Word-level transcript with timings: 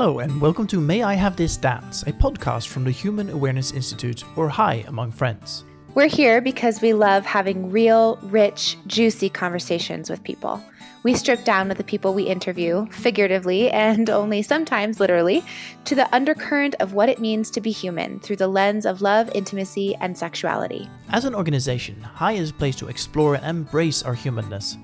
Hello, 0.00 0.20
and 0.20 0.40
welcome 0.40 0.66
to 0.68 0.80
May 0.80 1.02
I 1.02 1.12
Have 1.12 1.36
This 1.36 1.58
Dance, 1.58 2.04
a 2.04 2.12
podcast 2.14 2.68
from 2.68 2.84
the 2.84 2.90
Human 2.90 3.28
Awareness 3.28 3.72
Institute, 3.72 4.24
or 4.34 4.48
HAI 4.48 4.82
among 4.88 5.12
friends. 5.12 5.62
We're 5.94 6.08
here 6.08 6.40
because 6.40 6.80
we 6.80 6.94
love 6.94 7.26
having 7.26 7.70
real, 7.70 8.18
rich, 8.22 8.78
juicy 8.86 9.28
conversations 9.28 10.08
with 10.08 10.24
people. 10.24 10.64
We 11.02 11.12
strip 11.12 11.44
down 11.44 11.68
with 11.68 11.76
the 11.76 11.84
people 11.84 12.14
we 12.14 12.22
interview, 12.22 12.86
figuratively 12.86 13.70
and 13.70 14.08
only 14.20 14.40
sometimes 14.40 15.00
literally, 15.00 15.44
to 15.84 15.94
the 15.94 16.10
undercurrent 16.14 16.76
of 16.80 16.94
what 16.94 17.10
it 17.10 17.20
means 17.20 17.50
to 17.50 17.60
be 17.60 17.70
human 17.70 18.20
through 18.20 18.36
the 18.36 18.48
lens 18.48 18.86
of 18.86 19.02
love, 19.02 19.30
intimacy, 19.34 19.96
and 19.96 20.16
sexuality. 20.16 20.88
As 21.10 21.26
an 21.26 21.34
organization, 21.34 22.00
HAI 22.00 22.32
is 22.32 22.48
a 22.48 22.54
place 22.54 22.76
to 22.76 22.88
explore 22.88 23.34
and 23.34 23.44
embrace 23.44 24.02
our 24.02 24.14
humanness. 24.14 24.78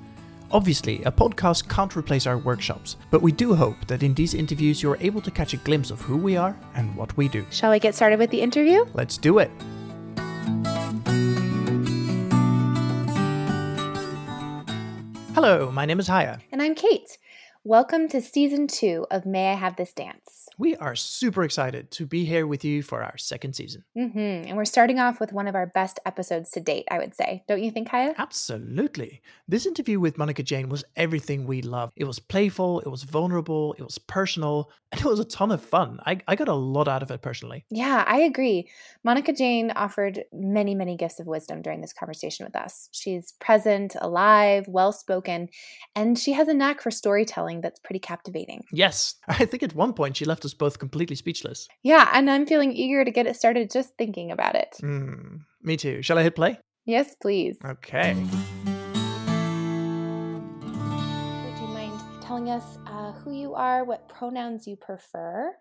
Obviously, 0.53 1.03
a 1.03 1.11
podcast 1.11 1.69
can't 1.69 1.97
replace 1.97 2.27
our 2.27 2.39
workshops, 2.39 2.97
but 3.11 3.21
we 3.21 3.33
do 3.33 3.55
hope 3.55 3.77
that 3.89 4.03
in 4.03 4.15
these 4.15 4.33
interviews 4.33 4.83
you're 4.83 4.97
able 5.01 5.21
to 5.21 5.31
catch 5.31 5.55
a 5.55 5.57
glimpse 5.59 5.91
of 5.91 6.01
who 6.01 6.17
we 6.17 6.37
are 6.37 6.57
and 6.75 6.95
what 6.97 7.17
we 7.17 7.29
do. 7.29 7.45
Shall 7.51 7.73
we 7.73 7.81
get 7.81 7.95
started 7.95 8.19
with 8.19 8.31
the 8.31 8.41
interview? 8.41 8.85
Let's 8.95 9.19
do 9.19 9.39
it! 9.39 9.51
Hello, 15.35 15.71
my 15.73 15.85
name 15.85 15.99
is 15.99 16.07
Haya. 16.07 16.39
And 16.53 16.63
I'm 16.63 16.75
Kate. 16.75 17.19
Welcome 17.65 18.09
to 18.09 18.23
season 18.23 18.69
two 18.69 19.07
of 19.11 19.27
May 19.27 19.51
I 19.51 19.55
Have 19.55 19.77
This 19.77 19.93
Dance. 19.93 20.36
We 20.59 20.75
are 20.77 20.97
super 20.97 21.45
excited 21.45 21.91
to 21.93 22.07
be 22.07 22.25
here 22.25 22.47
with 22.47 22.65
you 22.65 22.83
for 22.83 23.03
our 23.03 23.19
second 23.19 23.55
season. 23.55 23.85
Mm-hmm. 23.95 24.49
And 24.49 24.57
we're 24.57 24.65
starting 24.65 24.99
off 24.99 25.21
with 25.21 25.31
one 25.31 25.49
of 25.49 25.55
our 25.55 25.67
best 25.67 26.01
episodes 26.07 26.51
to 26.53 26.61
date, 26.61 26.89
I 26.91 26.99
would 26.99 27.15
say. 27.15 27.45
Don't 27.47 27.63
you 27.63 27.71
think, 27.71 27.89
Haya? 27.89 28.15
Absolutely. 28.17 29.21
This 29.47 29.67
interview 29.67 30.01
with 30.01 30.17
Monica 30.17 30.43
Jayne 30.43 30.71
was 30.71 30.83
everything 30.97 31.47
we 31.47 31.61
love. 31.61 31.93
It 31.95 32.05
was 32.05 32.19
playful, 32.19 32.81
it 32.81 32.89
was 32.89 33.03
vulnerable, 33.03 33.75
it 33.79 33.83
was 33.83 33.99
personal, 33.99 34.71
and 34.93 35.01
it 35.03 35.07
was 35.07 35.21
a 35.21 35.27
ton 35.27 35.53
of 35.53 35.63
fun. 35.63 35.99
I, 36.07 36.21
I 36.27 36.37
got 36.37 36.49
a 36.49 36.55
lot 36.55 36.89
out 36.89 37.03
of 37.03 37.11
it 37.11 37.21
personally. 37.21 37.67
Yeah, 37.71 38.03
I 38.07 38.21
agree. 38.21 38.71
Monica 39.05 39.35
Jayne 39.35 39.73
offered 39.73 40.25
many, 40.33 40.75
many 40.75 40.97
gifts 40.97 41.21
of 41.21 41.27
wisdom 41.27 41.61
during 41.61 41.83
this 41.83 41.93
conversation 41.93 42.47
with 42.47 42.57
us. 42.57 42.89
She's 42.93 43.33
present, 43.41 43.95
alive, 44.01 44.65
well 44.69 44.93
spoken, 44.93 45.51
and 45.95 46.19
she 46.19 46.33
has 46.33 46.49
a 46.49 46.55
knack 46.55 46.81
for 46.81 46.91
storytelling 46.91 47.61
that's 47.61 47.81
pretty 47.81 47.99
captivating. 47.99 48.65
Yes. 48.73 49.17
I 49.29 49.45
think 49.45 49.63
at 49.63 49.75
one 49.75 49.93
point 49.93 50.17
she 50.17 50.25
left 50.25 50.46
us 50.47 50.55
both 50.55 50.79
completely 50.79 51.17
speechless. 51.17 51.69
Yeah, 51.83 52.09
and 52.15 52.31
I'm 52.31 52.47
feeling 52.47 52.73
eager 52.73 53.05
to 53.05 53.11
get 53.11 53.27
it 53.27 53.37
started 53.37 53.71
just 53.71 53.91
thinking 53.99 54.31
about 54.31 54.55
it. 54.55 54.79
Mm, 54.83 55.41
me 55.63 55.77
too. 55.77 56.01
Shall 56.01 56.19
I 56.19 56.23
hit 56.23 56.35
play? 56.35 56.59
Yes, 56.87 57.15
please. 57.21 57.59
Okay. 57.65 58.15
Would 58.15 58.31
you 61.59 61.69
mind 61.69 62.01
telling 62.23 62.49
us 62.49 62.79
uh, 62.87 63.13
who 63.13 63.33
you 63.33 63.55
are, 63.55 63.85
what 63.85 64.09
pronouns 64.09 64.67
you 64.67 64.77
prefer, 64.77 65.53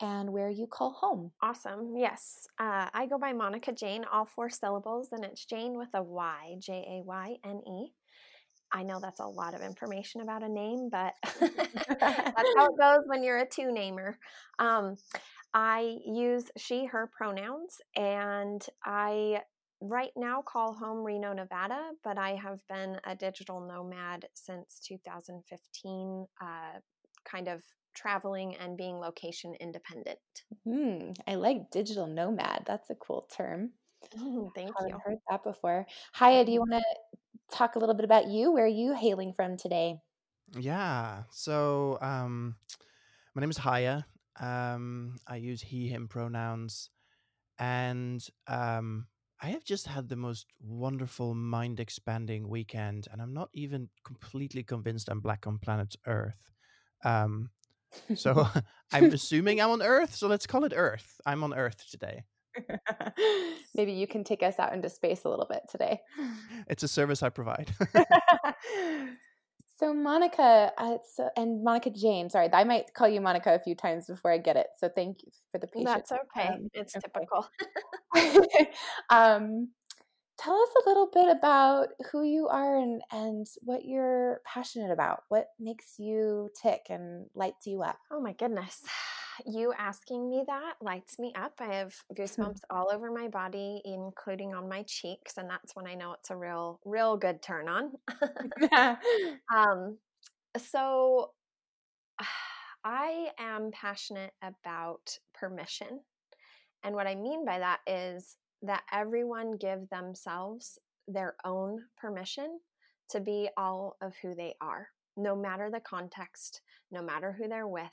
and 0.00 0.32
where 0.32 0.50
you 0.50 0.66
call 0.66 0.92
home? 0.92 1.30
Awesome. 1.40 1.94
Yes. 1.96 2.48
Uh, 2.58 2.88
I 2.92 3.06
go 3.06 3.16
by 3.18 3.32
Monica 3.32 3.72
Jayne, 3.72 4.04
all 4.12 4.26
four 4.26 4.50
syllables, 4.50 5.08
and 5.12 5.24
it's 5.24 5.44
Jayne 5.46 5.78
with 5.78 5.90
a 5.94 6.02
Y, 6.02 6.56
J 6.58 6.72
A 6.72 7.02
Y 7.06 7.36
N 7.44 7.60
E. 7.66 7.92
I 8.72 8.82
know 8.82 8.98
that's 9.00 9.20
a 9.20 9.26
lot 9.26 9.54
of 9.54 9.60
information 9.60 10.20
about 10.20 10.42
a 10.42 10.48
name, 10.48 10.88
but 10.90 11.14
that's 11.40 12.54
how 12.56 12.66
it 12.66 12.78
goes 12.78 13.02
when 13.06 13.22
you're 13.22 13.38
a 13.38 13.48
two 13.48 13.72
namer. 13.72 14.18
Um, 14.58 14.96
I 15.54 15.98
use 16.06 16.50
she, 16.56 16.86
her 16.86 17.10
pronouns, 17.14 17.80
and 17.94 18.64
I 18.84 19.42
right 19.80 20.12
now 20.16 20.42
call 20.42 20.72
home 20.72 21.04
Reno, 21.04 21.32
Nevada, 21.32 21.90
but 22.02 22.16
I 22.16 22.36
have 22.36 22.60
been 22.68 22.98
a 23.04 23.14
digital 23.14 23.60
nomad 23.60 24.26
since 24.34 24.80
2015, 24.86 26.26
uh, 26.40 26.46
kind 27.24 27.48
of 27.48 27.62
traveling 27.94 28.56
and 28.56 28.76
being 28.76 28.96
location 28.96 29.54
independent. 29.60 30.18
Mm, 30.66 31.16
I 31.26 31.34
like 31.34 31.70
digital 31.70 32.06
nomad. 32.06 32.62
That's 32.66 32.88
a 32.90 32.94
cool 32.94 33.28
term. 33.34 33.72
Mm, 34.18 34.54
thank 34.54 34.70
I 34.70 34.86
you. 34.86 34.94
I've 34.94 35.02
heard 35.02 35.18
that 35.30 35.44
before. 35.44 35.86
Haya, 36.14 36.44
do 36.44 36.52
you 36.52 36.60
want 36.60 36.72
to 36.72 37.18
talk 37.52 37.76
a 37.76 37.78
little 37.78 37.94
bit 37.94 38.04
about 38.04 38.28
you. 38.28 38.50
Where 38.50 38.64
are 38.64 38.68
you 38.68 38.94
hailing 38.94 39.32
from 39.32 39.56
today? 39.56 40.00
Yeah. 40.58 41.22
So, 41.30 41.98
um, 42.00 42.56
my 43.34 43.40
name 43.40 43.50
is 43.50 43.58
Haya. 43.58 44.04
Um, 44.40 45.16
I 45.26 45.36
use 45.36 45.62
he, 45.62 45.88
him 45.88 46.08
pronouns. 46.08 46.90
And 47.58 48.26
um, 48.48 49.06
I 49.40 49.48
have 49.48 49.64
just 49.64 49.86
had 49.86 50.08
the 50.08 50.16
most 50.16 50.46
wonderful, 50.60 51.34
mind 51.34 51.80
expanding 51.80 52.48
weekend. 52.48 53.08
And 53.12 53.20
I'm 53.20 53.34
not 53.34 53.50
even 53.52 53.88
completely 54.04 54.62
convinced 54.62 55.08
I'm 55.08 55.20
black 55.20 55.46
on 55.46 55.58
planet 55.58 55.94
Earth. 56.06 56.50
Um, 57.04 57.50
so 58.14 58.46
I'm 58.92 59.04
assuming 59.12 59.60
I'm 59.60 59.70
on 59.70 59.82
Earth. 59.82 60.14
So 60.14 60.28
let's 60.28 60.46
call 60.46 60.64
it 60.64 60.72
Earth. 60.74 61.20
I'm 61.26 61.44
on 61.44 61.54
Earth 61.54 61.84
today. 61.90 62.24
Maybe 63.74 63.92
you 63.92 64.06
can 64.06 64.24
take 64.24 64.42
us 64.42 64.58
out 64.58 64.72
into 64.72 64.88
space 64.88 65.24
a 65.24 65.28
little 65.28 65.46
bit 65.48 65.62
today. 65.70 66.00
It's 66.68 66.84
a 66.84 66.88
service 66.88 67.24
I 67.24 67.28
provide. 67.28 67.72
so 69.78 69.92
Monica, 69.92 70.70
uh, 70.78 70.98
so, 71.12 71.28
and 71.36 71.64
Monica 71.64 71.90
Jayne. 71.90 72.30
Sorry, 72.30 72.48
I 72.52 72.62
might 72.62 72.94
call 72.94 73.08
you 73.08 73.20
Monica 73.20 73.52
a 73.52 73.58
few 73.58 73.74
times 73.74 74.06
before 74.06 74.30
I 74.30 74.38
get 74.38 74.56
it. 74.56 74.68
So 74.78 74.88
thank 74.88 75.24
you 75.24 75.32
for 75.50 75.58
the 75.58 75.66
patience. 75.66 76.08
That's 76.08 76.12
okay. 76.12 76.48
Um, 76.48 76.68
it's 76.72 76.94
okay. 76.96 77.02
typical. 77.04 77.48
um, 79.10 79.70
tell 80.38 80.54
us 80.54 80.68
a 80.84 80.88
little 80.88 81.10
bit 81.12 81.36
about 81.36 81.88
who 82.12 82.22
you 82.22 82.46
are 82.46 82.76
and 82.76 83.02
and 83.10 83.46
what 83.62 83.84
you're 83.84 84.40
passionate 84.46 84.92
about. 84.92 85.24
What 85.28 85.48
makes 85.58 85.98
you 85.98 86.48
tick 86.62 86.82
and 86.90 87.26
lights 87.34 87.66
you 87.66 87.82
up? 87.82 87.98
Oh 88.12 88.20
my 88.20 88.34
goodness 88.34 88.82
you 89.46 89.72
asking 89.78 90.28
me 90.28 90.44
that 90.46 90.74
lights 90.80 91.18
me 91.18 91.32
up. 91.34 91.52
I 91.60 91.74
have 91.74 91.94
goosebumps 92.14 92.60
all 92.70 92.90
over 92.92 93.10
my 93.10 93.28
body, 93.28 93.80
including 93.84 94.54
on 94.54 94.68
my 94.68 94.82
cheeks, 94.84 95.38
and 95.38 95.48
that's 95.48 95.74
when 95.74 95.86
I 95.86 95.94
know 95.94 96.12
it's 96.12 96.30
a 96.30 96.36
real, 96.36 96.80
real 96.84 97.16
good 97.16 97.42
turn 97.42 97.68
on. 97.68 97.92
um, 99.54 99.98
so 100.56 101.30
I 102.84 103.28
am 103.38 103.70
passionate 103.72 104.32
about 104.42 105.18
permission. 105.34 106.00
And 106.82 106.94
what 106.94 107.06
I 107.06 107.14
mean 107.14 107.44
by 107.44 107.58
that 107.60 107.80
is 107.86 108.36
that 108.62 108.82
everyone 108.92 109.56
give 109.56 109.88
themselves 109.88 110.78
their 111.06 111.36
own 111.44 111.80
permission 111.96 112.58
to 113.10 113.20
be 113.20 113.48
all 113.56 113.96
of 114.00 114.14
who 114.22 114.34
they 114.34 114.54
are, 114.60 114.88
no 115.16 115.36
matter 115.36 115.70
the 115.70 115.80
context, 115.80 116.60
no 116.90 117.02
matter 117.02 117.32
who 117.32 117.48
they're 117.48 117.68
with, 117.68 117.90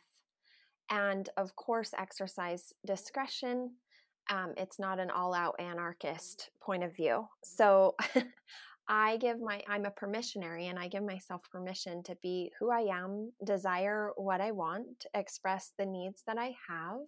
and 0.90 1.30
of 1.38 1.56
course 1.56 1.94
exercise 1.98 2.74
discretion 2.86 3.72
um, 4.32 4.54
it's 4.58 4.80
not 4.80 5.00
an 5.00 5.10
all-out 5.10 5.56
anarchist 5.60 6.52
point 6.62 6.84
of 6.84 6.96
view 6.96 7.28
so 7.44 7.96
i 8.88 9.18
give 9.18 9.40
my 9.40 9.62
i'm 9.68 9.86
a 9.86 9.92
permissionary 9.92 10.70
and 10.70 10.80
i 10.80 10.88
give 10.88 11.04
myself 11.04 11.42
permission 11.52 12.04
to 12.04 12.16
be 12.22 12.52
who 12.60 12.72
i 12.72 12.82
am 12.82 13.32
desire 13.46 14.12
what 14.16 14.42
i 14.42 14.52
want 14.52 15.06
express 15.14 15.74
the 15.78 15.86
needs 15.86 16.24
that 16.26 16.38
i 16.38 16.54
have 16.68 17.00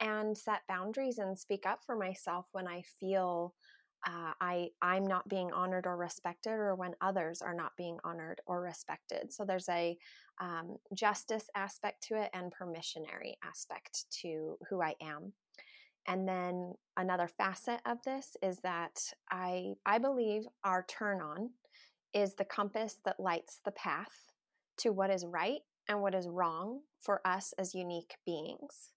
and 0.00 0.36
set 0.36 0.60
boundaries 0.68 1.18
and 1.18 1.38
speak 1.38 1.64
up 1.66 1.80
for 1.84 1.96
myself 1.96 2.46
when 2.52 2.66
i 2.66 2.82
feel 3.00 3.54
uh, 4.06 4.32
I 4.40 4.68
I'm 4.82 5.06
not 5.06 5.28
being 5.28 5.52
honored 5.52 5.86
or 5.86 5.96
respected, 5.96 6.52
or 6.52 6.74
when 6.74 6.94
others 7.00 7.42
are 7.42 7.54
not 7.54 7.72
being 7.76 7.98
honored 8.04 8.40
or 8.46 8.60
respected. 8.60 9.32
So 9.32 9.44
there's 9.44 9.68
a 9.68 9.96
um, 10.40 10.76
justice 10.94 11.48
aspect 11.54 12.02
to 12.04 12.20
it 12.20 12.30
and 12.34 12.52
permissionary 12.52 13.34
aspect 13.44 14.06
to 14.22 14.56
who 14.68 14.82
I 14.82 14.94
am. 15.00 15.32
And 16.08 16.28
then 16.28 16.74
another 16.96 17.28
facet 17.28 17.80
of 17.84 17.98
this 18.04 18.36
is 18.42 18.58
that 18.58 19.00
I 19.30 19.74
I 19.84 19.98
believe 19.98 20.44
our 20.64 20.84
turn 20.88 21.20
on 21.20 21.50
is 22.14 22.34
the 22.34 22.44
compass 22.44 22.96
that 23.04 23.20
lights 23.20 23.60
the 23.64 23.72
path 23.72 24.32
to 24.78 24.90
what 24.90 25.10
is 25.10 25.26
right 25.26 25.60
and 25.88 26.00
what 26.00 26.14
is 26.14 26.28
wrong 26.28 26.80
for 27.00 27.20
us 27.24 27.54
as 27.58 27.74
unique 27.74 28.14
beings. 28.24 28.90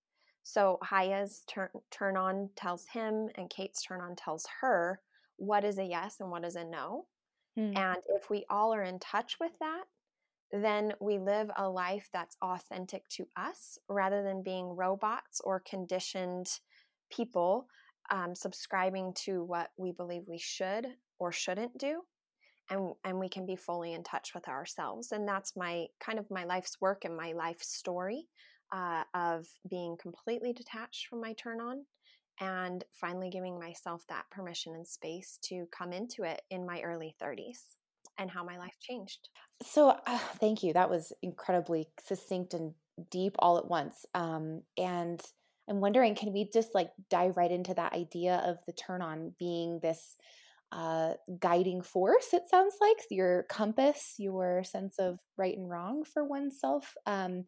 So 0.44 0.77
Haya's 0.83 1.44
turn 1.47 1.69
turn 1.92 2.15
on 2.15 2.50
tells 2.56 2.85
him, 2.88 3.30
and 3.35 3.50
Kate's 3.50 3.81
turn 3.83 4.01
on 4.01 4.15
tells 4.15 4.45
her 4.62 5.00
what 5.38 5.63
is 5.63 5.77
a 5.77 5.83
yes 5.83 6.18
and 6.19 6.30
what 6.30 6.45
is 6.45 6.56
a 6.56 6.63
no. 6.63 7.06
Hmm. 7.56 7.75
And 7.75 7.97
if 8.09 8.30
we 8.30 8.45
all 8.50 8.74
are 8.74 8.83
in 8.83 9.00
touch 9.00 9.38
with 9.39 9.51
that, 9.59 9.83
then 10.51 10.94
we 11.00 11.19
live 11.19 11.50
a 11.57 11.69
life 11.69 12.10
that's 12.12 12.38
authentic 12.42 13.07
to 13.10 13.28
us 13.36 13.78
rather 13.88 14.24
than 14.24 14.44
being 14.44 14.75
robots 14.75 15.42
or 15.44 15.62
conditioned 15.62 16.50
people 17.12 17.68
um, 18.12 18.34
subscribing 18.34 19.13
to 19.13 19.44
what 19.44 19.69
we 19.78 19.92
believe 19.92 20.24
we 20.28 20.40
should 20.40 20.88
or 21.19 21.31
shouldn't 21.31 21.78
do 21.78 22.01
and 22.69 22.94
and 23.04 23.19
we 23.19 23.30
can 23.30 23.46
be 23.46 23.56
fully 23.56 23.94
in 23.94 24.04
touch 24.04 24.34
with 24.34 24.48
ourselves 24.48 25.12
and 25.12 25.28
that's 25.28 25.56
my 25.56 25.86
kind 26.00 26.18
of 26.18 26.30
my 26.31 26.44
life's 26.44 26.78
work 26.81 27.06
and 27.06 27.16
my 27.16 27.31
life 27.34 27.62
story 27.62 28.28
uh, 28.72 29.04
of 29.13 29.48
being 29.69 29.98
completely 30.00 30.54
detached 30.54 31.07
from 31.07 31.22
my 31.22 31.34
turn 31.34 31.60
on 31.60 31.84
and 32.40 32.84
finally 32.92 33.30
giving 33.30 33.60
myself 33.60 34.06
that 34.07 34.30
permission 34.30 34.74
and 34.74 34.88
space 34.88 35.38
to 35.42 35.68
come 35.78 35.92
into 35.92 36.24
it 36.24 36.42
in 36.50 36.66
my 36.66 36.81
early 36.81 37.16
30s 37.22 37.75
and 38.18 38.31
how 38.31 38.44
my 38.44 38.57
life 38.57 38.75
changed. 38.80 39.30
So, 39.61 39.89
uh, 39.89 40.17
thank 40.39 40.63
you. 40.63 40.73
That 40.73 40.89
was 40.89 41.11
incredibly 41.21 41.88
succinct 42.06 42.53
and 42.53 42.73
deep 43.11 43.35
all 43.39 43.57
at 43.57 43.69
once. 43.69 44.06
Um, 44.13 44.63
and 44.77 45.21
I'm 45.69 45.81
wondering, 45.81 46.15
can 46.15 46.33
we 46.33 46.50
just 46.51 46.73
like 46.73 46.91
dive 47.09 47.38
right 47.38 47.51
into 47.51 47.73
that 47.73 47.94
idea 47.94 48.38
of 48.45 48.57
the 48.65 48.73
turn 48.73 49.01
on 49.01 49.33
being 49.38 49.79
this 49.81 50.15
uh, 50.71 51.13
guiding 51.39 51.81
force, 51.81 52.33
it 52.33 52.44
sounds 52.50 52.75
like, 52.79 52.97
your 53.09 53.44
compass, 53.50 54.15
your 54.17 54.63
sense 54.63 55.00
of 55.00 55.19
right 55.38 55.57
and 55.57 55.69
wrong 55.69 56.03
for 56.03 56.23
oneself. 56.23 56.95
Um, 57.06 57.45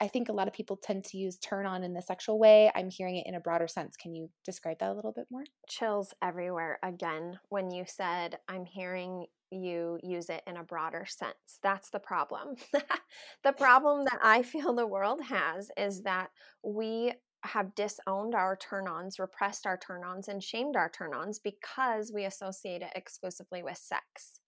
I 0.00 0.08
think 0.08 0.28
a 0.28 0.32
lot 0.32 0.48
of 0.48 0.54
people 0.54 0.76
tend 0.76 1.04
to 1.04 1.18
use 1.18 1.38
turn 1.38 1.66
on 1.66 1.84
in 1.84 1.94
the 1.94 2.02
sexual 2.02 2.38
way. 2.38 2.70
I'm 2.74 2.90
hearing 2.90 3.16
it 3.16 3.26
in 3.26 3.34
a 3.34 3.40
broader 3.40 3.68
sense. 3.68 3.96
Can 3.96 4.14
you 4.14 4.28
describe 4.44 4.80
that 4.80 4.90
a 4.90 4.94
little 4.94 5.12
bit 5.12 5.26
more? 5.30 5.44
Chills 5.68 6.14
everywhere 6.22 6.78
again 6.82 7.38
when 7.48 7.70
you 7.70 7.84
said, 7.86 8.38
I'm 8.48 8.64
hearing 8.64 9.26
you 9.50 9.98
use 10.02 10.28
it 10.28 10.42
in 10.46 10.56
a 10.56 10.62
broader 10.62 11.06
sense. 11.08 11.58
That's 11.62 11.90
the 11.90 11.98
problem. 11.98 12.56
the 13.44 13.52
problem 13.52 14.04
that 14.04 14.18
I 14.22 14.42
feel 14.42 14.74
the 14.74 14.86
world 14.86 15.20
has 15.22 15.70
is 15.76 16.02
that 16.02 16.30
we 16.62 17.12
have 17.44 17.74
disowned 17.74 18.34
our 18.34 18.56
turn 18.56 18.88
ons, 18.88 19.18
repressed 19.18 19.66
our 19.66 19.78
turn 19.78 20.02
ons, 20.04 20.28
and 20.28 20.42
shamed 20.42 20.76
our 20.76 20.90
turn 20.90 21.14
ons 21.14 21.38
because 21.38 22.12
we 22.12 22.24
associate 22.24 22.82
it 22.82 22.92
exclusively 22.94 23.62
with 23.62 23.76
sex. 23.76 24.40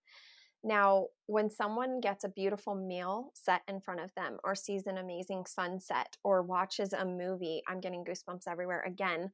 Now, 0.62 1.06
when 1.26 1.48
someone 1.48 2.00
gets 2.00 2.24
a 2.24 2.28
beautiful 2.28 2.74
meal 2.74 3.32
set 3.34 3.62
in 3.66 3.80
front 3.80 4.00
of 4.00 4.14
them, 4.14 4.38
or 4.44 4.54
sees 4.54 4.86
an 4.86 4.98
amazing 4.98 5.46
sunset, 5.46 6.18
or 6.22 6.42
watches 6.42 6.92
a 6.92 7.04
movie, 7.04 7.62
I'm 7.66 7.80
getting 7.80 8.04
goosebumps 8.04 8.46
everywhere 8.46 8.82
again, 8.86 9.30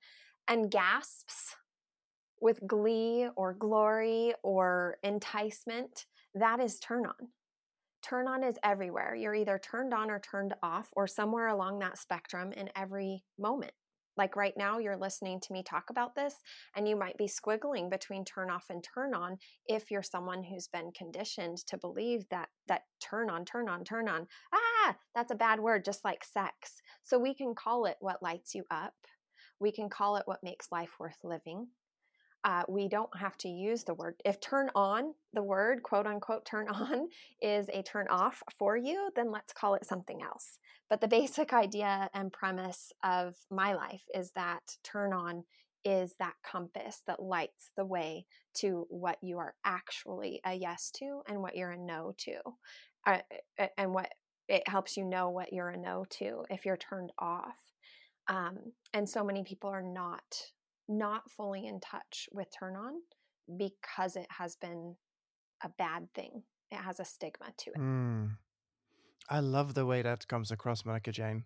and 0.47 0.71
gasps 0.71 1.57
with 2.41 2.67
glee 2.67 3.29
or 3.37 3.55
glory 3.55 4.35
or 4.43 4.99
enticement, 5.03 6.07
that 6.35 6.61
is 6.61 6.79
turn 6.79 7.07
on 7.07 7.29
turn 8.09 8.29
on 8.29 8.45
is 8.45 8.59
everywhere. 8.63 9.15
You're 9.15 9.35
either 9.35 9.59
turned 9.59 9.93
on 9.93 10.11
or 10.11 10.21
turned 10.21 10.55
off, 10.63 10.89
or 10.93 11.07
somewhere 11.07 11.49
along 11.49 11.81
that 11.81 11.99
spectrum 11.99 12.53
in 12.53 12.71
every 12.77 13.25
moment. 13.39 13.73
Like 14.17 14.37
right 14.37 14.55
now, 14.57 14.79
you're 14.79 14.97
listening 14.97 15.41
to 15.41 15.53
me 15.53 15.63
talk 15.63 15.91
about 15.91 16.15
this, 16.15 16.35
and 16.75 16.89
you 16.89 16.97
might 16.97 17.19
be 17.19 17.27
squiggling 17.27 17.91
between 17.91 18.25
turn 18.25 18.51
off 18.51 18.67
and 18.71 18.83
turn 18.83 19.15
on 19.15 19.37
if 19.67 19.91
you're 19.91 20.03
someone 20.03 20.43
who's 20.43 20.69
been 20.69 20.91
conditioned 20.93 21.59
to 21.67 21.77
believe 21.77 22.25
that 22.31 22.49
that 22.69 22.83
turn 23.01 23.29
on, 23.29 23.45
turn 23.45 23.69
on, 23.69 23.85
turn 23.85 24.09
on, 24.09 24.27
ah, 24.55 24.97
that's 25.15 25.33
a 25.33 25.37
bad 25.37 25.61
word, 25.61 25.85
just 25.85 26.05
like 26.05 26.25
sex. 26.25 26.81
So 27.03 27.19
we 27.19 27.35
can 27.35 27.55
call 27.55 27.85
it 27.85 27.97
what 28.01 28.23
lights 28.23 28.55
you 28.55 28.65
up. 28.71 28.95
We 29.61 29.71
can 29.73 29.91
call 29.91 30.17
it 30.17 30.27
what 30.27 30.43
makes 30.43 30.73
life 30.73 30.93
worth 30.99 31.19
living 31.23 31.67
uh, 32.47 32.63
we 32.69 32.89
don't 32.89 33.11
have 33.19 33.37
to 33.37 33.49
use 33.49 33.83
the 33.83 33.95
word. 33.95 34.15
If 34.25 34.41
turn 34.41 34.71
on, 34.77 35.15
the 35.35 35.43
word, 35.43 35.83
quote 35.83 36.07
unquote, 36.07 36.47
turn 36.47 36.69
on, 36.73 37.09
is 37.43 37.69
a 37.73 37.83
turn 37.83 38.07
off 38.09 38.43
for 38.57 38.77
you, 38.77 39.11
then 39.17 39.33
let's 39.33 39.53
call 39.53 39.75
it 39.75 39.85
something 39.85 40.23
else. 40.23 40.59
But 40.89 41.01
the 41.01 41.09
basic 41.09 41.53
idea 41.53 42.09
and 42.15 42.33
premise 42.33 42.93
of 43.03 43.35
my 43.51 43.75
life 43.75 44.05
is 44.15 44.31
that 44.37 44.63
turn 44.85 45.13
on 45.13 45.43
is 45.85 46.15
that 46.21 46.35
compass 46.49 47.03
that 47.09 47.21
lights 47.21 47.71
the 47.77 47.85
way 47.85 48.27
to 48.55 48.87
what 48.91 49.19
you 49.23 49.39
are 49.39 49.55
actually 49.65 50.41
a 50.47 50.55
yes 50.55 50.93
to 50.99 51.23
and 51.29 51.43
what 51.43 51.57
you're 51.57 51.73
a 51.73 51.79
no 51.79 52.15
to. 52.19 52.37
Uh, 53.05 53.19
and 53.77 53.93
what 53.93 54.11
it 54.49 54.69
helps 54.69 54.97
you 54.97 55.05
know 55.05 55.31
what 55.31 55.53
you're 55.53 55.71
a 55.71 55.77
no 55.77 56.05
to 56.11 56.45
if 56.49 56.65
you're 56.65 56.77
turned 56.77 57.11
off. 57.19 57.59
Um, 58.29 58.59
and 58.95 59.09
so 59.09 59.25
many 59.25 59.43
people 59.43 59.71
are 59.71 59.83
not 59.83 60.23
not 60.89 61.31
fully 61.31 61.67
in 61.67 61.81
touch 61.81 62.29
with 62.33 62.49
turn 62.57 62.77
on 62.77 62.95
because 63.57 64.17
it 64.17 64.27
has 64.31 64.57
been 64.57 64.97
a 65.63 65.69
bad 65.69 66.13
thing. 66.15 66.43
It 66.71 66.77
has 66.77 67.01
a 67.01 67.05
stigma 67.05 67.47
to 67.59 67.71
it. 67.71 67.79
Mm. 67.79 68.37
I 69.29 69.41
love 69.41 69.75
the 69.75 69.87
way 69.87 70.03
that 70.03 70.29
comes 70.29 70.51
across, 70.51 70.85
Monica 70.85 71.13
Jayne. 71.13 71.45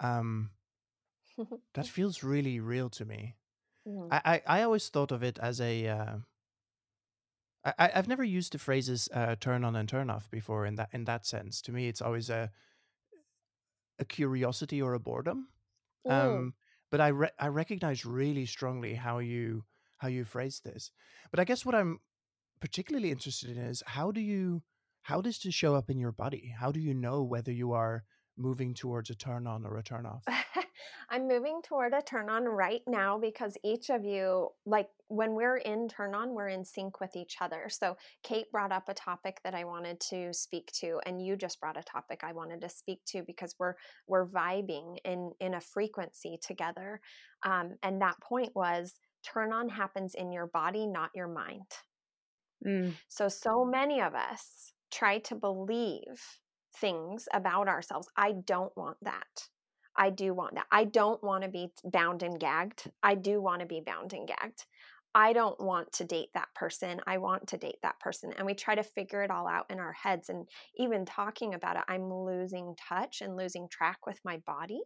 Um, 0.00 0.50
that 1.74 1.86
feels 1.86 2.22
really 2.22 2.60
real 2.60 2.88
to 2.90 3.04
me. 3.04 3.34
Mm. 3.86 4.08
I, 4.10 4.20
I, 4.24 4.42
I, 4.46 4.62
always 4.62 4.88
thought 4.88 5.12
of 5.12 5.22
it 5.22 5.38
as 5.40 5.60
a. 5.60 5.88
Uh, 5.88 6.16
I, 7.64 7.90
I've 7.94 8.08
never 8.08 8.24
used 8.24 8.52
the 8.52 8.58
phrases 8.58 9.08
uh, 9.12 9.36
"turn 9.40 9.64
on" 9.64 9.74
and 9.74 9.88
"turn 9.88 10.10
off" 10.10 10.30
before 10.30 10.66
in 10.66 10.76
that 10.76 10.90
in 10.92 11.04
that 11.04 11.26
sense. 11.26 11.60
To 11.62 11.72
me, 11.72 11.88
it's 11.88 12.02
always 12.02 12.30
a 12.30 12.50
a 13.98 14.04
curiosity 14.04 14.80
or 14.80 14.94
a 14.94 15.00
boredom. 15.00 15.48
Mm. 16.06 16.12
Um, 16.12 16.54
but 16.90 17.00
I 17.00 17.08
re- 17.08 17.30
I 17.38 17.48
recognize 17.48 18.04
really 18.04 18.46
strongly 18.46 18.94
how 18.94 19.18
you 19.18 19.64
how 19.98 20.08
you 20.08 20.24
phrase 20.24 20.60
this. 20.64 20.90
But 21.30 21.40
I 21.40 21.44
guess 21.44 21.64
what 21.66 21.74
I'm 21.74 21.98
particularly 22.60 23.10
interested 23.10 23.50
in 23.50 23.58
is 23.58 23.82
how 23.86 24.10
do 24.10 24.20
you 24.20 24.62
how 25.02 25.20
does 25.20 25.38
this 25.38 25.54
show 25.54 25.74
up 25.74 25.90
in 25.90 25.98
your 25.98 26.12
body? 26.12 26.54
How 26.58 26.72
do 26.72 26.80
you 26.80 26.94
know 26.94 27.22
whether 27.22 27.52
you 27.52 27.72
are 27.72 28.04
moving 28.36 28.74
towards 28.74 29.10
a 29.10 29.14
turn 29.14 29.46
on 29.46 29.64
or 29.64 29.76
a 29.78 29.82
turn 29.82 30.06
off? 30.06 30.24
I'm 31.10 31.28
moving 31.28 31.60
toward 31.62 31.92
a 31.92 32.02
turn 32.02 32.28
on 32.28 32.44
right 32.44 32.82
now 32.86 33.18
because 33.18 33.56
each 33.64 33.90
of 33.90 34.04
you, 34.04 34.48
like 34.66 34.88
when 35.08 35.34
we're 35.34 35.56
in 35.56 35.88
turn 35.88 36.14
on, 36.14 36.34
we're 36.34 36.48
in 36.48 36.64
sync 36.64 37.00
with 37.00 37.16
each 37.16 37.36
other. 37.40 37.68
So 37.68 37.96
Kate 38.22 38.50
brought 38.50 38.72
up 38.72 38.88
a 38.88 38.94
topic 38.94 39.40
that 39.44 39.54
I 39.54 39.64
wanted 39.64 40.00
to 40.10 40.32
speak 40.32 40.70
to, 40.80 41.00
and 41.06 41.24
you 41.24 41.36
just 41.36 41.60
brought 41.60 41.78
a 41.78 41.82
topic 41.82 42.20
I 42.22 42.32
wanted 42.32 42.60
to 42.60 42.68
speak 42.68 43.04
to 43.06 43.22
because 43.22 43.54
we're 43.58 43.74
we're 44.06 44.26
vibing 44.26 44.98
in 45.04 45.32
in 45.40 45.54
a 45.54 45.60
frequency 45.60 46.38
together. 46.40 47.00
Um, 47.44 47.76
and 47.82 48.00
that 48.02 48.20
point 48.20 48.50
was 48.54 48.94
turn 49.24 49.52
on 49.52 49.68
happens 49.68 50.14
in 50.14 50.32
your 50.32 50.46
body, 50.46 50.86
not 50.86 51.10
your 51.14 51.28
mind. 51.28 51.70
Mm. 52.66 52.94
So 53.08 53.28
so 53.28 53.64
many 53.64 54.00
of 54.00 54.14
us 54.14 54.72
try 54.90 55.18
to 55.18 55.34
believe 55.34 56.38
things 56.76 57.28
about 57.32 57.68
ourselves. 57.68 58.08
I 58.16 58.32
don't 58.46 58.76
want 58.76 58.98
that. 59.02 59.48
I 59.98 60.10
do 60.10 60.32
want 60.32 60.54
that. 60.54 60.66
I 60.70 60.84
don't 60.84 61.22
want 61.24 61.42
to 61.42 61.50
be 61.50 61.72
bound 61.84 62.22
and 62.22 62.38
gagged. 62.38 62.90
I 63.02 63.16
do 63.16 63.42
want 63.42 63.60
to 63.60 63.66
be 63.66 63.82
bound 63.84 64.12
and 64.12 64.28
gagged. 64.28 64.64
I 65.14 65.32
don't 65.32 65.58
want 65.58 65.90
to 65.94 66.04
date 66.04 66.28
that 66.34 66.54
person. 66.54 67.00
I 67.06 67.18
want 67.18 67.48
to 67.48 67.56
date 67.56 67.78
that 67.82 67.98
person. 67.98 68.32
And 68.36 68.46
we 68.46 68.54
try 68.54 68.76
to 68.76 68.84
figure 68.84 69.22
it 69.22 69.30
all 69.30 69.48
out 69.48 69.66
in 69.70 69.80
our 69.80 69.92
heads. 69.92 70.28
And 70.28 70.48
even 70.76 71.04
talking 71.04 71.54
about 71.54 71.76
it, 71.76 71.82
I'm 71.88 72.12
losing 72.12 72.76
touch 72.76 73.20
and 73.20 73.36
losing 73.36 73.68
track 73.68 74.06
with 74.06 74.20
my 74.24 74.36
body. 74.46 74.80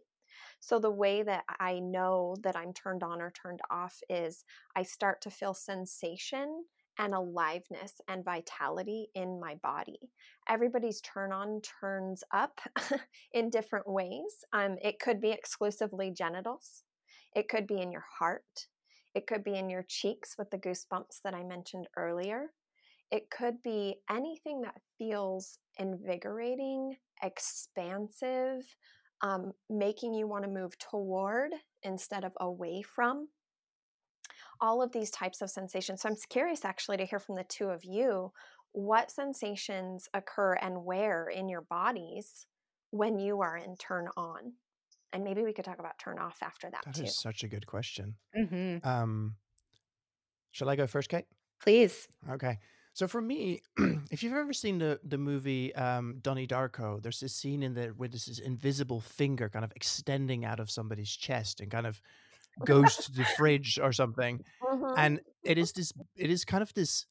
So, 0.59 0.79
the 0.79 0.89
way 0.89 1.21
that 1.21 1.43
I 1.59 1.79
know 1.79 2.35
that 2.41 2.55
I'm 2.55 2.73
turned 2.73 3.03
on 3.03 3.21
or 3.21 3.31
turned 3.31 3.59
off 3.69 3.99
is 4.09 4.45
I 4.75 4.83
start 4.83 5.21
to 5.21 5.29
feel 5.29 5.53
sensation 5.53 6.63
and 6.99 7.13
aliveness 7.13 7.99
and 8.07 8.23
vitality 8.23 9.07
in 9.15 9.39
my 9.39 9.55
body. 9.55 9.99
Everybody's 10.47 11.01
turn 11.01 11.31
on 11.31 11.61
turns 11.61 12.23
up 12.31 12.59
in 13.33 13.49
different 13.49 13.87
ways. 13.87 14.45
Um, 14.53 14.77
it 14.81 14.99
could 14.99 15.19
be 15.19 15.31
exclusively 15.31 16.11
genitals, 16.11 16.83
it 17.35 17.49
could 17.49 17.67
be 17.67 17.81
in 17.81 17.91
your 17.91 18.05
heart, 18.19 18.67
it 19.15 19.27
could 19.27 19.43
be 19.43 19.55
in 19.55 19.69
your 19.69 19.85
cheeks 19.87 20.35
with 20.37 20.49
the 20.49 20.57
goosebumps 20.57 21.21
that 21.23 21.33
I 21.33 21.43
mentioned 21.43 21.87
earlier. 21.97 22.51
It 23.11 23.29
could 23.29 23.61
be 23.63 23.97
anything 24.09 24.61
that 24.61 24.81
feels 24.97 25.59
invigorating, 25.77 26.95
expansive, 27.21 28.63
um, 29.21 29.51
making 29.69 30.13
you 30.13 30.27
want 30.27 30.43
to 30.43 30.49
move 30.49 30.77
toward 30.79 31.51
instead 31.83 32.23
of 32.23 32.33
away 32.39 32.81
from 32.81 33.27
all 34.61 34.81
of 34.81 34.91
these 34.91 35.09
types 35.09 35.41
of 35.41 35.49
sensations. 35.49 36.01
So 36.01 36.09
I'm 36.09 36.15
curious 36.29 36.65
actually 36.65 36.97
to 36.97 37.05
hear 37.05 37.19
from 37.19 37.35
the 37.35 37.43
two 37.43 37.69
of 37.69 37.83
you 37.83 38.31
what 38.71 39.11
sensations 39.11 40.09
occur 40.13 40.53
and 40.53 40.83
where 40.83 41.27
in 41.27 41.47
your 41.47 41.61
bodies 41.61 42.47
when 42.91 43.19
you 43.19 43.41
are 43.41 43.57
in 43.57 43.75
turn 43.77 44.07
on. 44.17 44.53
And 45.11 45.23
maybe 45.23 45.43
we 45.43 45.53
could 45.53 45.65
talk 45.65 45.79
about 45.79 45.99
turn 45.99 46.17
off 46.17 46.37
after 46.41 46.69
that, 46.71 46.83
that 46.85 46.95
too. 46.95 47.03
Is 47.03 47.15
such 47.15 47.43
a 47.43 47.47
good 47.47 47.67
question. 47.67 48.15
Mm-hmm. 48.35 48.87
Um, 48.87 49.35
shall 50.51 50.69
I 50.69 50.75
go 50.75 50.87
first, 50.87 51.09
Kate? 51.09 51.25
Please. 51.61 52.07
Okay. 52.31 52.57
So 52.93 53.07
for 53.07 53.21
me, 53.21 53.61
if 54.11 54.21
you've 54.21 54.33
ever 54.33 54.53
seen 54.53 54.77
the 54.77 54.99
the 55.03 55.17
movie 55.17 55.73
um, 55.75 56.19
Donnie 56.21 56.47
Darko, 56.47 57.01
there's 57.01 57.19
this 57.19 57.33
scene 57.33 57.63
in 57.63 57.73
there 57.73 57.91
where 57.91 58.09
this 58.09 58.39
invisible 58.39 59.01
finger 59.01 59.49
kind 59.49 59.65
of 59.65 59.71
extending 59.75 60.45
out 60.45 60.59
of 60.59 60.69
somebody's 60.69 61.15
chest 61.15 61.59
and 61.59 61.71
kind 61.71 61.87
of 61.87 62.01
goes 62.65 62.95
to 63.05 63.11
the 63.11 63.25
fridge 63.37 63.79
or 63.81 63.91
something 63.91 64.43
mm-hmm. 64.61 64.93
and 64.97 65.19
it 65.43 65.57
is 65.57 65.71
this 65.73 65.91
it 66.15 66.29
is 66.29 66.45
kind 66.45 66.63
of 66.63 66.73
this 66.73 67.05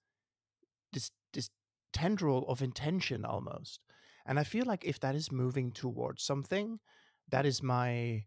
this 0.93 1.11
this 1.33 1.51
tendril 1.93 2.45
of 2.49 2.63
intention 2.63 3.25
almost 3.25 3.81
and 4.27 4.39
i 4.39 4.45
feel 4.45 4.65
like 4.65 4.85
if 4.85 5.01
that 5.01 5.15
is 5.15 5.33
moving 5.33 5.71
towards 5.71 6.23
something 6.23 6.79
that 7.29 7.45
is 7.45 7.63
my 7.63 8.25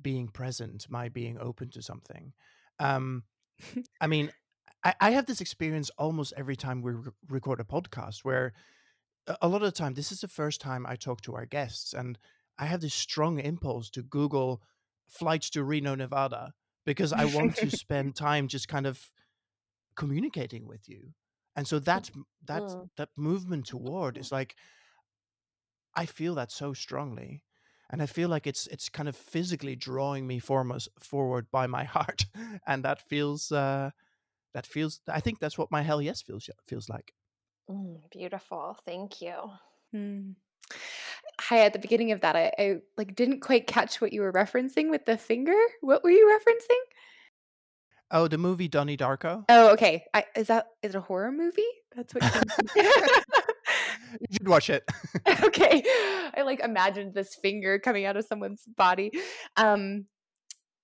being 0.00 0.28
present 0.28 0.86
my 0.88 1.08
being 1.08 1.38
open 1.38 1.70
to 1.70 1.82
something 1.82 2.32
um 2.78 3.22
i 4.00 4.06
mean 4.06 4.30
I, 4.84 4.94
I 5.00 5.10
have 5.10 5.26
this 5.26 5.40
experience 5.40 5.90
almost 5.96 6.32
every 6.36 6.56
time 6.56 6.82
we 6.82 6.92
re- 6.92 7.12
record 7.28 7.60
a 7.60 7.64
podcast 7.64 8.24
where 8.24 8.52
a 9.40 9.48
lot 9.48 9.62
of 9.62 9.66
the 9.66 9.72
time 9.72 9.94
this 9.94 10.12
is 10.12 10.20
the 10.20 10.28
first 10.28 10.60
time 10.60 10.86
i 10.86 10.96
talk 10.96 11.20
to 11.22 11.34
our 11.34 11.46
guests 11.46 11.92
and 11.92 12.18
i 12.58 12.66
have 12.66 12.80
this 12.80 12.94
strong 12.94 13.38
impulse 13.38 13.90
to 13.90 14.02
google 14.02 14.62
flights 15.12 15.50
to 15.50 15.62
Reno, 15.62 15.94
Nevada, 15.94 16.54
because 16.84 17.12
I 17.12 17.26
want 17.26 17.56
to 17.56 17.70
spend 17.84 18.16
time 18.16 18.48
just 18.48 18.66
kind 18.66 18.86
of 18.86 19.00
communicating 19.94 20.66
with 20.66 20.88
you. 20.88 21.12
And 21.54 21.68
so 21.68 21.78
that 21.80 22.10
that 22.46 22.62
mm. 22.62 22.88
that 22.96 23.10
movement 23.16 23.66
toward 23.66 24.16
is 24.16 24.32
like 24.32 24.56
I 25.94 26.06
feel 26.06 26.34
that 26.36 26.50
so 26.50 26.72
strongly. 26.72 27.42
and 27.90 28.00
I 28.02 28.06
feel 28.06 28.30
like 28.30 28.46
it's 28.46 28.66
it's 28.68 28.88
kind 28.88 29.08
of 29.08 29.16
physically 29.16 29.76
drawing 29.76 30.26
me 30.26 30.38
foremost 30.38 30.88
forward 31.00 31.46
by 31.50 31.66
my 31.66 31.84
heart, 31.96 32.24
and 32.66 32.84
that 32.84 33.06
feels 33.08 33.52
uh, 33.52 33.90
that 34.54 34.66
feels. 34.66 35.00
I 35.06 35.20
think 35.20 35.38
that's 35.38 35.58
what 35.58 35.70
my 35.70 35.82
hell 35.82 36.00
yes 36.00 36.22
feels 36.22 36.48
feels 36.66 36.88
like. 36.88 37.12
Mm, 37.68 38.00
beautiful, 38.10 38.76
thank 38.86 39.20
you. 39.20 39.34
Mm. 39.94 40.34
Hi, 41.52 41.66
at 41.66 41.74
the 41.74 41.78
beginning 41.78 42.12
of 42.12 42.22
that, 42.22 42.34
I, 42.34 42.50
I 42.58 42.76
like 42.96 43.14
didn't 43.14 43.40
quite 43.40 43.66
catch 43.66 44.00
what 44.00 44.14
you 44.14 44.22
were 44.22 44.32
referencing 44.32 44.88
with 44.88 45.04
the 45.04 45.18
finger. 45.18 45.52
What 45.82 46.02
were 46.02 46.08
you 46.08 46.40
referencing? 46.40 46.80
Oh, 48.10 48.26
the 48.26 48.38
movie 48.38 48.68
Donnie 48.68 48.96
Darko. 48.96 49.44
Oh, 49.50 49.70
okay. 49.74 50.02
I, 50.14 50.24
is 50.34 50.46
that 50.46 50.68
is 50.82 50.94
it 50.94 50.96
a 50.96 51.02
horror 51.02 51.30
movie? 51.30 51.60
That's 51.94 52.14
what. 52.14 52.46
you 52.76 54.26
should 54.32 54.48
watch 54.48 54.70
it. 54.70 54.82
okay, 55.44 55.84
I 56.34 56.40
like 56.40 56.60
imagined 56.60 57.12
this 57.12 57.34
finger 57.34 57.78
coming 57.78 58.06
out 58.06 58.16
of 58.16 58.24
someone's 58.24 58.62
body, 58.74 59.12
um, 59.58 60.06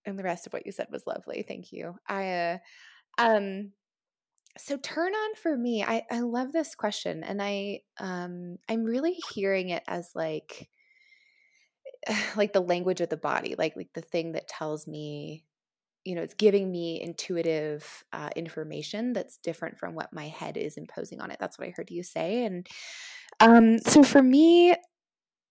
and 0.05 0.19
the 0.19 0.23
rest 0.23 0.47
of 0.47 0.53
what 0.53 0.67
you 0.67 0.73
said 0.73 0.89
was 0.93 1.07
lovely. 1.07 1.47
Thank 1.49 1.73
you. 1.73 1.95
I, 2.07 2.31
uh, 2.31 2.59
um, 3.17 3.73
so 4.59 4.77
turn 4.77 5.13
on 5.15 5.35
for 5.37 5.57
me. 5.57 5.83
I 5.83 6.05
I 6.11 6.21
love 6.21 6.53
this 6.53 6.75
question, 6.75 7.25
and 7.25 7.41
I 7.43 7.81
um 7.99 8.57
I'm 8.69 8.85
really 8.85 9.17
hearing 9.33 9.71
it 9.71 9.83
as 9.89 10.11
like 10.15 10.69
like 12.37 12.53
the 12.53 12.61
language 12.61 13.01
of 13.01 13.09
the 13.09 13.17
body, 13.17 13.55
like 13.59 13.77
like 13.77 13.91
the 13.95 14.03
thing 14.03 14.33
that 14.33 14.49
tells 14.49 14.87
me 14.87 15.45
you 16.05 16.15
know, 16.15 16.23
it's 16.23 16.35
giving 16.35 16.71
me 16.71 17.03
intuitive 17.03 18.03
uh, 18.15 18.31
information 18.35 19.13
that's 19.13 19.37
different 19.37 19.79
from 19.79 19.95
what 19.95 20.11
my 20.11 20.27
head 20.27 20.57
is 20.57 20.79
imposing 20.79 21.21
on 21.21 21.31
it. 21.31 21.37
That's 21.39 21.59
what 21.59 21.69
I 21.69 21.75
heard 21.77 21.91
you 21.91 22.03
say. 22.03 22.45
And 22.45 22.67
um, 23.41 23.79
so 23.79 24.03
for 24.03 24.23
me, 24.23 24.75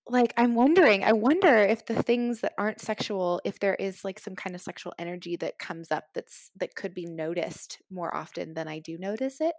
like 0.10 0.34
i'm 0.38 0.56
wondering 0.56 1.04
i 1.04 1.12
wonder 1.12 1.58
if 1.58 1.86
the 1.86 2.02
things 2.04 2.42
that 2.42 2.54
aren't 2.58 2.80
sexual 2.80 3.42
if 3.44 3.60
there 3.60 3.76
is 3.76 4.04
like 4.04 4.20
some 4.20 4.36
kind 4.36 4.56
of 4.56 4.62
sexual 4.62 4.94
energy 4.98 5.36
that 5.36 5.60
comes 5.60 5.92
up 5.92 6.06
that's 6.14 6.50
that 6.56 6.76
could 6.76 6.94
be 6.94 7.06
noticed 7.06 7.80
more 7.90 8.14
often 8.16 8.54
than 8.54 8.68
i 8.68 8.80
do 8.80 8.98
notice 8.98 9.42
it. 9.42 9.54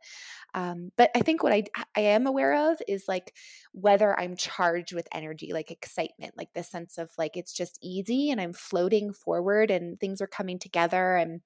Um, 0.54 0.90
but 0.96 1.10
i 1.14 1.20
think 1.20 1.42
what 1.42 1.52
I, 1.52 1.64
I 1.96 2.00
am 2.00 2.26
aware 2.26 2.70
of 2.70 2.78
is 2.88 3.04
like 3.08 3.34
whether 3.72 4.18
i'm 4.18 4.36
charged 4.36 4.94
with 4.94 5.08
energy 5.12 5.52
like 5.52 5.70
excitement 5.70 6.34
like 6.36 6.50
the 6.54 6.62
sense 6.62 6.98
of 6.98 7.10
like 7.18 7.36
it's 7.36 7.52
just 7.52 7.78
easy 7.82 8.30
and 8.30 8.40
i'm 8.40 8.52
floating 8.52 9.12
forward 9.12 9.70
and 9.70 9.98
things 10.00 10.20
are 10.20 10.26
coming 10.26 10.58
together 10.58 11.16
and 11.16 11.40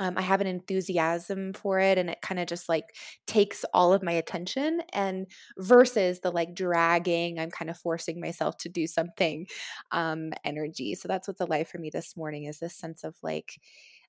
um, 0.00 0.18
I 0.18 0.22
have 0.22 0.40
an 0.40 0.48
enthusiasm 0.48 1.52
for 1.52 1.78
it 1.78 1.98
and 1.98 2.10
it 2.10 2.22
kind 2.22 2.40
of 2.40 2.48
just 2.48 2.68
like 2.68 2.96
takes 3.28 3.64
all 3.74 3.92
of 3.92 4.02
my 4.02 4.12
attention 4.12 4.82
and 4.92 5.26
versus 5.58 6.20
the 6.20 6.32
like 6.32 6.54
dragging, 6.54 7.38
I'm 7.38 7.50
kind 7.52 7.70
of 7.70 7.78
forcing 7.78 8.20
myself 8.20 8.56
to 8.58 8.68
do 8.68 8.88
something 8.88 9.46
um, 9.92 10.32
energy. 10.44 10.96
So 10.96 11.08
that's 11.08 11.28
what's 11.28 11.40
alive 11.40 11.68
for 11.68 11.78
me 11.78 11.90
this 11.90 12.16
morning 12.16 12.44
is 12.46 12.58
this 12.58 12.74
sense 12.74 13.04
of 13.04 13.14
like, 13.22 13.60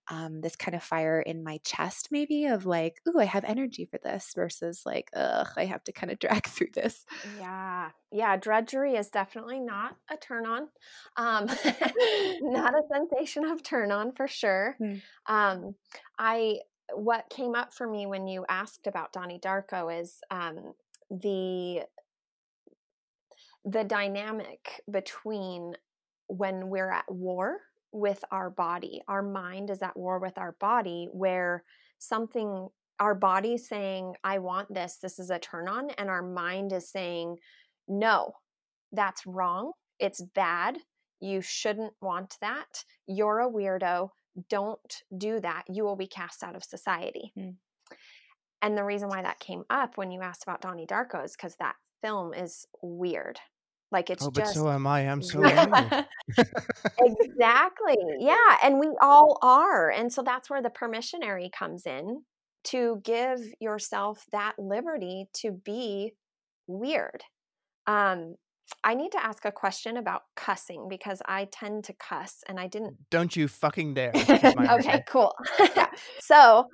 um, 0.10 0.42
this 0.42 0.56
kind 0.56 0.76
of 0.76 0.84
fire 0.84 1.22
in 1.22 1.44
my 1.44 1.60
chest, 1.64 2.10
maybe 2.12 2.46
of 2.46 2.66
like, 2.66 3.02
ooh, 3.08 3.20
I 3.20 3.26
have 3.26 3.44
energy 3.44 3.86
for 3.86 4.00
this 4.04 4.32
versus 4.36 4.84
like, 4.86 5.10
ugh, 5.16 5.48
I 5.56 5.66
have 5.66 5.84
to 5.86 5.92
kind 5.92 6.12
of 6.12 6.20
drag 6.20 6.48
through 6.48 6.72
this. 6.74 7.06
Yeah. 7.40 7.90
Yeah. 8.12 8.38
Drudgery 8.38 8.96
is 8.96 9.10
definitely 9.10 9.60
not 9.60 9.96
a 10.10 10.18
turn 10.18 10.46
on, 10.46 10.68
um, 11.18 11.46
not 12.42 12.74
a 12.74 12.82
sensation 12.92 13.46
of 13.46 13.64
turn 13.64 13.92
on 13.92 14.12
for 14.14 14.28
sure. 14.28 14.76
Mm. 14.82 15.02
Um, 15.28 15.76
I, 16.18 16.60
what 16.94 17.30
came 17.30 17.56
up 17.56 17.74
for 17.74 17.88
me 17.88 18.06
when 18.06 18.28
you 18.28 18.46
asked 18.50 18.88
about 18.88 19.14
Donnie 19.14 19.40
Darko 19.40 20.02
is 20.02 20.20
um, 20.30 20.74
the 21.10 21.84
the 23.64 23.84
dynamic 23.84 24.82
between 24.90 25.76
when 26.28 26.70
we're 26.70 26.90
at 26.90 27.10
war 27.12 27.60
with 27.92 28.24
our 28.32 28.50
body. 28.50 29.02
Our 29.08 29.22
mind 29.22 29.70
is 29.70 29.82
at 29.82 29.98
war 29.98 30.20
with 30.20 30.38
our 30.38 30.56
body, 30.60 31.08
where 31.12 31.64
something, 32.00 32.70
our 33.00 33.16
body 33.16 33.58
saying, 33.58 34.16
I 34.24 34.40
want 34.40 34.74
this, 34.74 34.98
this 35.02 35.20
is 35.20 35.30
a 35.30 35.40
turn 35.40 35.68
on, 35.68 35.92
and 35.92 36.10
our 36.10 36.22
mind 36.22 36.74
is 36.74 36.90
saying, 36.90 37.38
No, 37.88 38.34
that's 38.92 39.26
wrong. 39.26 39.74
It's 40.00 40.22
bad. 40.22 40.78
You 41.20 41.42
shouldn't 41.42 41.94
want 42.02 42.38
that. 42.42 42.84
You're 43.08 43.42
a 43.42 43.50
weirdo. 43.50 44.10
Don't 44.50 45.04
do 45.16 45.40
that. 45.40 45.64
You 45.70 45.84
will 45.84 45.96
be 45.96 46.08
cast 46.08 46.44
out 46.44 46.56
of 46.56 46.64
society. 46.64 47.32
Mm. 47.38 47.56
And 48.62 48.78
the 48.78 48.84
reason 48.84 49.10
why 49.10 49.22
that 49.22 49.40
came 49.40 49.64
up 49.70 49.98
when 49.98 50.12
you 50.12 50.22
asked 50.22 50.44
about 50.44 50.62
Donnie 50.62 50.86
Darko 50.86 51.24
is 51.24 51.36
because 51.36 51.56
that 51.58 51.76
film 52.02 52.34
is 52.34 52.66
weird. 52.82 53.40
Like 53.92 54.10
it's 54.10 54.24
oh, 54.24 54.32
but 54.32 54.42
just 54.42 54.54
so 54.54 54.70
am 54.70 54.88
I. 54.88 55.02
I'm 55.02 55.22
so 55.22 55.44
exactly. 55.44 56.06
Yeah, 58.20 58.58
and 58.64 58.80
we 58.80 58.90
all 59.02 59.38
are. 59.42 59.90
And 59.90 60.12
so 60.12 60.24
that's 60.24 60.50
where 60.50 60.62
the 60.62 60.70
permissionary 60.70 61.52
comes 61.52 61.86
in 61.86 62.24
to 62.66 63.02
give 63.04 63.42
yourself 63.60 64.26
that 64.32 64.54
liberty 64.58 65.28
to 65.34 65.52
be 65.52 66.14
weird. 66.68 67.24
Um, 67.86 68.36
I 68.84 68.96
need 68.96 69.12
to 69.12 69.24
ask 69.24 69.46
a 69.46 69.52
question 69.52 69.98
about 69.98 70.24
cussing 70.36 70.88
because 70.90 71.22
I 71.26 71.46
tend 71.52 71.84
to 71.86 71.94
cuss 71.94 72.44
and 72.48 72.60
I 72.60 72.68
didn't. 72.68 72.98
Don't 73.10 73.36
you 73.36 73.48
fucking 73.48 73.94
dare. 73.94 74.12
okay, 74.16 75.04
cool. 75.08 75.36
so 76.20 76.68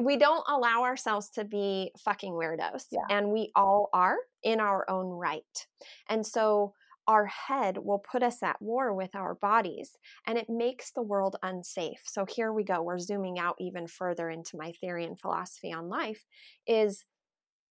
we 0.00 0.16
don't 0.16 0.44
allow 0.48 0.82
ourselves 0.82 1.30
to 1.30 1.44
be 1.44 1.92
fucking 2.04 2.32
weirdos. 2.32 2.86
Yeah. 2.90 3.00
And 3.10 3.30
we 3.30 3.50
all 3.54 3.88
are 3.92 4.16
in 4.42 4.60
our 4.60 4.88
own 4.90 5.06
right. 5.10 5.66
And 6.08 6.26
so 6.26 6.74
our 7.08 7.26
head 7.26 7.78
will 7.78 7.98
put 7.98 8.22
us 8.22 8.42
at 8.42 8.60
war 8.62 8.94
with 8.94 9.14
our 9.14 9.34
bodies 9.34 9.96
and 10.26 10.38
it 10.38 10.48
makes 10.48 10.92
the 10.92 11.02
world 11.02 11.36
unsafe. 11.42 12.00
So 12.04 12.24
here 12.24 12.52
we 12.52 12.64
go. 12.64 12.82
We're 12.82 12.98
zooming 12.98 13.38
out 13.38 13.56
even 13.58 13.86
further 13.86 14.30
into 14.30 14.56
my 14.56 14.72
theory 14.72 15.04
and 15.04 15.18
philosophy 15.18 15.72
on 15.72 15.88
life 15.88 16.24
is 16.66 17.04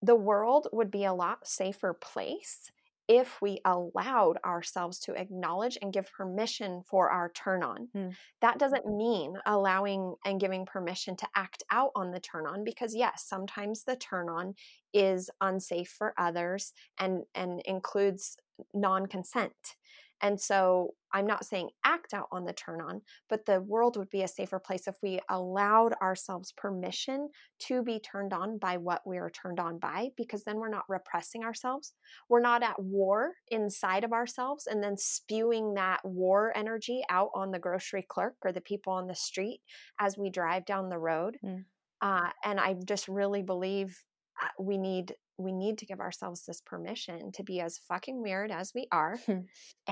the 0.02 0.16
world 0.16 0.68
would 0.74 0.92
be 0.92 1.06
a 1.06 1.14
lot 1.14 1.48
safer 1.48 1.94
place 1.94 2.72
if 3.12 3.42
we 3.42 3.60
allowed 3.66 4.38
ourselves 4.46 4.98
to 4.98 5.14
acknowledge 5.16 5.78
and 5.82 5.92
give 5.92 6.10
permission 6.14 6.82
for 6.90 7.10
our 7.10 7.30
turn 7.34 7.62
on. 7.62 7.90
Mm. 7.94 8.16
That 8.40 8.58
doesn't 8.58 8.86
mean 8.86 9.34
allowing 9.46 10.16
and 10.24 10.40
giving 10.40 10.66
permission 10.66 11.18
to 11.18 11.28
act 11.36 11.62
out 11.72 11.92
on 11.94 12.12
the 12.12 12.22
turn 12.22 12.48
on 12.48 12.64
because 12.64 12.96
yes, 12.96 13.26
sometimes 13.28 13.84
the 13.84 13.98
turn 13.98 14.30
on 14.30 14.54
is 14.94 15.30
unsafe 15.42 15.90
for 15.90 16.14
others 16.18 16.72
and 16.98 17.24
and 17.36 17.62
includes 17.66 18.38
non-consent. 18.74 19.76
And 20.22 20.40
so 20.40 20.94
I'm 21.14 21.26
not 21.26 21.46
saying 21.46 21.70
act 21.84 22.14
out 22.14 22.28
on 22.32 22.46
the 22.46 22.54
turn 22.54 22.80
on, 22.82 23.02
but 23.30 23.46
the 23.46 23.62
world 23.62 23.98
would 23.98 24.10
be 24.10 24.22
a 24.22 24.28
safer 24.28 24.60
place 24.60 24.88
if 24.88 24.96
we 25.02 25.20
allowed 25.30 25.94
ourselves 26.02 26.54
permission 26.56 27.30
to 27.60 27.84
be 27.84 28.00
turned 28.00 28.32
on 28.32 28.58
by 28.58 28.78
what 28.78 29.02
we 29.06 29.18
are 29.18 29.30
turned 29.30 29.60
on 29.60 29.78
by, 29.80 30.10
because 30.16 30.44
then 30.44 30.58
we're 30.58 30.70
not 30.70 30.86
repressing 30.88 31.44
ourselves. 31.44 31.94
We're 32.30 32.42
not 32.42 32.64
at 32.64 32.82
war 32.82 33.34
inside 33.50 34.04
of 34.04 34.14
ourselves 34.14 34.68
and 34.68 34.84
then 34.84 34.98
spewing 34.98 35.74
that 35.74 36.00
war 36.04 36.54
energy 36.56 37.04
out 37.10 37.30
on 37.36 37.52
the 37.52 37.60
grocery 37.60 38.06
clerk 38.08 38.36
or 38.44 38.52
the 38.52 38.62
people 38.62 38.94
on 38.94 39.08
the 39.08 39.16
street 39.16 39.62
as 40.00 40.18
we 40.18 40.30
drive 40.30 40.66
down 40.66 40.90
the 40.90 41.00
road. 41.00 41.38
Mm. 41.44 41.66
Uh, 42.02 42.30
and 42.44 42.60
I 42.60 42.76
just 42.86 43.08
really 43.08 43.44
believe 43.44 44.04
we 44.60 44.78
need 44.78 45.14
we 45.38 45.52
need 45.52 45.80
to 45.80 45.86
give 45.86 46.00
ourselves 46.00 46.46
this 46.46 46.62
permission 46.62 47.32
to 47.32 47.44
be 47.44 47.62
as 47.62 47.80
fucking 47.88 48.22
weird 48.22 48.52
as 48.52 48.74
we 48.76 48.88
are 48.92 49.18
hmm. 49.26 49.40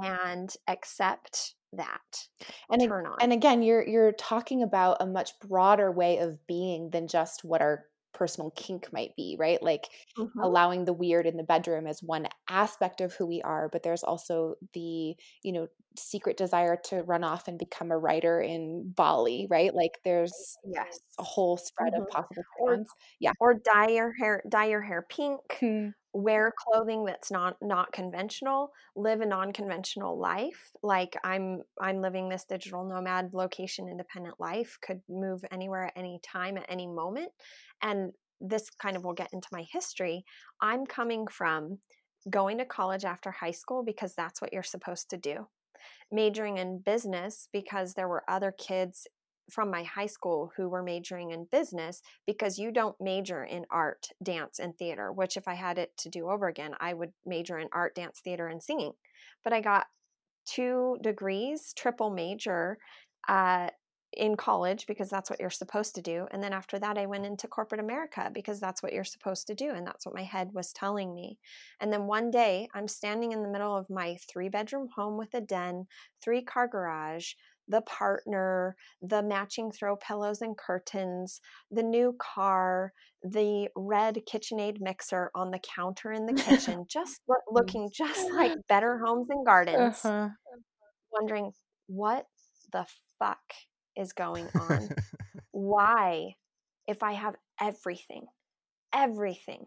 and 0.01 0.53
accept 0.67 1.55
that 1.73 2.27
and 2.69 2.81
turn 2.81 3.05
on. 3.05 3.17
And 3.21 3.33
again, 3.33 3.61
you're 3.61 3.87
you're 3.87 4.11
talking 4.13 4.63
about 4.63 4.97
a 4.99 5.05
much 5.05 5.31
broader 5.39 5.91
way 5.91 6.19
of 6.19 6.45
being 6.47 6.89
than 6.91 7.07
just 7.07 7.43
what 7.43 7.61
our 7.61 7.85
personal 8.13 8.51
kink 8.51 8.91
might 8.91 9.15
be, 9.15 9.35
right? 9.39 9.61
Like 9.61 9.87
mm-hmm. 10.17 10.39
allowing 10.39 10.85
the 10.85 10.93
weird 10.93 11.25
in 11.25 11.37
the 11.37 11.43
bedroom 11.43 11.87
as 11.87 12.01
one 12.01 12.27
aspect 12.49 13.01
of 13.01 13.13
who 13.13 13.27
we 13.27 13.41
are, 13.41 13.69
but 13.69 13.83
there's 13.83 14.03
also 14.03 14.55
the, 14.73 15.15
you 15.43 15.51
know, 15.51 15.67
secret 15.99 16.37
desire 16.37 16.77
to 16.85 17.03
run 17.03 17.23
off 17.23 17.47
and 17.47 17.57
become 17.57 17.91
a 17.91 17.97
writer 17.97 18.41
in 18.41 18.91
Bali, 18.95 19.47
right? 19.49 19.73
Like 19.73 19.99
there's 20.03 20.57
yes 20.63 20.99
a 21.19 21.23
whole 21.23 21.57
spread 21.57 21.93
mm-hmm. 21.93 22.03
of 22.03 22.09
possible 22.09 22.43
plans. 22.59 22.89
Yeah. 23.19 23.31
Or 23.39 23.53
dye 23.53 23.89
your 23.89 24.13
hair 24.13 24.43
dye 24.49 24.67
your 24.67 24.81
hair 24.81 25.05
pink. 25.09 25.39
Mm-hmm. 25.61 25.89
Wear 26.11 26.51
clothing 26.57 27.05
that's 27.05 27.29
not 27.29 27.55
not 27.61 27.91
conventional, 27.93 28.71
live 28.95 29.21
a 29.21 29.27
non-conventional 29.27 30.19
life. 30.19 30.71
Like 30.81 31.15
I'm 31.23 31.61
I'm 31.79 32.01
living 32.01 32.29
this 32.29 32.45
digital 32.45 32.83
nomad 32.83 33.29
location 33.33 33.87
independent 33.87 34.39
life, 34.39 34.79
could 34.81 35.01
move 35.07 35.45
anywhere 35.51 35.85
at 35.85 35.93
any 35.95 36.19
time 36.23 36.57
at 36.57 36.65
any 36.67 36.87
moment. 36.87 37.29
And 37.83 38.11
this 38.41 38.69
kind 38.71 38.95
of 38.97 39.03
will 39.03 39.13
get 39.13 39.33
into 39.33 39.49
my 39.51 39.65
history. 39.71 40.23
I'm 40.61 40.85
coming 40.85 41.27
from 41.27 41.77
going 42.29 42.57
to 42.57 42.65
college 42.65 43.05
after 43.05 43.31
high 43.31 43.51
school 43.51 43.83
because 43.83 44.13
that's 44.15 44.41
what 44.41 44.51
you're 44.51 44.63
supposed 44.63 45.09
to 45.11 45.17
do 45.17 45.47
majoring 46.11 46.57
in 46.57 46.79
business 46.79 47.47
because 47.51 47.93
there 47.93 48.07
were 48.07 48.23
other 48.27 48.51
kids 48.57 49.07
from 49.49 49.71
my 49.71 49.83
high 49.83 50.05
school 50.05 50.51
who 50.55 50.69
were 50.69 50.83
majoring 50.83 51.31
in 51.31 51.47
business 51.51 52.01
because 52.25 52.59
you 52.59 52.71
don't 52.71 52.95
major 52.99 53.43
in 53.43 53.65
art, 53.71 54.07
dance, 54.23 54.59
and 54.59 54.77
theater, 54.77 55.11
which 55.11 55.37
if 55.37 55.47
I 55.47 55.55
had 55.55 55.77
it 55.77 55.91
to 55.97 56.09
do 56.09 56.29
over 56.29 56.47
again, 56.47 56.75
I 56.79 56.93
would 56.93 57.11
major 57.25 57.57
in 57.57 57.67
art, 57.71 57.95
dance, 57.95 58.21
theater, 58.23 58.47
and 58.47 58.61
singing. 58.61 58.93
But 59.43 59.53
I 59.53 59.61
got 59.61 59.87
two 60.45 60.97
degrees, 61.01 61.73
triple 61.75 62.09
major, 62.09 62.77
uh, 63.27 63.69
in 64.13 64.35
college 64.35 64.87
because 64.87 65.09
that's 65.09 65.29
what 65.29 65.39
you're 65.39 65.49
supposed 65.49 65.95
to 65.95 66.01
do. 66.01 66.27
And 66.31 66.41
then 66.41 66.53
after 66.53 66.79
that, 66.79 66.97
I 66.97 67.05
went 67.05 67.25
into 67.25 67.47
corporate 67.47 67.81
America 67.81 68.31
because 68.33 68.59
that's 68.59 68.81
what 68.81 68.93
you're 68.93 69.03
supposed 69.03 69.47
to 69.47 69.55
do. 69.55 69.69
And 69.69 69.85
that's 69.85 70.05
what 70.05 70.15
my 70.15 70.23
head 70.23 70.49
was 70.53 70.73
telling 70.73 71.13
me. 71.13 71.37
And 71.79 71.93
then 71.93 72.07
one 72.07 72.31
day, 72.31 72.67
I'm 72.73 72.87
standing 72.87 73.31
in 73.31 73.43
the 73.43 73.49
middle 73.49 73.75
of 73.75 73.89
my 73.89 74.17
three 74.27 74.49
bedroom 74.49 74.89
home 74.95 75.17
with 75.17 75.33
a 75.33 75.41
den, 75.41 75.85
three 76.21 76.41
car 76.41 76.67
garage, 76.67 77.33
the 77.67 77.81
partner, 77.81 78.75
the 79.01 79.21
matching 79.21 79.71
throw 79.71 79.95
pillows 79.95 80.41
and 80.41 80.57
curtains, 80.57 81.39
the 81.69 81.83
new 81.83 82.15
car, 82.19 82.93
the 83.21 83.69
red 83.75 84.23
KitchenAid 84.27 84.77
mixer 84.81 85.29
on 85.35 85.51
the 85.51 85.59
counter 85.59 86.11
in 86.11 86.25
the 86.25 86.33
kitchen, 86.43 86.85
just 86.89 87.21
lo- 87.29 87.35
looking 87.51 87.89
just 87.93 88.31
like 88.33 88.53
Better 88.67 88.99
Homes 89.05 89.27
and 89.29 89.45
Gardens. 89.45 90.03
Uh-huh. 90.03 90.29
Wondering 91.11 91.51
what 91.87 92.25
the 92.71 92.85
fuck 93.19 93.39
is 93.99 94.13
going 94.13 94.47
on. 94.59 94.89
Why, 95.51 96.35
if 96.87 97.03
I 97.03 97.11
have 97.13 97.35
everything, 97.61 98.27
everything 98.93 99.65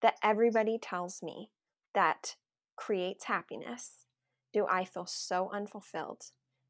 that 0.00 0.14
everybody 0.22 0.78
tells 0.80 1.22
me 1.22 1.50
that 1.94 2.36
creates 2.76 3.24
happiness, 3.24 4.06
do 4.52 4.66
I 4.70 4.84
feel 4.84 5.06
so 5.06 5.50
unfulfilled 5.52 6.22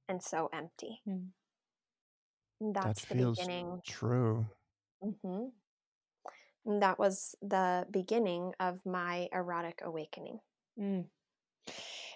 and 0.08 0.22
so 0.22 0.48
empty? 0.52 1.02
Mm. 1.08 1.28
That's 2.72 3.04
that 3.04 3.16
the 3.16 3.26
beginning. 3.26 3.82
True. 3.86 4.46
Mm-hmm. 5.04 6.80
that 6.80 6.98
was 6.98 7.34
the 7.42 7.86
beginning 7.90 8.52
of 8.58 8.80
my 8.86 9.28
erotic 9.34 9.80
awakening. 9.84 10.38
Mm. 10.80 11.04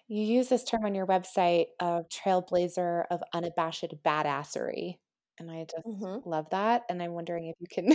You 0.09 0.23
use 0.23 0.49
this 0.49 0.65
term 0.65 0.85
on 0.85 0.95
your 0.95 1.07
website 1.07 1.67
of 1.81 2.09
trailblazer 2.09 3.05
of 3.11 3.23
unabashed 3.35 3.95
badassery. 4.05 4.97
And 5.41 5.50
I 5.50 5.67
just 5.71 5.87
mm-hmm. 5.87 6.29
love 6.29 6.47
that. 6.50 6.83
And 6.88 7.00
I'm 7.00 7.12
wondering 7.12 7.47
if 7.47 7.57
you 7.61 7.67
can. 7.71 7.95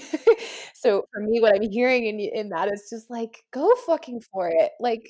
so 0.73 1.05
for 1.11 1.19
me, 1.19 1.41
what 1.41 1.53
I'm 1.55 1.69
hearing 1.69 2.05
in, 2.05 2.19
in 2.19 2.49
that 2.49 2.71
is 2.71 2.87
just 2.89 3.09
like, 3.09 3.43
go 3.51 3.73
fucking 3.85 4.21
for 4.31 4.47
it. 4.47 4.71
Like, 4.79 5.09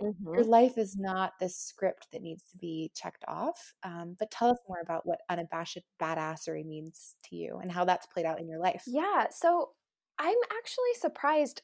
mm-hmm. 0.00 0.34
your 0.34 0.44
life 0.44 0.78
is 0.78 0.96
not 0.96 1.32
this 1.40 1.56
script 1.56 2.08
that 2.12 2.22
needs 2.22 2.44
to 2.52 2.58
be 2.58 2.92
checked 2.94 3.24
off. 3.26 3.74
Um, 3.82 4.14
but 4.18 4.30
tell 4.30 4.50
us 4.50 4.58
more 4.68 4.80
about 4.80 5.06
what 5.06 5.20
unabashed 5.28 5.78
badassery 6.00 6.64
means 6.64 7.16
to 7.24 7.36
you 7.36 7.58
and 7.60 7.72
how 7.72 7.84
that's 7.84 8.06
played 8.06 8.26
out 8.26 8.40
in 8.40 8.46
your 8.46 8.60
life. 8.60 8.84
Yeah. 8.86 9.26
So 9.30 9.70
I'm 10.18 10.38
actually 10.56 10.94
surprised 11.00 11.62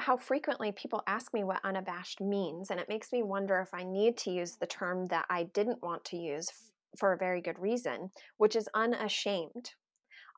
how 0.00 0.16
frequently 0.16 0.72
people 0.72 1.02
ask 1.06 1.32
me 1.32 1.44
what 1.44 1.64
unabashed 1.64 2.20
means, 2.20 2.70
and 2.70 2.80
it 2.80 2.88
makes 2.88 3.12
me 3.12 3.22
wonder 3.22 3.60
if 3.60 3.72
I 3.74 3.84
need 3.84 4.16
to 4.18 4.30
use 4.30 4.56
the 4.56 4.66
term 4.66 5.08
that 5.08 5.26
I 5.30 5.44
didn't 5.54 5.82
want 5.82 6.04
to 6.06 6.16
use 6.16 6.48
f- 6.50 6.98
for 6.98 7.12
a 7.12 7.18
very 7.18 7.40
good 7.40 7.58
reason, 7.58 8.10
which 8.38 8.56
is 8.56 8.68
unashamed. 8.74 9.70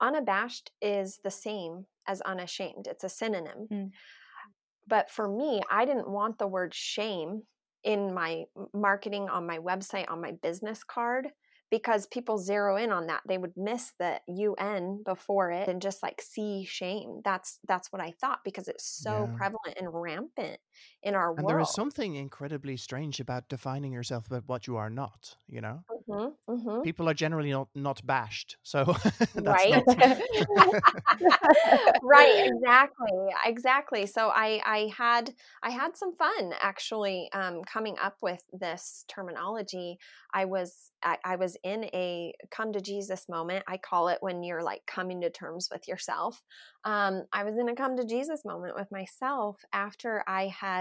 Unabashed 0.01 0.71
is 0.81 1.21
the 1.23 1.31
same 1.31 1.87
as 2.07 2.21
unashamed, 2.23 2.87
it's 2.87 3.05
a 3.05 3.09
synonym. 3.09 3.69
Mm. 3.73 3.91
But 4.89 5.11
for 5.11 5.29
me, 5.29 5.61
I 5.71 5.85
didn't 5.85 6.11
want 6.11 6.39
the 6.39 6.49
word 6.49 6.75
shame 6.75 7.43
in 7.85 8.13
my 8.13 8.45
marketing 8.75 9.29
on 9.29 9.47
my 9.47 9.59
website, 9.59 10.11
on 10.11 10.21
my 10.21 10.33
business 10.43 10.85
card 10.85 11.29
because 11.73 12.07
people 12.09 12.37
zero 12.37 12.77
in 12.77 12.93
on 12.93 13.07
that 13.07 13.23
they 13.27 13.39
would 13.39 13.57
miss 13.57 13.93
the 13.99 14.21
un 14.59 15.03
before 15.07 15.51
it 15.51 15.69
and 15.69 15.81
just 15.81 16.03
like 16.03 16.21
see 16.21 16.67
shame 16.67 17.23
that's 17.25 17.59
that's 17.67 17.91
what 17.91 18.03
i 18.03 18.13
thought 18.21 18.41
because 18.45 18.69
it's 18.69 18.85
so 18.85 19.27
yeah. 19.27 19.39
prevalent 19.39 19.79
and 19.79 19.89
rampant 19.91 20.61
in 21.03 21.15
our 21.15 21.29
world. 21.29 21.39
and 21.39 21.47
world 21.47 21.55
there 21.55 21.61
is 21.61 21.75
something 21.75 22.15
incredibly 22.15 22.77
strange 22.77 23.21
about 23.21 23.49
defining 23.49 23.93
yourself 23.93 24.27
about 24.27 24.45
what 24.47 24.67
you 24.67 24.77
are 24.77 24.91
not 24.91 25.35
you 25.49 25.61
know 25.61 25.83
mm-hmm, 26.09 26.53
mm-hmm. 26.53 26.83
people 26.83 27.09
are 27.09 27.15
generally 27.15 27.51
not 27.51 27.69
not 27.75 28.05
bashed 28.07 28.57
so 28.63 28.85
right 29.35 29.83
right 32.03 32.47
exactly 32.53 33.29
exactly 33.45 34.07
so 34.07 34.29
i 34.29 34.61
i 34.65 34.91
had 34.97 35.35
i 35.63 35.71
had 35.71 35.97
some 35.97 36.15
fun 36.17 36.53
actually 36.61 37.29
um, 37.33 37.63
coming 37.65 37.97
up 38.01 38.17
with 38.23 38.43
this 38.53 39.05
terminology 39.09 39.99
i 40.35 40.45
was 40.45 40.93
I, 41.05 41.19
I 41.25 41.37
was 41.37 41.57
in 41.63 41.85
a 41.93 42.33
come 42.51 42.73
to 42.73 42.81
Jesus 42.81 43.29
moment. 43.29 43.65
I 43.67 43.77
call 43.77 44.09
it 44.09 44.19
when 44.21 44.43
you're 44.43 44.63
like 44.63 44.83
coming 44.87 45.21
to 45.23 45.31
terms 45.31 45.69
with 45.73 45.89
yourself. 45.89 46.43
Um, 46.85 47.25
I 47.33 47.45
was 47.45 47.57
in 47.59 47.69
a 47.69 47.75
come 47.75 47.97
to 47.97 48.05
Jesus 48.05 48.45
moment 48.45 48.75
with 48.77 48.91
myself 48.91 49.65
after 49.73 50.23
I 50.27 50.47
had 50.49 50.72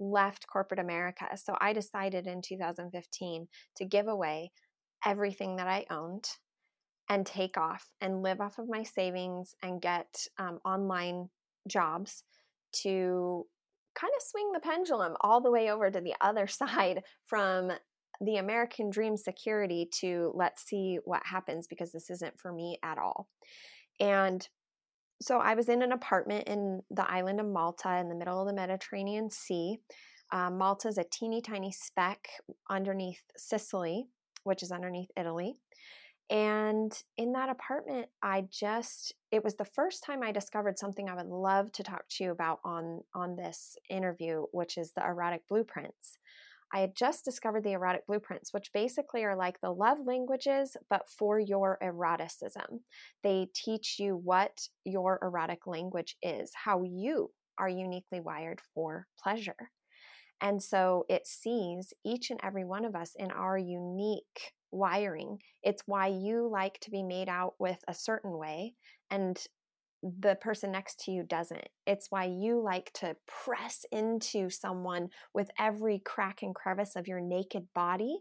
left 0.00 0.46
corporate 0.46 0.80
America. 0.80 1.26
So 1.36 1.56
I 1.60 1.72
decided 1.72 2.26
in 2.26 2.42
2015 2.42 3.46
to 3.76 3.84
give 3.84 4.08
away 4.08 4.50
everything 5.04 5.56
that 5.56 5.68
I 5.68 5.86
owned 5.90 6.28
and 7.08 7.26
take 7.26 7.56
off 7.56 7.88
and 8.00 8.22
live 8.22 8.40
off 8.40 8.58
of 8.58 8.68
my 8.68 8.82
savings 8.82 9.54
and 9.62 9.80
get 9.80 10.26
um, 10.38 10.58
online 10.64 11.28
jobs 11.68 12.24
to 12.82 13.46
kind 13.94 14.12
of 14.16 14.22
swing 14.22 14.50
the 14.52 14.60
pendulum 14.60 15.14
all 15.20 15.40
the 15.40 15.50
way 15.50 15.70
over 15.70 15.90
to 15.90 16.00
the 16.00 16.14
other 16.20 16.46
side 16.60 17.02
from 17.26 17.70
the 18.20 18.36
American 18.36 18.90
dream 18.90 19.16
security 19.16 19.88
to 20.00 20.32
let's 20.34 20.64
see 20.64 20.98
what 21.04 21.22
happens 21.24 21.66
because 21.66 21.92
this 21.92 22.10
isn't 22.10 22.38
for 22.38 22.52
me 22.52 22.78
at 22.82 22.98
all. 22.98 23.28
And 24.00 24.46
so 25.24 25.38
I 25.38 25.54
was 25.54 25.70
in 25.70 25.80
an 25.80 25.92
apartment 25.92 26.46
in 26.48 26.82
the 26.90 27.10
island 27.10 27.40
of 27.40 27.46
Malta 27.46 27.96
in 27.96 28.10
the 28.10 28.14
middle 28.14 28.40
of 28.42 28.46
the 28.46 28.52
Mediterranean 28.52 29.30
Sea. 29.30 29.78
Um, 30.32 30.58
Malta 30.58 30.88
is 30.88 30.98
a 30.98 31.04
teeny 31.04 31.40
tiny 31.40 31.72
speck 31.72 32.28
underneath 32.68 33.22
Sicily, 33.34 34.04
which 34.42 34.62
is 34.62 34.70
underneath 34.70 35.08
Italy. 35.16 35.54
And 36.28 36.92
in 37.16 37.32
that 37.32 37.48
apartment, 37.48 38.08
I 38.22 38.44
just 38.50 39.14
it 39.30 39.42
was 39.42 39.56
the 39.56 39.64
first 39.64 40.04
time 40.04 40.22
I 40.22 40.30
discovered 40.30 40.78
something 40.78 41.08
I 41.08 41.14
would 41.14 41.26
love 41.26 41.72
to 41.72 41.82
talk 41.82 42.04
to 42.10 42.24
you 42.24 42.30
about 42.30 42.60
on 42.62 43.00
on 43.14 43.36
this 43.36 43.78
interview, 43.88 44.44
which 44.52 44.76
is 44.76 44.92
the 44.92 45.04
erotic 45.04 45.48
blueprints. 45.48 46.18
I 46.74 46.80
had 46.80 46.96
just 46.96 47.24
discovered 47.24 47.62
the 47.62 47.72
erotic 47.72 48.04
blueprints, 48.08 48.52
which 48.52 48.72
basically 48.74 49.22
are 49.22 49.36
like 49.36 49.60
the 49.60 49.70
love 49.70 49.98
languages, 50.04 50.76
but 50.90 51.08
for 51.08 51.38
your 51.38 51.78
eroticism. 51.80 52.80
They 53.22 53.46
teach 53.54 54.00
you 54.00 54.16
what 54.16 54.68
your 54.84 55.20
erotic 55.22 55.68
language 55.68 56.16
is, 56.20 56.50
how 56.52 56.82
you 56.82 57.30
are 57.58 57.68
uniquely 57.68 58.18
wired 58.18 58.60
for 58.74 59.06
pleasure. 59.22 59.70
And 60.40 60.60
so 60.60 61.06
it 61.08 61.28
sees 61.28 61.92
each 62.04 62.30
and 62.30 62.40
every 62.42 62.64
one 62.64 62.84
of 62.84 62.96
us 62.96 63.12
in 63.16 63.30
our 63.30 63.56
unique 63.56 64.52
wiring. 64.72 65.38
It's 65.62 65.84
why 65.86 66.08
you 66.08 66.48
like 66.50 66.80
to 66.80 66.90
be 66.90 67.04
made 67.04 67.28
out 67.28 67.54
with 67.60 67.78
a 67.86 67.94
certain 67.94 68.36
way 68.36 68.74
and 69.10 69.38
the 70.20 70.36
person 70.36 70.72
next 70.72 71.00
to 71.04 71.10
you 71.10 71.22
doesn't. 71.22 71.66
It's 71.86 72.08
why 72.10 72.24
you 72.24 72.60
like 72.60 72.92
to 72.94 73.16
press 73.26 73.84
into 73.90 74.50
someone 74.50 75.08
with 75.32 75.50
every 75.58 76.00
crack 76.04 76.42
and 76.42 76.54
crevice 76.54 76.96
of 76.96 77.08
your 77.08 77.20
naked 77.20 77.66
body 77.74 78.18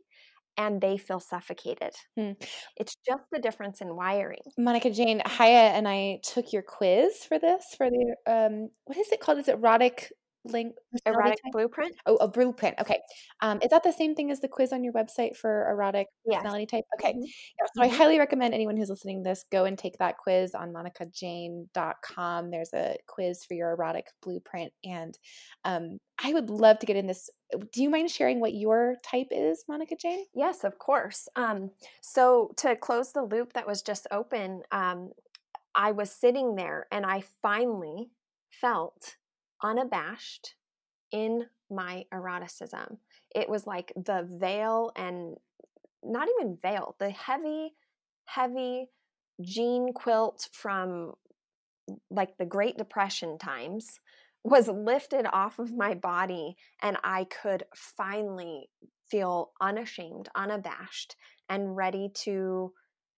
and 0.58 0.80
they 0.80 0.98
feel 0.98 1.20
suffocated. 1.20 1.94
Hmm. 2.16 2.32
It's 2.78 2.96
just 3.06 3.24
the 3.32 3.40
difference 3.40 3.82
in 3.82 3.96
wiring. 3.96 4.42
Monica 4.58 4.92
Jayne, 4.92 5.22
Haya 5.26 5.72
and 5.74 5.88
I 5.88 6.20
took 6.24 6.54
your 6.54 6.62
quiz 6.62 7.26
for 7.26 7.40
this 7.40 7.66
for 7.76 7.90
the 7.90 8.16
um 8.32 8.70
what 8.86 8.98
is 8.98 9.12
it 9.12 9.20
called? 9.20 9.40
Is 9.40 9.48
it 9.48 9.56
erotic 9.56 10.12
link 10.46 10.76
erotic 11.06 11.42
type? 11.44 11.52
blueprint 11.52 11.96
oh 12.06 12.16
a 12.18 12.28
blueprint 12.28 12.76
okay 12.80 13.00
um 13.42 13.60
is 13.62 13.70
that 13.70 13.84
the 13.84 13.92
same 13.92 14.14
thing 14.14 14.30
as 14.30 14.40
the 14.42 14.48
quiz 14.48 14.74
on 14.74 14.84
your 14.84 14.94
website 14.94 15.36
for 15.36 15.70
erotic 15.70 16.08
yes. 16.26 16.38
personality 16.38 16.66
type 16.66 16.84
okay 17.00 17.14
mm-hmm. 17.14 17.22
yeah, 17.22 17.66
so 17.74 17.82
mm-hmm. 17.82 17.94
i 17.94 17.96
highly 17.96 18.20
recommend 18.20 18.54
anyone 18.54 18.76
who's 18.76 18.90
listening 18.90 19.24
to 19.24 19.30
this 19.30 19.46
go 19.52 19.66
and 19.66 19.78
take 19.78 19.98
that 19.98 20.18
quiz 20.18 20.54
on 20.54 20.74
monicajayne.com 20.74 22.52
there's 22.52 22.74
a 22.74 22.96
quiz 23.08 23.46
for 23.46 23.54
your 23.54 23.72
erotic 23.72 24.08
blueprint 24.22 24.74
and 24.84 25.18
um 25.64 25.98
i 26.24 26.34
would 26.34 26.50
love 26.50 26.78
to 26.80 26.86
get 26.86 26.98
in 26.98 27.08
this 27.08 27.30
do 27.72 27.82
you 27.82 27.90
mind 27.90 28.10
sharing 28.10 28.40
what 28.40 28.54
your 28.54 28.96
type 29.04 29.28
is 29.32 29.64
monica 29.70 29.96
jayne 30.00 30.26
yes 30.34 30.64
of 30.64 30.78
course 30.78 31.28
um 31.36 31.72
so 32.02 32.52
to 32.58 32.76
close 32.76 33.14
the 33.14 33.24
loop 33.24 33.54
that 33.54 33.68
was 33.68 33.82
just 33.82 34.08
open 34.12 34.62
um 34.72 35.10
i 35.74 35.92
was 35.92 36.12
sitting 36.12 36.56
there 36.56 36.88
and 36.92 37.06
i 37.06 37.24
finally 37.42 38.10
felt 38.52 39.16
unabashed 39.64 40.56
in 41.12 41.46
my 41.70 42.06
eroticism. 42.12 42.98
It 43.34 43.50
was 43.50 43.66
like 43.66 43.94
the 43.96 44.28
veil 44.40 44.92
and 44.96 45.38
not 46.04 46.28
even 46.40 46.58
veil, 46.62 46.96
the 47.00 47.10
heavy, 47.10 47.74
heavy 48.26 48.90
jean 49.42 49.94
quilt 49.94 50.50
from 50.52 51.14
like 52.10 52.38
the 52.38 52.46
Great 52.46 52.78
Depression 52.78 53.38
times 53.38 54.00
was 54.44 54.68
lifted 54.68 55.26
off 55.32 55.60
of 55.60 55.76
my 55.76 55.94
body 55.94 56.56
and 56.82 56.98
I 57.04 57.26
could 57.26 57.64
finally 57.74 58.70
feel 59.10 59.52
unashamed, 59.62 60.30
unabashed, 60.36 61.16
and 61.50 61.76
ready 61.76 62.10
to 62.16 62.74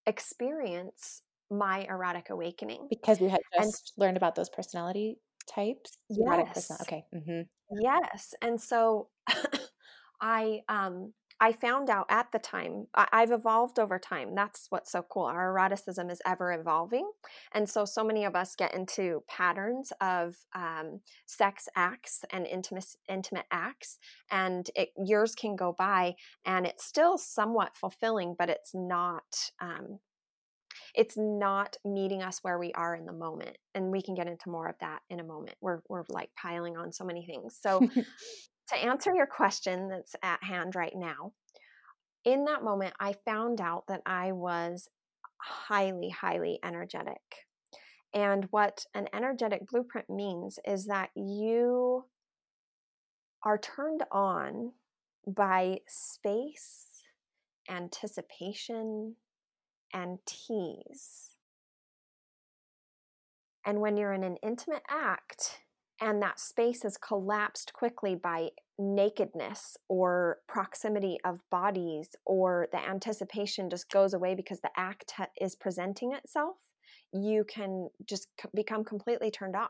experience 0.06 1.22
my 1.50 1.86
erotic 1.90 2.30
awakening. 2.30 2.88
Because 2.90 3.20
you 3.22 3.30
had 3.30 3.42
just 3.56 3.94
and, 3.98 4.04
learned 4.04 4.18
about 4.18 4.36
those 4.36 4.50
personality 4.50 5.18
types? 5.48 5.98
Yes. 6.10 6.72
Okay. 6.82 7.06
Mm-hmm. 7.14 7.42
Yes. 7.82 8.34
And 8.42 8.60
so 8.60 9.10
I 10.22 10.62
um 10.70 11.14
I 11.40 11.52
found 11.52 11.90
out 11.90 12.06
at 12.10 12.32
the 12.32 12.40
time, 12.40 12.88
I, 12.96 13.20
have 13.20 13.32
evolved 13.32 13.78
over 13.78 14.00
time. 14.00 14.36
That's 14.36 14.68
what's 14.70 14.92
so 14.92 15.06
cool. 15.10 15.24
Our 15.24 15.50
eroticism 15.50 16.10
is 16.10 16.22
ever 16.26 16.54
evolving. 16.54 17.10
And 17.54 17.70
so, 17.70 17.84
so 17.84 18.06
many 18.06 18.24
of 18.24 18.36
us 18.36 18.56
get 18.56 18.74
into 18.74 19.22
patterns 19.28 19.92
of 20.00 20.38
um, 20.54 21.02
sex 21.26 21.68
acts 21.76 22.24
and 22.32 22.48
intimate, 22.48 22.86
intimate 23.10 23.48
acts. 23.52 24.00
And 24.32 24.70
it, 24.76 24.90
years 24.98 25.36
can 25.36 25.58
go 25.58 25.76
by 25.78 26.16
and 26.46 26.66
it's 26.66 26.86
still 26.86 27.18
somewhat 27.18 27.76
fulfilling, 27.76 28.36
but 28.38 28.50
it's 28.50 28.72
not. 28.74 29.52
Um, 29.60 30.00
it's 30.96 31.18
not 31.18 31.78
meeting 31.84 32.24
us 32.24 32.40
where 32.42 32.58
we 32.58 32.72
are 32.74 32.96
in 32.96 33.06
the 33.06 33.14
moment 33.14 33.58
and 33.74 33.92
we 33.92 34.02
can 34.02 34.16
get 34.16 34.28
into 34.28 34.50
more 34.50 34.68
of 34.68 34.76
that 34.80 35.00
in 35.10 35.20
a 35.20 35.24
moment 35.24 35.56
we're, 35.62 35.82
we're 35.90 36.04
like 36.10 36.30
piling 36.42 36.78
on 36.78 36.92
so 36.92 37.04
many 37.04 37.26
things 37.26 37.58
so 37.62 37.88
to 38.70 38.76
answer 38.76 39.14
your 39.14 39.28
question 39.28 39.90
that's 39.90 40.16
at 40.24 40.44
hand 40.44 40.76
right 40.76 40.96
now, 40.96 41.34
in 42.24 42.46
that 42.46 42.64
moment, 42.64 42.94
I 43.00 43.14
found 43.26 43.62
out 43.62 43.86
that 43.88 44.02
I 44.06 44.32
was 44.32 44.90
highly, 45.38 46.10
highly 46.10 46.60
energetic. 46.64 47.22
And 48.14 48.46
what 48.50 48.86
an 48.96 49.08
energetic 49.14 49.68
blueprint 49.68 50.10
means 50.10 50.58
is 50.66 50.86
that 50.86 51.10
you 51.16 52.06
are 53.44 53.60
turned 53.60 54.04
on 54.12 54.72
by 55.28 55.80
space, 55.88 56.88
anticipation, 57.70 59.16
and 59.96 60.20
tease. 60.28 61.32
And 63.66 63.80
when 63.80 63.98
you're 63.98 64.14
in 64.14 64.24
an 64.24 64.38
intimate 64.44 64.84
act, 64.88 65.62
and 66.02 66.22
that 66.22 66.40
space 66.40 66.84
is 66.84 66.98
collapsed 66.98 67.74
quickly 67.74 68.16
by 68.16 68.50
nakedness 68.78 69.78
or 69.88 70.40
proximity 70.48 71.18
of 71.24 71.40
bodies 71.50 72.10
or 72.26 72.68
the 72.72 72.78
anticipation 72.78 73.70
just 73.70 73.90
goes 73.90 74.14
away 74.14 74.36
because 74.36 74.60
the 74.60 74.70
act 74.76 75.14
is 75.40 75.56
presenting 75.56 76.12
itself 76.12 76.58
you 77.14 77.46
can 77.46 77.88
just 78.06 78.28
become 78.54 78.84
completely 78.84 79.32
turned 79.32 79.56
off 79.56 79.70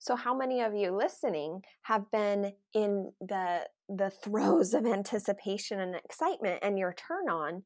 so 0.00 0.16
how 0.16 0.36
many 0.36 0.60
of 0.60 0.74
you 0.74 0.90
listening 0.90 1.62
have 1.82 2.10
been 2.10 2.52
in 2.74 3.12
the 3.20 3.60
the 3.88 4.10
throes 4.24 4.74
of 4.74 4.84
anticipation 4.84 5.78
and 5.78 5.94
excitement 5.94 6.58
and 6.62 6.76
your 6.76 6.92
turn 6.94 7.28
on 7.30 7.62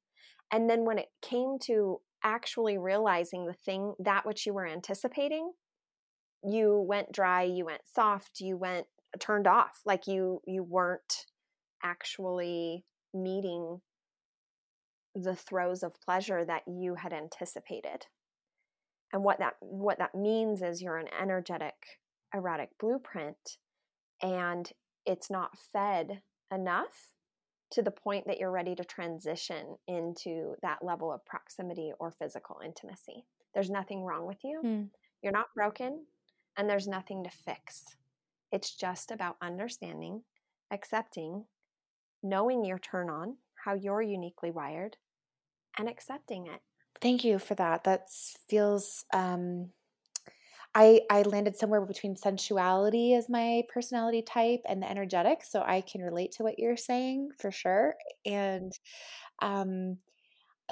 and 0.53 0.69
then 0.71 0.85
when 0.85 0.99
it 0.99 1.09
came 1.23 1.59
to 1.65 2.01
actually 2.23 2.79
realizing 2.79 3.47
the 3.47 3.53
thing 3.53 3.95
that 3.99 4.27
which 4.27 4.47
you 4.47 4.55
were 4.55 4.67
anticipating 4.67 5.53
you 6.47 6.85
went 6.87 7.13
dry, 7.13 7.43
you 7.43 7.65
went 7.65 7.83
soft, 7.93 8.41
you 8.41 8.57
went 8.57 8.87
uh, 9.15 9.19
turned 9.19 9.47
off, 9.47 9.81
like 9.85 10.07
you 10.07 10.41
you 10.47 10.63
weren't 10.63 11.27
actually 11.83 12.85
meeting 13.13 13.81
the 15.15 15.35
throes 15.35 15.83
of 15.83 16.01
pleasure 16.01 16.45
that 16.45 16.63
you 16.67 16.97
had 16.97 17.13
anticipated. 17.13 18.07
And 19.13 19.25
what 19.25 19.39
that 19.39 19.55
what 19.61 19.99
that 19.99 20.15
means 20.15 20.63
is 20.63 20.83
you're 20.83 20.99
an 20.99 21.09
energetic 21.21 21.75
erotic 22.35 22.71
blueprint 22.79 23.57
and 24.21 24.71
it's 25.05 25.31
not 25.31 25.57
fed 25.73 26.23
enough 26.53 27.13
to 27.73 27.83
the 27.83 27.91
point 27.91 28.27
that 28.27 28.39
you're 28.39 28.51
ready 28.51 28.75
to 28.75 28.85
transition 28.85 29.77
into 29.89 30.55
that 30.63 30.85
level 30.85 31.13
of 31.13 31.25
proximity 31.25 31.93
or 31.99 32.11
physical 32.13 32.61
intimacy. 32.65 33.25
There's 33.55 33.71
nothing 33.71 34.05
wrong 34.05 34.27
with 34.27 34.39
you. 34.45 34.61
Mm. 34.65 34.89
You're 35.23 35.33
not 35.33 35.55
broken 35.55 36.05
and 36.57 36.69
there's 36.69 36.87
nothing 36.87 37.25
to 37.25 37.31
fix. 37.31 37.85
It's 38.53 38.75
just 38.75 39.11
about 39.11 39.37
understanding, 39.43 40.23
accepting, 40.71 41.45
knowing 42.23 42.65
your 42.65 42.79
turn 42.79 43.11
on, 43.11 43.37
how 43.65 43.75
you're 43.75 44.03
uniquely 44.03 44.51
wired, 44.51 44.97
and 45.79 45.89
accepting 45.89 46.47
it. 46.47 46.61
Thank 47.01 47.25
you 47.25 47.39
for 47.39 47.55
that. 47.57 47.85
That 47.85 48.09
feels 48.49 49.05
um 49.13 49.71
I 50.77 51.01
I 51.11 51.23
landed 51.23 51.57
somewhere 51.57 51.81
between 51.81 52.17
sensuality 52.17 53.17
as 53.17 53.31
my 53.31 53.63
personality 53.73 54.23
type 54.23 54.61
and 54.69 54.83
the 54.83 54.91
energetic, 54.91 55.43
so 55.43 55.63
I 55.63 55.81
can 55.81 56.03
relate 56.03 56.33
to 56.33 56.43
what 56.43 56.59
you're 56.59 56.77
saying 56.77 57.31
for 57.41 57.51
sure. 57.51 57.95
And 58.27 58.73
um 59.41 59.99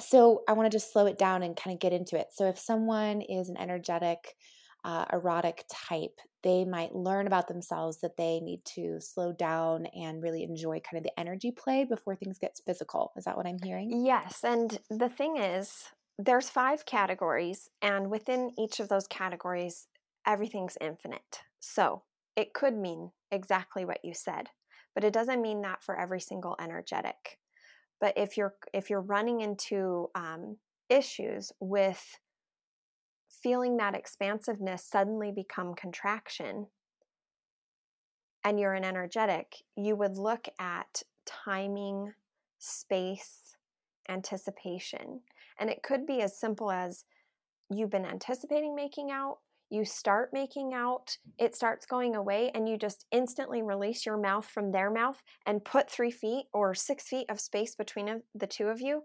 so 0.01 0.43
I 0.49 0.53
want 0.55 0.71
to 0.71 0.77
just 0.77 0.93
slow 0.93 1.07
it 1.07 1.19
down 1.19 1.43
and 1.43 1.57
kind 1.57 1.73
of 1.75 1.81
get 1.81 1.93
into 1.93 2.19
it. 2.19 2.29
So 2.33 2.47
if 2.47 2.59
someone 2.59 3.23
is 3.23 3.49
an 3.49 3.57
energetic 3.57 4.37
uh, 4.85 5.07
erotic 5.13 5.65
type, 5.73 6.19
they 6.43 6.65
might 6.65 6.95
learn 6.95 7.27
about 7.27 7.49
themselves 7.49 8.01
that 8.01 8.17
they 8.19 8.41
need 8.41 8.65
to 8.75 9.01
slow 9.01 9.33
down 9.33 9.87
and 9.87 10.23
really 10.23 10.43
enjoy 10.43 10.81
kind 10.81 10.99
of 10.99 11.05
the 11.05 11.19
energy 11.19 11.53
play 11.53 11.85
before 11.85 12.17
things 12.17 12.39
get 12.39 12.61
physical. 12.67 13.13
Is 13.17 13.25
that 13.25 13.37
what 13.37 13.47
I'm 13.47 13.61
hearing? 13.63 14.05
Yes. 14.05 14.41
And 14.45 14.79
the 14.91 15.09
thing 15.09 15.37
is, 15.37 15.93
there's 16.19 16.51
five 16.51 16.87
categories, 16.87 17.71
and 17.81 18.11
within 18.11 18.51
each 18.59 18.79
of 18.81 18.89
those 18.89 19.07
categories, 19.07 19.89
everything's 20.27 20.79
infinite. 20.81 21.43
So 21.61 22.03
it 22.37 22.55
could 22.55 22.77
mean 22.77 23.11
exactly 23.31 23.85
what 23.85 24.05
you 24.05 24.15
said, 24.15 24.49
but 24.95 25.05
it 25.05 25.13
doesn't 25.13 25.43
mean 25.43 25.63
that 25.63 25.83
for 25.83 25.99
every 25.99 26.21
single 26.21 26.57
energetic. 26.61 27.39
But 28.01 28.17
if 28.17 28.37
you're 28.37 28.55
if 28.73 28.91
you're 28.91 29.01
running 29.01 29.41
into 29.41 30.09
um, 30.15 30.59
issues 30.89 31.53
with 31.61 32.19
feeling 33.43 33.77
that 33.77 33.95
expansiveness 33.95 34.85
suddenly 34.85 35.31
become 35.31 35.75
contraction 35.75 36.67
and 38.45 38.61
you're 38.61 38.75
an 38.75 38.85
energetic, 38.85 39.63
you 39.77 39.97
would 39.97 40.19
look 40.19 40.49
at 40.59 41.03
timing, 41.27 42.13
space, 42.59 43.57
anticipation. 44.09 45.21
And 45.59 45.71
it 45.71 45.83
could 45.83 46.07
be 46.07 46.21
as 46.21 46.39
simple 46.39 46.71
as 46.71 47.05
you've 47.71 47.91
been 47.91 48.05
anticipating 48.05 48.75
making 48.75 49.11
out, 49.11 49.39
you 49.71 49.85
start 49.85 50.31
making 50.33 50.73
out, 50.75 51.17
it 51.39 51.55
starts 51.55 51.87
going 51.87 52.15
away, 52.15 52.51
and 52.55 52.69
you 52.69 52.77
just 52.77 53.07
instantly 53.11 53.63
release 53.63 54.07
your 54.07 54.17
mouth 54.17 54.47
from 54.47 54.71
their 54.71 54.91
mouth 54.91 55.21
and 55.47 55.65
put 55.65 55.91
three 55.91 56.11
feet 56.11 56.47
or 56.53 56.75
six 56.75 57.09
feet 57.09 57.27
of 57.31 57.41
space 57.41 57.75
between 57.75 58.23
the 58.35 58.47
two 58.47 58.69
of 58.69 58.81
you 58.81 59.03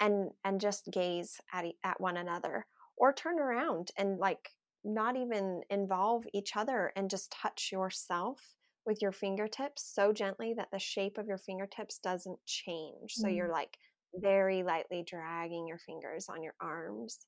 and, 0.00 0.30
and 0.44 0.60
just 0.60 0.88
gaze 0.92 1.40
at, 1.52 1.64
at 1.84 2.00
one 2.00 2.16
another 2.16 2.66
or 2.96 3.12
turn 3.12 3.38
around 3.38 3.90
and 3.96 4.18
like 4.18 4.50
not 4.84 5.16
even 5.16 5.62
involve 5.70 6.24
each 6.32 6.56
other 6.56 6.92
and 6.96 7.10
just 7.10 7.30
touch 7.32 7.70
yourself 7.72 8.40
with 8.84 9.00
your 9.00 9.12
fingertips 9.12 9.92
so 9.94 10.12
gently 10.12 10.54
that 10.56 10.68
the 10.72 10.78
shape 10.78 11.18
of 11.18 11.26
your 11.26 11.38
fingertips 11.38 11.98
doesn't 11.98 12.38
change. 12.46 13.12
So 13.12 13.28
mm. 13.28 13.36
you're 13.36 13.52
like 13.52 13.76
very 14.14 14.62
lightly 14.62 15.04
dragging 15.06 15.66
your 15.66 15.78
fingers 15.78 16.26
on 16.28 16.42
your 16.42 16.54
arms. 16.60 17.18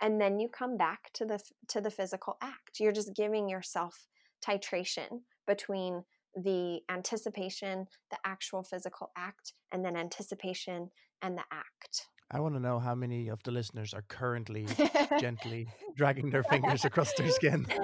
And 0.00 0.20
then 0.20 0.38
you 0.38 0.48
come 0.48 0.76
back 0.76 1.10
to 1.14 1.24
the 1.24 1.40
to 1.68 1.80
the 1.80 1.90
physical 1.90 2.36
act. 2.42 2.80
You're 2.80 2.92
just 2.92 3.14
giving 3.14 3.48
yourself 3.48 4.06
titration 4.46 5.22
between 5.46 6.04
the 6.34 6.80
anticipation, 6.90 7.86
the 8.10 8.18
actual 8.24 8.62
physical 8.62 9.10
act, 9.16 9.54
and 9.72 9.84
then 9.84 9.96
anticipation 9.96 10.90
and 11.22 11.36
the 11.38 11.44
act. 11.50 12.08
I 12.30 12.40
want 12.40 12.54
to 12.54 12.60
know 12.60 12.78
how 12.78 12.94
many 12.94 13.28
of 13.28 13.42
the 13.44 13.52
listeners 13.52 13.94
are 13.94 14.02
currently 14.08 14.66
gently 15.20 15.68
dragging 15.96 16.30
their 16.30 16.42
fingers 16.42 16.84
across 16.84 17.12
their 17.14 17.30
skin. 17.30 17.66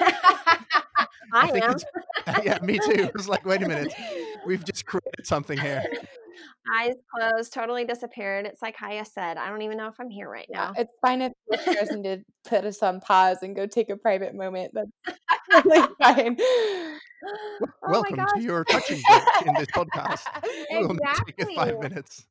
I, 1.34 1.48
I 1.48 1.48
am. 1.64 1.76
yeah, 2.44 2.58
me 2.62 2.78
too. 2.78 3.10
It's 3.14 3.28
like, 3.28 3.46
wait 3.46 3.62
a 3.62 3.68
minute, 3.68 3.94
we've 4.44 4.64
just 4.64 4.84
created 4.84 5.24
something 5.26 5.58
here. 5.58 5.82
Eyes 6.78 6.94
closed, 7.12 7.52
totally 7.52 7.84
disappeared. 7.84 8.46
It's 8.46 8.62
like 8.62 8.76
Haya 8.76 9.04
said, 9.04 9.36
I 9.36 9.48
don't 9.48 9.62
even 9.62 9.76
know 9.76 9.88
if 9.88 9.94
I'm 9.98 10.10
here 10.10 10.28
right 10.28 10.46
now. 10.50 10.72
Yeah, 10.74 10.82
it's 10.82 10.92
fine 11.00 11.22
if 11.22 11.32
listeners 11.48 11.90
need 11.90 12.04
to 12.04 12.24
put 12.48 12.64
us 12.64 12.82
on 12.82 13.00
pause 13.00 13.38
and 13.42 13.56
go 13.56 13.66
take 13.66 13.90
a 13.90 13.96
private 13.96 14.34
moment. 14.34 14.72
That's 14.74 15.64
really 15.64 15.88
fine. 16.00 16.36
Oh 16.40 16.98
Welcome 17.88 18.24
to 18.34 18.42
your 18.42 18.64
touching 18.64 19.00
break 19.08 19.46
in 19.46 19.54
this 19.54 19.68
podcast. 19.68 20.22
We'll 20.70 20.92
exactly. 20.92 21.34
take 21.44 21.56
five 21.56 21.78
minutes 21.80 22.26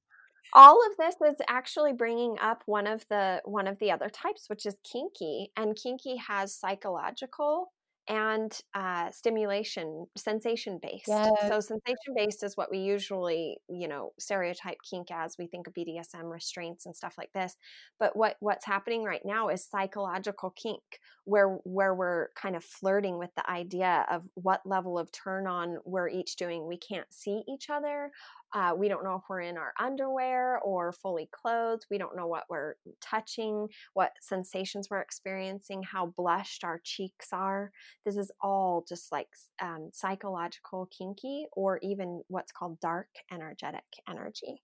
all 0.54 0.80
of 0.86 0.98
this 0.98 1.16
is 1.26 1.38
actually 1.48 1.94
bringing 1.94 2.38
up 2.40 2.64
one 2.66 2.88
of 2.88 3.06
the 3.10 3.42
one 3.46 3.68
of 3.68 3.80
the 3.80 3.92
other 3.92 4.10
types 4.10 4.50
which 4.50 4.66
is 4.66 4.76
kinky 4.84 5.52
and 5.56 5.76
kinky 5.76 6.18
has 6.18 6.54
psychological 6.54 7.72
and 8.08 8.60
uh, 8.74 9.12
stimulation 9.12 10.08
sensation 10.18 10.80
based 10.82 11.08
yes. 11.08 11.30
so 11.48 11.60
sensation 11.60 12.14
based 12.16 12.44
is 12.44 12.58
what 12.58 12.72
we 12.72 12.80
usually 12.80 13.58
you 13.70 13.88
know 13.88 14.12
stereotype 14.20 14.78
kink 14.90 15.10
as. 15.12 15.38
We 15.38 15.48
think 15.48 15.68
of 15.68 15.74
bdsm 15.74 16.32
restraints 16.32 16.86
and 16.86 16.96
stuff 16.96 17.16
like 17.18 17.32
this. 17.34 17.56
But 18.00 18.16
what 18.16 18.38
what's 18.40 18.66
happening 18.66 19.04
right 19.04 19.22
now 19.24 19.50
is 19.50 19.64
psychological 19.64 20.52
kink 20.52 20.82
where 21.26 21.60
where 21.64 21.94
we're 21.94 22.30
kind 22.36 22.56
of 22.56 22.64
flirting 22.64 23.18
with 23.18 23.34
the 23.36 23.50
idea 23.50 24.06
of 24.10 24.24
what 24.34 24.66
level 24.66 24.98
of 24.98 25.12
turn 25.12 25.48
on 25.48 25.78
we're 25.86 26.10
each 26.10 26.36
doing. 26.36 26.68
We 26.68 26.78
can't 26.78 27.12
see 27.14 27.44
each 27.48 27.70
other 27.70 28.12
Uh, 28.54 28.74
we 28.78 28.88
don't 28.88 29.04
know 29.04 29.16
if 29.16 29.24
we're 29.30 29.42
in 29.42 29.58
our 29.58 29.74
underwear 29.80 30.60
or 30.60 30.92
fully 30.92 31.30
clothed. 31.32 31.86
We 31.90 31.98
don't 31.98 32.16
know 32.16 32.28
what 32.28 32.44
we're 32.50 32.76
touching, 33.02 33.68
what 33.94 34.12
sensations 34.22 34.90
we're 34.90 35.02
experiencing, 35.02 35.84
how 35.84 36.14
blushed 36.18 36.64
our 36.64 36.82
cheeks 36.84 37.28
are. 37.32 37.72
This 38.06 38.18
is 38.18 38.32
all 38.42 38.86
just 38.88 39.12
like 39.12 39.28
um, 39.62 39.90
psychological 39.94 40.90
kinky 40.98 41.48
or 41.54 41.80
even 41.82 42.24
what's 42.28 42.52
called 42.52 42.80
dark 42.80 43.08
energetic 43.32 43.86
energy. 44.10 44.62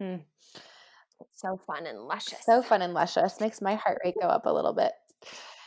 Hmm. 0.00 0.16
so 1.34 1.60
fun 1.66 1.86
and 1.86 1.98
luscious. 1.98 2.38
So 2.46 2.62
fun 2.62 2.82
and 2.82 2.94
luscious. 2.94 3.40
Makes 3.40 3.60
my 3.60 3.74
heart 3.74 3.98
rate 4.04 4.14
go 4.20 4.28
up 4.28 4.46
a 4.46 4.52
little 4.52 4.72
bit. 4.72 4.92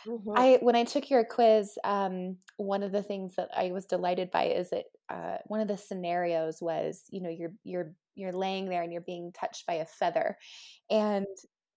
Mm-hmm. 0.08 0.32
I 0.36 0.58
when 0.62 0.76
I 0.76 0.84
took 0.84 1.10
your 1.10 1.24
quiz, 1.24 1.78
um, 1.84 2.38
one 2.58 2.84
of 2.84 2.92
the 2.92 3.04
things 3.04 3.36
that 3.36 3.50
I 3.56 3.72
was 3.72 3.86
delighted 3.86 4.32
by 4.32 4.46
is 4.46 4.70
that 4.72 4.86
uh, 5.12 5.38
one 5.46 5.60
of 5.60 5.68
the 5.68 5.78
scenarios 5.78 6.62
was, 6.62 7.04
you 7.10 7.22
know, 7.22 7.30
you're 7.30 7.54
you're 7.64 7.94
you're 8.16 8.32
laying 8.32 8.70
there 8.70 8.82
and 8.82 8.92
you're 8.92 9.02
being 9.02 9.32
touched 9.34 9.66
by 9.66 9.76
a 9.76 9.86
feather, 9.86 10.38
and 10.90 11.28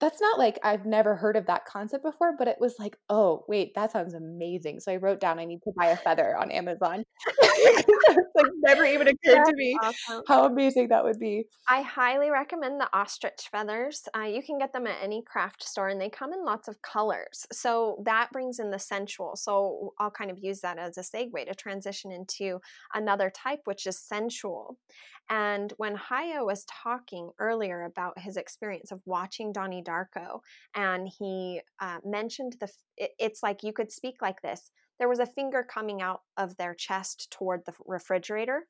that's 0.04 0.20
not 0.20 0.38
like 0.38 0.58
I've 0.62 0.84
never 0.84 1.16
heard 1.16 1.34
of 1.34 1.46
that 1.46 1.64
concept 1.64 2.04
before, 2.04 2.34
but 2.36 2.46
it 2.46 2.58
was 2.60 2.74
like, 2.78 2.94
oh, 3.08 3.42
wait, 3.48 3.74
that 3.74 3.90
sounds 3.90 4.12
amazing. 4.12 4.80
So 4.80 4.92
I 4.92 4.96
wrote 4.96 5.18
down 5.18 5.38
I 5.38 5.46
need 5.46 5.62
to 5.64 5.72
buy 5.74 5.86
a 5.86 5.96
feather 5.96 6.36
on 6.36 6.50
Amazon. 6.50 7.04
it's 7.26 8.30
like 8.34 8.46
never 8.62 8.84
even 8.84 9.08
occurred 9.08 9.38
That's 9.38 9.48
to 9.48 9.56
me 9.56 9.74
awesome. 9.82 10.22
how 10.28 10.44
amazing 10.44 10.88
that 10.88 11.04
would 11.04 11.18
be. 11.18 11.44
I 11.70 11.80
highly 11.80 12.28
recommend 12.28 12.78
the 12.78 12.88
ostrich 12.94 13.48
feathers. 13.50 14.02
Uh, 14.14 14.24
you 14.24 14.42
can 14.42 14.58
get 14.58 14.74
them 14.74 14.86
at 14.86 15.02
any 15.02 15.22
craft 15.22 15.62
store 15.66 15.88
and 15.88 15.98
they 15.98 16.10
come 16.10 16.34
in 16.34 16.44
lots 16.44 16.68
of 16.68 16.82
colors. 16.82 17.46
So 17.50 18.02
that 18.04 18.28
brings 18.30 18.58
in 18.58 18.70
the 18.70 18.78
sensual. 18.78 19.36
So 19.36 19.94
I'll 19.98 20.10
kind 20.10 20.30
of 20.30 20.38
use 20.38 20.60
that 20.60 20.78
as 20.78 20.98
a 20.98 21.00
segue 21.00 21.46
to 21.46 21.54
transition 21.54 22.12
into 22.12 22.60
another 22.92 23.30
type, 23.30 23.60
which 23.64 23.86
is 23.86 23.98
sensual. 23.98 24.76
And 25.30 25.72
when 25.78 25.94
Haya 25.94 26.44
was 26.44 26.66
talking 26.66 27.30
earlier 27.38 27.84
about 27.84 28.18
his 28.18 28.36
experience 28.36 28.90
of 28.90 29.00
watching 29.06 29.52
Donnie 29.52 29.82
Darko, 29.82 29.93
and 30.74 31.08
he 31.18 31.60
uh, 31.80 31.98
mentioned 32.04 32.56
the, 32.60 32.68
it, 32.96 33.10
it's 33.18 33.42
like 33.42 33.62
you 33.62 33.72
could 33.72 33.90
speak 33.90 34.16
like 34.20 34.40
this. 34.42 34.70
There 34.98 35.08
was 35.08 35.20
a 35.20 35.26
finger 35.26 35.66
coming 35.68 36.02
out 36.02 36.22
of 36.36 36.56
their 36.56 36.74
chest 36.74 37.30
toward 37.30 37.64
the 37.64 37.74
refrigerator. 37.86 38.66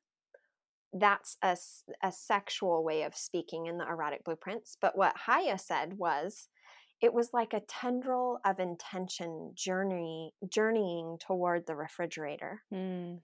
That's 0.93 1.37
a, 1.41 1.57
a 2.01 2.11
sexual 2.11 2.83
way 2.83 3.03
of 3.03 3.15
speaking 3.15 3.67
in 3.67 3.77
the 3.77 3.87
erotic 3.87 4.23
blueprints. 4.23 4.77
But 4.79 4.97
what 4.97 5.15
Haya 5.15 5.57
said 5.57 5.97
was, 5.97 6.47
it 7.01 7.13
was 7.13 7.29
like 7.33 7.53
a 7.53 7.61
tendril 7.67 8.39
of 8.45 8.59
intention 8.59 9.51
journey 9.53 10.33
journeying 10.47 11.17
toward 11.19 11.67
the 11.67 11.75
refrigerator. 11.75 12.63
Mm. 12.73 13.19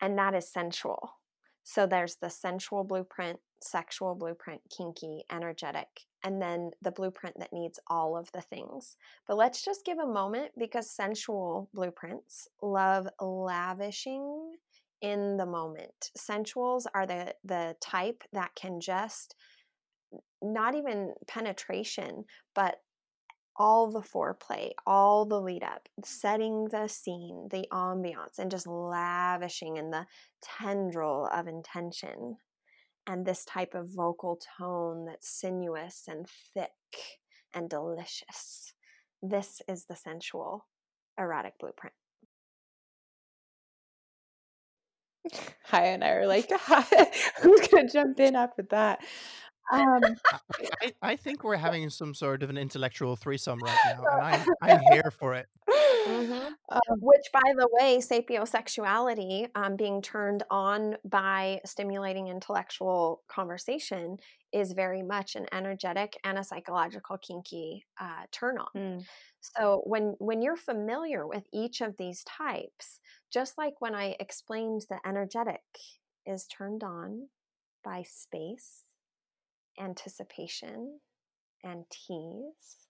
And 0.00 0.18
that 0.18 0.34
is 0.34 0.50
sensual. 0.50 1.10
So 1.64 1.86
there's 1.86 2.16
the 2.16 2.30
sensual 2.30 2.82
blueprint, 2.84 3.40
sexual 3.62 4.14
blueprint, 4.14 4.62
kinky, 4.74 5.24
energetic, 5.30 5.88
and 6.24 6.40
then 6.40 6.70
the 6.82 6.90
blueprint 6.90 7.38
that 7.38 7.52
needs 7.52 7.78
all 7.88 8.16
of 8.16 8.30
the 8.32 8.42
things. 8.42 8.96
But 9.26 9.36
let's 9.36 9.64
just 9.64 9.84
give 9.84 9.98
a 9.98 10.06
moment 10.06 10.52
because 10.58 10.90
sensual 10.90 11.70
blueprints 11.74 12.48
love 12.62 13.08
lavishing 13.20 14.56
in 15.00 15.36
the 15.36 15.46
moment. 15.46 16.10
Sensuals 16.16 16.84
are 16.94 17.06
the 17.06 17.34
the 17.44 17.76
type 17.80 18.24
that 18.32 18.54
can 18.54 18.80
just 18.80 19.34
not 20.42 20.74
even 20.74 21.14
penetration, 21.26 22.24
but 22.54 22.76
all 23.56 23.90
the 23.90 24.00
foreplay, 24.00 24.70
all 24.86 25.24
the 25.24 25.40
lead 25.40 25.64
up, 25.64 25.88
setting 26.04 26.68
the 26.70 26.86
scene, 26.86 27.48
the 27.50 27.66
ambiance, 27.72 28.38
and 28.38 28.50
just 28.50 28.68
lavishing 28.68 29.76
in 29.76 29.90
the 29.90 30.06
tendril 30.40 31.28
of 31.32 31.48
intention. 31.48 32.36
And 33.08 33.24
this 33.26 33.44
type 33.44 33.74
of 33.74 33.88
vocal 33.94 34.38
tone 34.58 35.06
that's 35.06 35.28
sinuous 35.28 36.04
and 36.08 36.28
thick 36.54 36.70
and 37.54 37.68
delicious. 37.70 38.74
This 39.22 39.62
is 39.66 39.86
the 39.86 39.96
sensual 39.96 40.66
erotic 41.18 41.54
blueprint. 41.58 41.94
Haya, 45.64 45.94
and 45.94 46.04
I 46.04 46.10
are 46.10 46.26
like, 46.26 46.50
who's 47.42 47.68
going 47.68 47.86
to 47.88 47.92
jump 47.92 48.20
in 48.20 48.36
after 48.36 48.62
that? 48.70 49.00
Um, 49.70 50.00
I, 50.80 50.92
I, 51.02 51.16
think 51.16 51.44
we're 51.44 51.56
having 51.56 51.90
some 51.90 52.14
sort 52.14 52.42
of 52.42 52.50
an 52.50 52.56
intellectual 52.56 53.16
threesome 53.16 53.58
right 53.60 53.76
now, 53.86 54.02
and 54.12 54.22
I'm, 54.22 54.48
I'm 54.62 54.80
here 54.92 55.10
for 55.10 55.34
it. 55.34 55.46
Mm-hmm. 55.68 56.32
Um, 56.70 56.98
which, 57.00 57.26
by 57.32 57.52
the 57.54 57.68
way, 57.72 57.98
sapiosexuality, 57.98 59.48
um, 59.54 59.76
being 59.76 60.00
turned 60.00 60.42
on 60.50 60.96
by 61.04 61.60
stimulating 61.66 62.28
intellectual 62.28 63.22
conversation, 63.28 64.18
is 64.52 64.72
very 64.72 65.02
much 65.02 65.36
an 65.36 65.46
energetic 65.52 66.18
and 66.24 66.38
a 66.38 66.44
psychological 66.44 67.18
kinky 67.18 67.84
uh, 68.00 68.22
turn 68.32 68.56
on. 68.58 68.68
Mm. 68.76 69.04
So 69.40 69.82
when 69.84 70.14
when 70.18 70.40
you're 70.40 70.56
familiar 70.56 71.26
with 71.26 71.44
each 71.52 71.80
of 71.82 71.96
these 71.98 72.24
types, 72.24 73.00
just 73.30 73.58
like 73.58 73.74
when 73.80 73.94
I 73.94 74.16
explained 74.18 74.86
the 74.88 74.98
energetic 75.06 75.62
is 76.26 76.46
turned 76.46 76.82
on 76.82 77.28
by 77.84 78.02
space 78.02 78.87
anticipation 79.80 81.00
and 81.64 81.84
tease. 81.90 82.88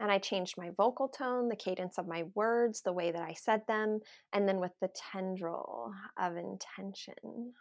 And 0.00 0.10
I 0.10 0.18
changed 0.18 0.54
my 0.58 0.70
vocal 0.76 1.08
tone, 1.08 1.48
the 1.48 1.56
cadence 1.56 1.98
of 1.98 2.08
my 2.08 2.24
words, 2.34 2.82
the 2.82 2.92
way 2.92 3.12
that 3.12 3.22
I 3.22 3.34
said 3.34 3.62
them, 3.68 4.00
and 4.32 4.48
then 4.48 4.58
with 4.58 4.72
the 4.80 4.90
tendril 5.12 5.92
of 6.18 6.36
intention. 6.36 7.52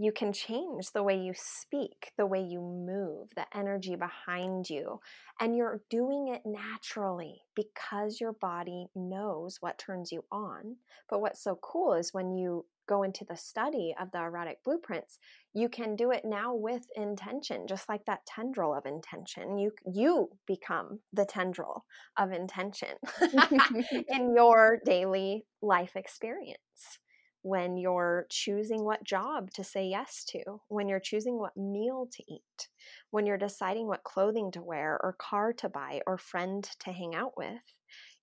You 0.00 0.12
can 0.12 0.32
change 0.32 0.92
the 0.92 1.02
way 1.02 1.18
you 1.18 1.34
speak, 1.36 2.12
the 2.16 2.24
way 2.24 2.40
you 2.40 2.60
move, 2.60 3.30
the 3.34 3.46
energy 3.52 3.96
behind 3.96 4.70
you. 4.70 5.00
And 5.40 5.56
you're 5.56 5.82
doing 5.90 6.28
it 6.28 6.42
naturally 6.46 7.42
because 7.56 8.20
your 8.20 8.32
body 8.32 8.86
knows 8.94 9.58
what 9.60 9.76
turns 9.76 10.12
you 10.12 10.24
on. 10.30 10.76
But 11.10 11.20
what's 11.20 11.42
so 11.42 11.58
cool 11.60 11.94
is 11.94 12.14
when 12.14 12.32
you 12.32 12.64
go 12.88 13.02
into 13.02 13.24
the 13.24 13.36
study 13.36 13.94
of 14.00 14.10
the 14.10 14.18
erotic 14.18 14.64
blueprints, 14.64 15.18
you 15.54 15.68
can 15.68 15.94
do 15.94 16.10
it 16.10 16.24
now 16.24 16.54
with 16.54 16.86
intention, 16.96 17.66
just 17.68 17.88
like 17.88 18.04
that 18.06 18.26
tendril 18.26 18.74
of 18.74 18.86
intention. 18.86 19.58
You 19.58 19.72
you 19.86 20.30
become 20.46 21.00
the 21.12 21.24
tendril 21.24 21.84
of 22.16 22.32
intention 22.32 22.96
in 24.08 24.34
your 24.34 24.78
daily 24.84 25.44
life 25.62 25.96
experience. 25.96 26.98
When 27.42 27.76
you're 27.76 28.26
choosing 28.30 28.84
what 28.84 29.04
job 29.04 29.52
to 29.52 29.62
say 29.62 29.86
yes 29.86 30.24
to, 30.30 30.60
when 30.68 30.88
you're 30.88 30.98
choosing 30.98 31.38
what 31.38 31.56
meal 31.56 32.08
to 32.12 32.22
eat, 32.28 32.68
when 33.10 33.26
you're 33.26 33.38
deciding 33.38 33.86
what 33.86 34.02
clothing 34.02 34.50
to 34.52 34.62
wear 34.62 34.98
or 35.02 35.16
car 35.18 35.52
to 35.54 35.68
buy 35.68 36.00
or 36.06 36.18
friend 36.18 36.68
to 36.80 36.92
hang 36.92 37.14
out 37.14 37.36
with, 37.36 37.62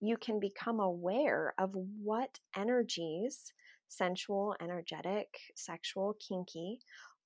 you 0.02 0.18
can 0.18 0.40
become 0.40 0.80
aware 0.80 1.54
of 1.58 1.72
what 1.74 2.40
energies 2.56 3.54
sensual, 3.88 4.56
energetic, 4.62 5.28
sexual, 5.56 6.16
kinky, 6.20 6.80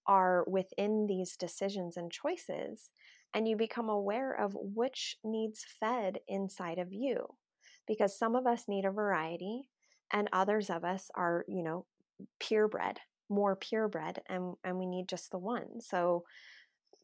are 0.07 0.45
within 0.47 1.05
these 1.07 1.35
decisions 1.35 1.97
and 1.97 2.11
choices. 2.11 2.89
And 3.33 3.47
you 3.47 3.55
become 3.55 3.89
aware 3.89 4.33
of 4.33 4.55
which 4.55 5.17
needs 5.23 5.65
fed 5.79 6.19
inside 6.27 6.79
of 6.79 6.91
you. 6.91 7.35
Because 7.87 8.17
some 8.17 8.35
of 8.35 8.45
us 8.45 8.65
need 8.67 8.85
a 8.85 8.91
variety, 8.91 9.69
and 10.11 10.29
others 10.31 10.69
of 10.69 10.83
us 10.83 11.09
are, 11.15 11.45
you 11.47 11.63
know, 11.63 11.85
purebred, 12.39 12.99
more 13.29 13.55
purebred, 13.55 14.21
and, 14.27 14.55
and 14.63 14.77
we 14.77 14.85
need 14.85 15.07
just 15.07 15.31
the 15.31 15.39
one. 15.39 15.81
So 15.81 16.23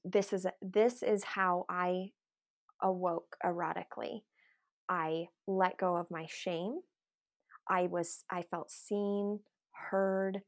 this 0.04 0.32
is 0.34 0.46
this 0.62 1.02
is 1.02 1.24
how 1.24 1.66
I 1.70 2.12
awoke 2.82 3.36
erotically. 3.44 4.22
I 4.88 5.28
let 5.48 5.78
go 5.78 5.96
of 5.96 6.12
my 6.12 6.28
shame 6.30 6.80
I 7.70 7.88
was 7.88 8.24
I 8.30 8.44
felt 8.44 8.72
seen, 8.72 9.40
heard, 9.90 10.42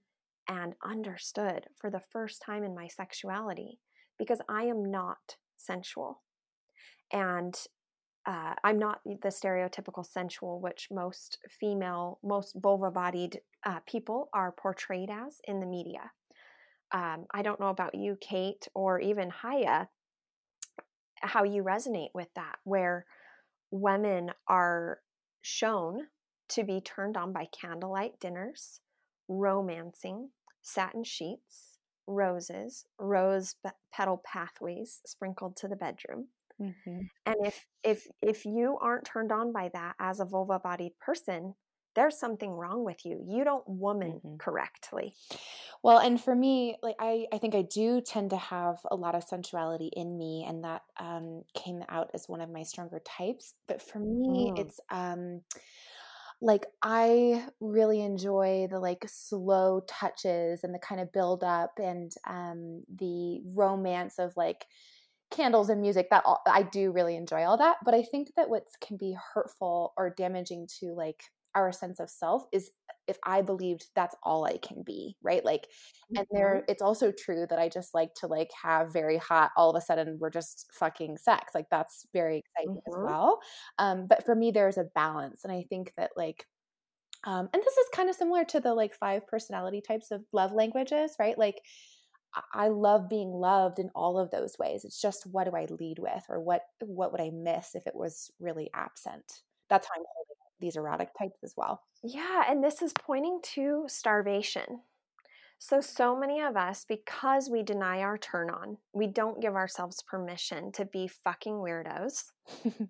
and 0.47 0.73
understood 0.83 1.65
for 1.79 1.89
the 1.89 2.01
first 2.11 2.41
time 2.41 2.63
in 2.63 2.75
my 2.75 2.87
sexuality 2.87 3.79
because 4.17 4.41
I 4.49 4.63
am 4.63 4.89
not 4.89 5.37
sensual. 5.57 6.21
And 7.11 7.55
uh, 8.25 8.55
I'm 8.63 8.77
not 8.77 8.99
the 9.05 9.29
stereotypical 9.29 10.05
sensual, 10.05 10.59
which 10.59 10.89
most 10.91 11.37
female, 11.49 12.19
most 12.23 12.55
vulva 12.61 12.91
bodied 12.91 13.39
uh, 13.65 13.79
people 13.87 14.29
are 14.33 14.51
portrayed 14.51 15.09
as 15.09 15.39
in 15.45 15.61
the 15.61 15.65
media. 15.65 16.11
Um, 16.93 17.25
I 17.33 17.41
don't 17.41 17.59
know 17.59 17.69
about 17.69 17.95
you, 17.95 18.17
Kate, 18.19 18.67
or 18.73 18.99
even 18.99 19.29
Haya, 19.29 19.87
how 21.21 21.43
you 21.43 21.63
resonate 21.63 22.09
with 22.13 22.27
that, 22.35 22.57
where 22.63 23.05
women 23.71 24.31
are 24.47 24.99
shown 25.41 26.07
to 26.49 26.63
be 26.63 26.81
turned 26.81 27.17
on 27.17 27.33
by 27.33 27.47
candlelight 27.51 28.19
dinners, 28.19 28.79
romancing, 29.27 30.29
satin 30.61 31.03
sheets, 31.03 31.77
roses, 32.07 32.85
rose 32.99 33.55
petal 33.93 34.21
pathways 34.25 35.01
sprinkled 35.05 35.55
to 35.57 35.67
the 35.67 35.75
bedroom. 35.75 36.27
Mm-hmm. 36.61 37.01
And 37.25 37.35
if 37.45 37.67
if 37.83 38.07
if 38.21 38.45
you 38.45 38.77
aren't 38.81 39.05
turned 39.05 39.31
on 39.31 39.51
by 39.51 39.69
that 39.73 39.95
as 39.99 40.19
a 40.19 40.25
vulva 40.25 40.59
bodied 40.59 40.97
person, 40.99 41.53
there's 41.97 42.17
something 42.17 42.51
wrong 42.51 42.85
with 42.85 43.05
you. 43.05 43.19
You 43.27 43.43
don't 43.43 43.67
woman 43.67 44.21
mm-hmm. 44.23 44.37
correctly. 44.37 45.15
Well, 45.81 45.97
and 45.97 46.21
for 46.21 46.35
me, 46.35 46.77
like 46.83 46.95
I, 46.99 47.25
I 47.33 47.39
think 47.39 47.55
I 47.55 47.63
do 47.63 48.01
tend 48.01 48.29
to 48.29 48.37
have 48.37 48.77
a 48.89 48.95
lot 48.95 49.15
of 49.15 49.23
sensuality 49.23 49.89
in 49.93 50.17
me, 50.17 50.45
and 50.47 50.63
that 50.63 50.83
um, 50.99 51.43
came 51.55 51.83
out 51.89 52.11
as 52.13 52.29
one 52.29 52.41
of 52.41 52.51
my 52.51 52.63
stronger 52.63 53.01
types. 53.05 53.55
But 53.67 53.81
for 53.81 53.99
me, 53.99 54.51
mm. 54.51 54.59
it's 54.59 54.79
um, 54.89 55.41
like 56.41 56.65
I 56.83 57.45
really 57.59 58.01
enjoy 58.01 58.67
the 58.69 58.79
like 58.79 59.05
slow 59.07 59.81
touches 59.87 60.63
and 60.63 60.73
the 60.73 60.79
kind 60.79 61.01
of 61.01 61.11
build 61.11 61.43
up 61.43 61.73
and 61.77 62.11
um, 62.27 62.83
the 62.95 63.41
romance 63.43 64.19
of 64.19 64.37
like 64.37 64.65
candles 65.31 65.69
and 65.69 65.81
music 65.81 66.09
that 66.09 66.23
all, 66.25 66.41
I 66.47 66.63
do 66.63 66.91
really 66.91 67.15
enjoy 67.15 67.43
all 67.43 67.57
that 67.57 67.77
but 67.83 67.93
I 67.93 68.03
think 68.03 68.29
that 68.37 68.49
what 68.49 68.63
can 68.79 68.97
be 68.97 69.17
hurtful 69.33 69.93
or 69.97 70.13
damaging 70.15 70.67
to 70.79 70.93
like 70.93 71.23
our 71.57 71.71
sense 71.71 71.99
of 71.99 72.09
self 72.09 72.43
is 72.53 72.69
if 73.07 73.17
I 73.25 73.41
believed 73.41 73.87
that's 73.95 74.15
all 74.21 74.45
I 74.45 74.57
can 74.57 74.83
be, 74.83 75.15
right? 75.23 75.43
Like, 75.43 75.61
mm-hmm. 75.63 76.17
and 76.17 76.27
there, 76.31 76.63
it's 76.67 76.81
also 76.81 77.11
true 77.11 77.45
that 77.49 77.57
I 77.57 77.69
just 77.69 77.93
like 77.93 78.13
to 78.15 78.27
like 78.27 78.51
have 78.61 78.93
very 78.93 79.17
hot, 79.17 79.51
all 79.57 79.69
of 79.69 79.75
a 79.75 79.81
sudden 79.81 80.17
we're 80.19 80.29
just 80.29 80.67
fucking 80.73 81.17
sex. 81.17 81.55
Like, 81.55 81.67
that's 81.71 82.05
very 82.13 82.39
exciting 82.39 82.81
mm-hmm. 82.81 83.01
as 83.01 83.05
well. 83.05 83.39
Um, 83.79 84.07
but 84.07 84.25
for 84.25 84.35
me, 84.35 84.51
there's 84.51 84.77
a 84.77 84.89
balance. 84.93 85.43
And 85.43 85.53
I 85.53 85.65
think 85.69 85.93
that 85.97 86.11
like, 86.15 86.45
um, 87.23 87.49
and 87.51 87.63
this 87.63 87.77
is 87.77 87.87
kind 87.93 88.09
of 88.09 88.15
similar 88.15 88.45
to 88.45 88.59
the 88.59 88.73
like 88.73 88.93
five 88.93 89.25
personality 89.27 89.81
types 89.81 90.11
of 90.11 90.21
love 90.31 90.51
languages, 90.51 91.15
right? 91.19 91.37
Like, 91.37 91.61
I 92.53 92.67
love 92.67 93.09
being 93.09 93.31
loved 93.31 93.79
in 93.79 93.89
all 93.95 94.19
of 94.19 94.29
those 94.31 94.57
ways. 94.59 94.85
It's 94.85 95.01
just 95.01 95.25
what 95.25 95.45
do 95.45 95.55
I 95.55 95.65
lead 95.79 95.97
with, 95.97 96.23
or 96.29 96.39
what 96.39 96.61
what 96.81 97.11
would 97.11 97.21
I 97.21 97.31
miss 97.31 97.73
if 97.73 97.87
it 97.87 97.95
was 97.95 98.31
really 98.39 98.69
absent? 98.75 99.41
That's 99.69 99.87
how 99.87 99.93
I'm 99.95 100.05
holding 100.13 100.36
these 100.59 100.75
erotic 100.75 101.09
types 101.17 101.39
as 101.43 101.53
well. 101.55 101.81
Yeah, 102.03 102.43
and 102.47 102.63
this 102.63 102.81
is 102.81 102.93
pointing 102.93 103.39
to 103.55 103.85
starvation. 103.87 104.81
So, 105.59 105.81
so 105.81 106.15
many 106.15 106.39
of 106.41 106.55
us, 106.55 106.85
because 106.87 107.49
we 107.49 107.63
deny 107.63 108.01
our 108.01 108.17
turn 108.17 108.51
on, 108.51 108.77
we 108.93 109.07
don't 109.07 109.41
give 109.41 109.55
ourselves 109.55 110.03
permission 110.03 110.71
to 110.73 110.85
be 110.85 111.07
fucking 111.07 111.53
weirdos. 111.53 112.25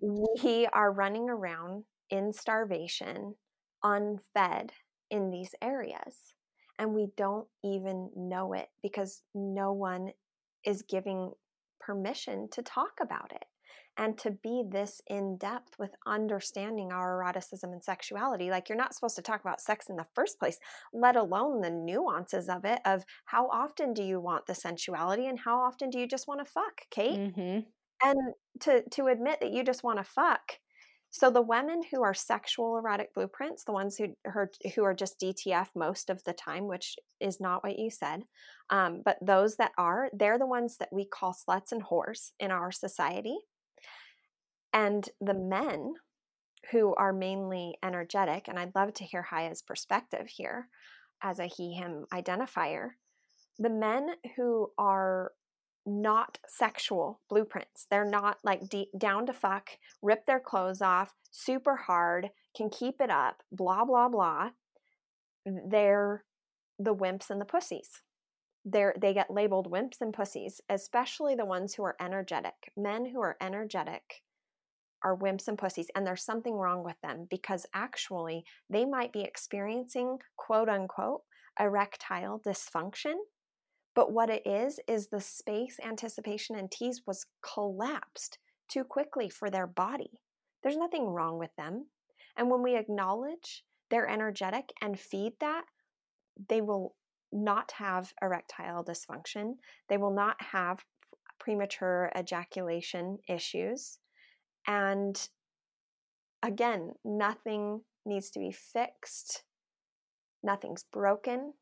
we 0.00 0.68
are 0.72 0.92
running 0.92 1.30
around 1.30 1.84
in 2.10 2.32
starvation, 2.32 3.34
unfed 3.82 4.72
in 5.10 5.30
these 5.30 5.54
areas. 5.62 6.34
And 6.78 6.94
we 6.94 7.08
don't 7.16 7.48
even 7.64 8.10
know 8.14 8.52
it 8.52 8.68
because 8.82 9.22
no 9.34 9.72
one 9.72 10.12
is 10.64 10.82
giving 10.82 11.32
permission 11.80 12.48
to 12.52 12.62
talk 12.62 12.92
about 13.00 13.32
it 13.32 13.44
and 13.96 14.16
to 14.18 14.30
be 14.30 14.64
this 14.68 15.00
in 15.08 15.36
depth 15.36 15.78
with 15.78 15.90
understanding 16.06 16.92
our 16.92 17.16
eroticism 17.16 17.72
and 17.72 17.82
sexuality. 17.82 18.50
Like, 18.50 18.68
you're 18.68 18.78
not 18.78 18.94
supposed 18.94 19.16
to 19.16 19.22
talk 19.22 19.40
about 19.40 19.60
sex 19.60 19.86
in 19.88 19.96
the 19.96 20.06
first 20.14 20.38
place, 20.38 20.58
let 20.92 21.16
alone 21.16 21.60
the 21.60 21.70
nuances 21.70 22.48
of 22.48 22.64
it 22.64 22.80
of 22.84 23.04
how 23.24 23.48
often 23.48 23.92
do 23.92 24.02
you 24.02 24.20
want 24.20 24.46
the 24.46 24.54
sensuality 24.54 25.26
and 25.28 25.38
how 25.38 25.58
often 25.58 25.90
do 25.90 25.98
you 25.98 26.06
just 26.06 26.28
want 26.28 26.44
to 26.44 26.50
fuck, 26.50 26.82
Kate? 26.90 27.18
Mm-hmm. 27.18 27.60
And 28.00 28.34
to, 28.60 28.82
to 28.90 29.06
admit 29.06 29.40
that 29.40 29.52
you 29.52 29.64
just 29.64 29.82
want 29.82 29.98
to 29.98 30.04
fuck. 30.04 30.58
So 31.10 31.30
the 31.30 31.42
women 31.42 31.82
who 31.90 32.02
are 32.02 32.14
sexual 32.14 32.76
erotic 32.76 33.14
blueprints, 33.14 33.64
the 33.64 33.72
ones 33.72 33.96
who 33.96 34.14
are, 34.26 34.50
who 34.74 34.84
are 34.84 34.94
just 34.94 35.18
DTF 35.18 35.68
most 35.74 36.10
of 36.10 36.22
the 36.24 36.34
time, 36.34 36.66
which 36.66 36.96
is 37.18 37.40
not 37.40 37.64
what 37.64 37.78
you 37.78 37.90
said, 37.90 38.24
um, 38.70 39.02
but 39.04 39.16
those 39.22 39.56
that 39.56 39.72
are, 39.78 40.10
they're 40.12 40.38
the 40.38 40.46
ones 40.46 40.76
that 40.78 40.90
we 40.92 41.06
call 41.06 41.32
sluts 41.32 41.72
and 41.72 41.82
whores 41.82 42.32
in 42.38 42.50
our 42.50 42.70
society. 42.70 43.38
And 44.72 45.08
the 45.20 45.34
men 45.34 45.94
who 46.70 46.94
are 46.94 47.12
mainly 47.12 47.76
energetic, 47.82 48.48
and 48.48 48.58
I'd 48.58 48.74
love 48.74 48.92
to 48.94 49.04
hear 49.04 49.22
Haya's 49.22 49.62
perspective 49.62 50.26
here 50.28 50.68
as 51.22 51.38
a 51.38 51.46
he 51.46 51.74
him 51.74 52.06
identifier, 52.12 52.90
the 53.58 53.70
men 53.70 54.10
who 54.36 54.70
are 54.78 55.32
not 55.86 56.38
sexual 56.46 57.20
blueprints. 57.28 57.86
They're 57.90 58.04
not 58.04 58.38
like 58.44 58.62
down 58.96 59.26
to 59.26 59.32
fuck, 59.32 59.70
rip 60.02 60.26
their 60.26 60.40
clothes 60.40 60.82
off, 60.82 61.14
super 61.30 61.76
hard, 61.76 62.30
can 62.54 62.68
keep 62.68 63.00
it 63.00 63.10
up, 63.10 63.42
blah, 63.50 63.84
blah, 63.84 64.08
blah. 64.08 64.50
They're 65.46 66.24
the 66.78 66.94
wimps 66.94 67.30
and 67.30 67.40
the 67.40 67.46
pussies. 67.46 68.02
They're, 68.64 68.94
they 69.00 69.14
get 69.14 69.30
labeled 69.30 69.70
wimps 69.70 70.00
and 70.02 70.12
pussies, 70.12 70.60
especially 70.68 71.34
the 71.34 71.46
ones 71.46 71.74
who 71.74 71.84
are 71.84 71.96
energetic. 72.00 72.72
Men 72.76 73.06
who 73.06 73.20
are 73.20 73.38
energetic 73.40 74.22
are 75.04 75.16
wimps 75.16 75.48
and 75.48 75.58
pussies 75.58 75.90
and 75.94 76.06
there's 76.06 76.24
something 76.24 76.54
wrong 76.54 76.82
with 76.84 76.96
them 77.02 77.26
because 77.30 77.66
actually 77.74 78.44
they 78.68 78.84
might 78.84 79.12
be 79.12 79.22
experiencing 79.22 80.18
quote 80.36 80.68
unquote 80.68 81.22
erectile 81.60 82.40
dysfunction 82.46 83.14
but 83.98 84.12
what 84.12 84.30
it 84.30 84.46
is 84.46 84.78
is 84.86 85.08
the 85.08 85.20
space 85.20 85.80
anticipation 85.84 86.54
and 86.54 86.70
tease 86.70 87.02
was 87.04 87.26
collapsed 87.42 88.38
too 88.68 88.84
quickly 88.84 89.28
for 89.28 89.50
their 89.50 89.66
body. 89.66 90.20
There's 90.62 90.76
nothing 90.76 91.06
wrong 91.06 91.36
with 91.36 91.50
them 91.56 91.86
and 92.36 92.48
when 92.48 92.62
we 92.62 92.76
acknowledge 92.76 93.64
they're 93.90 94.08
energetic 94.08 94.70
and 94.80 95.00
feed 95.00 95.32
that 95.40 95.64
they 96.48 96.60
will 96.60 96.94
not 97.32 97.72
have 97.72 98.12
erectile 98.22 98.84
dysfunction. 98.84 99.54
They 99.88 99.96
will 99.96 100.14
not 100.14 100.36
have 100.40 100.84
premature 101.40 102.12
ejaculation 102.16 103.18
issues 103.28 103.98
and 104.68 105.28
again, 106.42 106.92
nothing 107.04 107.80
needs 108.06 108.30
to 108.30 108.38
be 108.38 108.52
fixed, 108.52 109.42
nothing's 110.44 110.84
broken. 110.92 111.54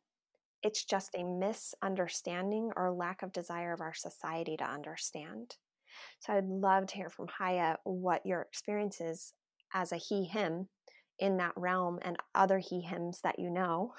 It's 0.63 0.85
just 0.85 1.15
a 1.15 1.23
misunderstanding 1.23 2.73
or 2.77 2.93
lack 2.93 3.23
of 3.23 3.33
desire 3.33 3.73
of 3.73 3.81
our 3.81 3.95
society 3.95 4.57
to 4.57 4.65
understand. 4.65 5.55
So 6.19 6.33
I'd 6.33 6.47
love 6.47 6.87
to 6.89 6.97
hear 6.97 7.09
from 7.09 7.29
Haya 7.29 7.77
what 7.85 8.27
your 8.27 8.43
experience 8.43 9.01
is 9.01 9.33
as 9.73 9.93
a 9.93 9.97
he 9.97 10.25
him 10.25 10.69
in 11.19 11.37
that 11.39 11.53
realm 11.57 11.99
and 12.03 12.17
other 12.35 12.59
he 12.59 12.81
hims 12.81 13.21
that 13.23 13.39
you 13.39 13.51
know. 13.51 13.95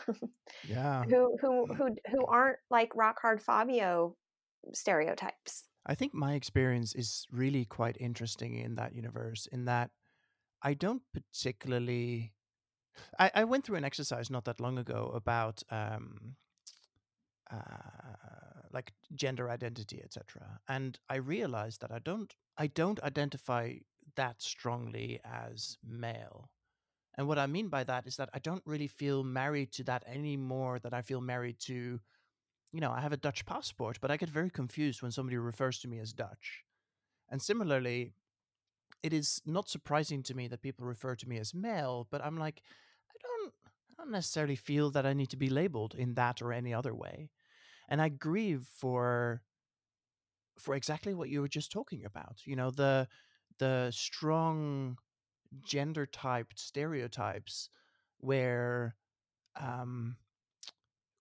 yeah. 0.68 1.04
who 1.10 1.38
who 1.42 1.66
who 1.74 1.96
who 2.12 2.26
aren't 2.26 2.60
like 2.70 2.92
rock 2.96 3.20
hard 3.22 3.42
Fabio 3.42 4.16
stereotypes. 4.74 5.64
I 5.88 5.96
think 5.96 6.14
my 6.14 6.34
experience 6.34 6.94
is 6.94 7.26
really 7.32 7.64
quite 7.66 7.98
interesting 8.00 8.58
in 8.58 8.76
that 8.76 8.94
universe, 8.94 9.48
in 9.52 9.66
that 9.66 9.90
I 10.62 10.74
don't 10.74 11.02
particularly. 11.14 12.34
I, 13.18 13.32
I 13.34 13.44
went 13.46 13.64
through 13.64 13.78
an 13.78 13.86
exercise 13.86 14.30
not 14.30 14.46
that 14.46 14.60
long 14.60 14.78
ago 14.78 15.12
about 15.14 15.64
um, 15.70 16.36
uh, 17.52 17.58
like 18.74 18.92
gender 19.14 19.50
identity, 19.50 20.02
etc., 20.04 20.60
and 20.68 21.00
I 21.10 21.16
realized 21.16 21.82
that 21.82 21.92
I 21.92 22.00
don't 22.00 22.36
I 22.58 22.68
don't 22.68 23.02
identify 23.02 23.76
that 24.16 24.42
strongly 24.42 25.20
as 25.24 25.78
male. 25.88 26.50
And 27.18 27.28
what 27.28 27.40
I 27.40 27.48
mean 27.48 27.70
by 27.70 27.84
that 27.86 28.06
is 28.06 28.18
that 28.18 28.30
I 28.34 28.40
don't 28.40 28.64
really 28.66 28.88
feel 28.88 29.24
married 29.24 29.72
to 29.74 29.84
that 29.86 30.04
any 30.06 30.38
more 30.38 30.80
than 30.80 30.94
I 30.94 31.02
feel 31.02 31.22
married 31.22 31.60
to 31.62 32.00
you 32.72 32.82
know, 32.82 32.92
I 32.92 33.02
have 33.02 33.14
a 33.14 33.18
Dutch 33.18 33.46
passport, 33.46 34.00
but 34.02 34.12
I 34.12 34.18
get 34.18 34.30
very 34.30 34.50
confused 34.50 35.02
when 35.02 35.12
somebody 35.12 35.38
refers 35.38 35.80
to 35.80 35.88
me 35.88 36.00
as 36.00 36.14
Dutch. 36.14 36.64
And 37.30 37.42
similarly, 37.42 38.14
it 39.04 39.14
is 39.14 39.42
not 39.46 39.70
surprising 39.70 40.24
to 40.24 40.34
me 40.34 40.48
that 40.48 40.62
people 40.62 40.86
refer 40.86 41.16
to 41.16 41.30
me 41.30 41.38
as 41.38 41.54
male, 41.54 42.08
but 42.10 42.24
I'm 42.24 42.38
like, 42.38 42.62
I 43.10 43.16
don't, 43.22 43.54
I 44.00 44.04
don't 44.04 44.12
necessarily 44.12 44.56
feel 44.56 44.90
that 44.92 45.06
I 45.06 45.14
need 45.14 45.30
to 45.30 45.38
be 45.38 45.50
labeled 45.50 45.96
in 45.96 46.14
that 46.16 46.42
or 46.42 46.52
any 46.52 46.74
other 46.74 46.94
way. 46.94 47.30
And 47.90 48.02
I 48.02 48.10
grieve 48.10 48.68
for 48.80 49.42
for 50.60 50.74
exactly 50.74 51.14
what 51.14 51.30
you 51.30 51.40
were 51.42 51.48
just 51.48 51.72
talking 51.72 52.04
about. 52.04 52.42
You 52.46 52.56
know, 52.56 52.72
the 52.72 53.08
the 53.60 53.92
strong 53.92 54.98
gender 55.64 56.06
typed 56.06 56.60
stereotypes 56.60 57.70
where 58.20 58.96
um 59.60 60.18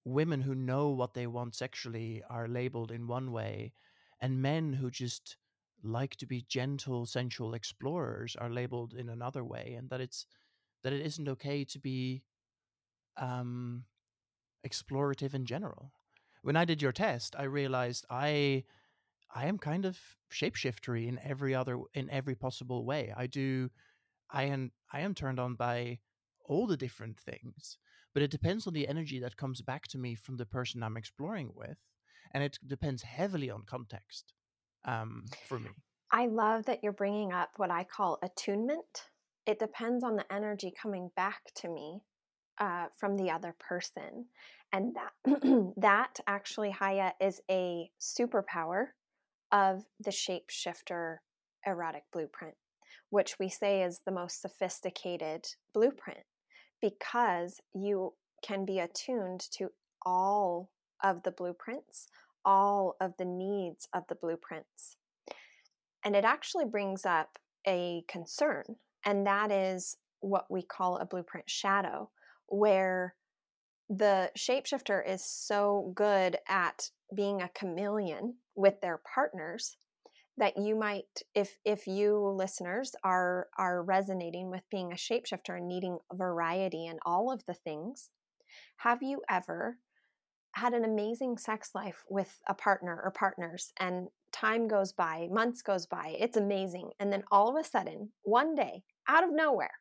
women 0.06 0.40
who 0.40 0.54
know 0.54 0.88
what 0.90 1.14
they 1.14 1.26
want 1.26 1.54
sexually 1.54 2.22
are 2.30 2.46
labeled 2.46 2.92
in 2.92 3.08
one 3.08 3.32
way, 3.32 3.72
and 4.20 4.40
men 4.40 4.72
who 4.72 4.88
just 4.90 5.36
like 5.82 6.14
to 6.16 6.26
be 6.26 6.46
gentle, 6.48 7.06
sensual 7.06 7.54
explorers 7.54 8.36
are 8.36 8.48
labeled 8.48 8.94
in 8.94 9.08
another 9.08 9.44
way, 9.44 9.74
and 9.76 9.90
that 9.90 10.00
it's 10.00 10.26
that 10.82 10.92
it 10.92 11.04
isn't 11.04 11.28
okay 11.28 11.64
to 11.64 11.78
be 11.80 12.22
um, 13.16 13.84
explorative 14.64 15.34
in 15.34 15.44
general. 15.44 15.92
When 16.42 16.56
I 16.56 16.64
did 16.64 16.80
your 16.80 16.92
test, 16.92 17.34
I 17.36 17.44
realized 17.44 18.06
I 18.08 18.62
I 19.34 19.46
am 19.46 19.58
kind 19.58 19.84
of 19.84 19.98
shapeshiftery 20.32 21.08
in 21.08 21.18
every 21.18 21.52
other 21.52 21.80
in 21.94 22.08
every 22.10 22.36
possible 22.36 22.84
way. 22.84 23.12
I 23.16 23.26
do 23.26 23.70
I 24.30 24.44
am 24.44 24.70
I 24.92 25.00
am 25.00 25.14
turned 25.14 25.40
on 25.40 25.56
by 25.56 25.98
all 26.48 26.66
the 26.66 26.76
different 26.76 27.18
things 27.18 27.78
but 28.16 28.22
it 28.22 28.30
depends 28.30 28.66
on 28.66 28.72
the 28.72 28.88
energy 28.88 29.18
that 29.18 29.36
comes 29.36 29.60
back 29.60 29.86
to 29.88 29.98
me 29.98 30.14
from 30.14 30.38
the 30.38 30.46
person 30.46 30.82
I'm 30.82 30.96
exploring 30.96 31.50
with. 31.54 31.76
And 32.32 32.42
it 32.42 32.58
depends 32.66 33.02
heavily 33.02 33.50
on 33.50 33.64
context 33.66 34.32
um, 34.86 35.24
for 35.46 35.58
me. 35.58 35.68
I 36.10 36.24
love 36.24 36.64
that 36.64 36.82
you're 36.82 36.92
bringing 36.94 37.34
up 37.34 37.50
what 37.58 37.70
I 37.70 37.84
call 37.84 38.18
attunement. 38.22 39.10
It 39.44 39.58
depends 39.58 40.02
on 40.02 40.16
the 40.16 40.24
energy 40.32 40.72
coming 40.82 41.10
back 41.14 41.42
to 41.56 41.68
me 41.68 42.00
uh, 42.56 42.86
from 42.96 43.18
the 43.18 43.30
other 43.30 43.54
person. 43.60 44.24
And 44.72 44.96
that, 44.96 45.72
that 45.76 46.18
actually, 46.26 46.70
Haya, 46.70 47.12
is 47.20 47.42
a 47.50 47.90
superpower 48.00 48.86
of 49.52 49.84
the 50.00 50.10
shapeshifter 50.10 51.18
erotic 51.66 52.04
blueprint, 52.14 52.54
which 53.10 53.38
we 53.38 53.50
say 53.50 53.82
is 53.82 54.00
the 54.06 54.10
most 54.10 54.40
sophisticated 54.40 55.44
blueprint 55.74 56.24
because 56.86 57.60
you 57.74 58.12
can 58.44 58.64
be 58.64 58.78
attuned 58.78 59.40
to 59.50 59.68
all 60.04 60.70
of 61.02 61.24
the 61.24 61.32
blueprints, 61.32 62.06
all 62.44 62.94
of 63.00 63.12
the 63.18 63.24
needs 63.24 63.88
of 63.92 64.04
the 64.08 64.14
blueprints. 64.14 64.96
And 66.04 66.14
it 66.14 66.24
actually 66.24 66.66
brings 66.66 67.04
up 67.04 67.38
a 67.66 68.04
concern, 68.06 68.76
and 69.04 69.26
that 69.26 69.50
is 69.50 69.96
what 70.20 70.46
we 70.48 70.62
call 70.62 70.98
a 70.98 71.04
blueprint 71.04 71.50
shadow, 71.50 72.10
where 72.46 73.16
the 73.90 74.30
shapeshifter 74.38 75.02
is 75.08 75.24
so 75.24 75.92
good 75.96 76.38
at 76.48 76.90
being 77.16 77.42
a 77.42 77.48
chameleon 77.48 78.34
with 78.54 78.80
their 78.80 79.00
partners 79.12 79.76
that 80.38 80.56
you 80.56 80.76
might 80.76 81.22
if 81.34 81.56
if 81.64 81.86
you 81.86 82.18
listeners 82.36 82.94
are 83.04 83.48
are 83.58 83.82
resonating 83.82 84.50
with 84.50 84.62
being 84.70 84.92
a 84.92 84.96
shapeshifter 84.96 85.56
and 85.56 85.68
needing 85.68 85.98
variety 86.12 86.86
in 86.86 86.98
all 87.04 87.32
of 87.32 87.44
the 87.46 87.54
things 87.54 88.10
have 88.78 89.02
you 89.02 89.22
ever 89.28 89.78
had 90.52 90.72
an 90.72 90.84
amazing 90.84 91.36
sex 91.36 91.70
life 91.74 92.04
with 92.08 92.38
a 92.48 92.54
partner 92.54 93.00
or 93.04 93.10
partners 93.10 93.72
and 93.78 94.08
time 94.32 94.68
goes 94.68 94.92
by 94.92 95.28
months 95.30 95.62
goes 95.62 95.86
by 95.86 96.16
it's 96.18 96.36
amazing 96.36 96.90
and 96.98 97.12
then 97.12 97.22
all 97.30 97.48
of 97.48 97.62
a 97.62 97.68
sudden 97.68 98.10
one 98.22 98.54
day 98.54 98.82
out 99.08 99.24
of 99.24 99.32
nowhere 99.32 99.72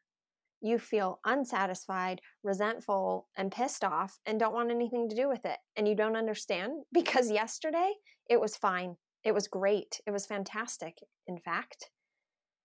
you 0.66 0.80
feel 0.80 1.20
unsatisfied, 1.26 2.22
resentful, 2.44 3.28
and 3.38 3.52
pissed 3.52 3.84
off 3.84 4.20
and 4.26 4.40
don't 4.40 4.54
want 4.54 4.72
anything 4.72 5.08
to 5.08 5.16
do 5.16 5.30
with 5.30 5.46
it. 5.46 5.58
And 5.76 5.88
you 5.88 5.96
don't 5.96 6.16
understand 6.16 6.74
because 6.94 7.30
yesterday 7.30 7.94
it 8.30 8.40
was 8.40 8.56
fine. 8.56 8.96
It 9.26 9.34
was 9.34 9.50
great. 9.50 10.00
It 10.08 10.12
was 10.12 10.26
fantastic, 10.26 11.00
in 11.28 11.38
fact. 11.40 11.90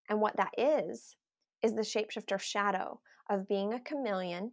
And 0.09 0.21
what 0.21 0.37
that 0.37 0.53
is, 0.57 1.17
is 1.63 1.75
the 1.75 1.83
shapeshifter 1.83 2.39
shadow 2.39 3.01
of 3.29 3.49
being 3.49 3.75
a 3.75 3.81
chameleon 3.81 4.53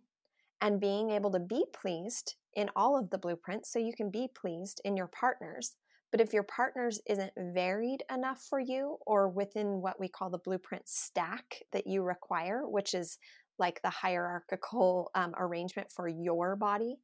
and 0.62 0.82
being 0.82 1.12
able 1.12 1.32
to 1.32 1.40
be 1.40 1.66
pleased 1.72 2.36
in 2.56 2.72
all 2.76 2.98
of 2.98 3.12
the 3.12 3.20
blueprints 3.20 3.72
so 3.72 3.78
you 3.78 3.94
can 3.94 4.10
be 4.10 4.28
pleased 4.34 4.82
in 4.84 4.98
your 4.98 5.08
partners 5.08 5.76
but 6.12 6.22
if 6.22 6.34
your 6.34 6.44
partners 6.44 7.02
isn't 7.06 7.34
varied 7.38 8.04
enough 8.14 8.42
for 8.42 8.60
you 8.60 8.98
or 9.06 9.28
within 9.28 9.82
what 9.82 10.00
we 10.00 10.08
call 10.08 10.30
the 10.30 10.38
blueprint 10.38 10.88
stack 10.88 11.62
that 11.74 11.86
you 11.86 12.02
require, 12.02 12.68
which 12.68 12.94
is 12.94 13.18
like 13.60 13.82
the 13.82 13.90
hierarchical 13.90 15.12
um, 15.16 15.34
arrangement 15.38 15.92
for 15.92 16.08
your 16.08 16.56
body 16.56 16.98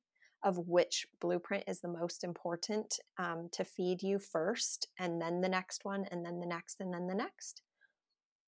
of 0.43 0.57
which 0.57 1.07
blueprint 1.21 1.63
is 1.67 1.79
the 1.79 1.87
most 1.87 2.23
important 2.23 2.99
um, 3.17 3.49
to 3.53 3.63
feed 3.63 4.03
you 4.03 4.19
first, 4.19 4.87
and 4.99 5.21
then 5.21 5.41
the 5.41 5.49
next 5.49 5.85
one, 5.85 6.05
and 6.11 6.25
then 6.25 6.39
the 6.39 6.45
next, 6.45 6.81
and 6.81 6.93
then 6.93 7.07
the 7.07 7.15
next. 7.15 7.61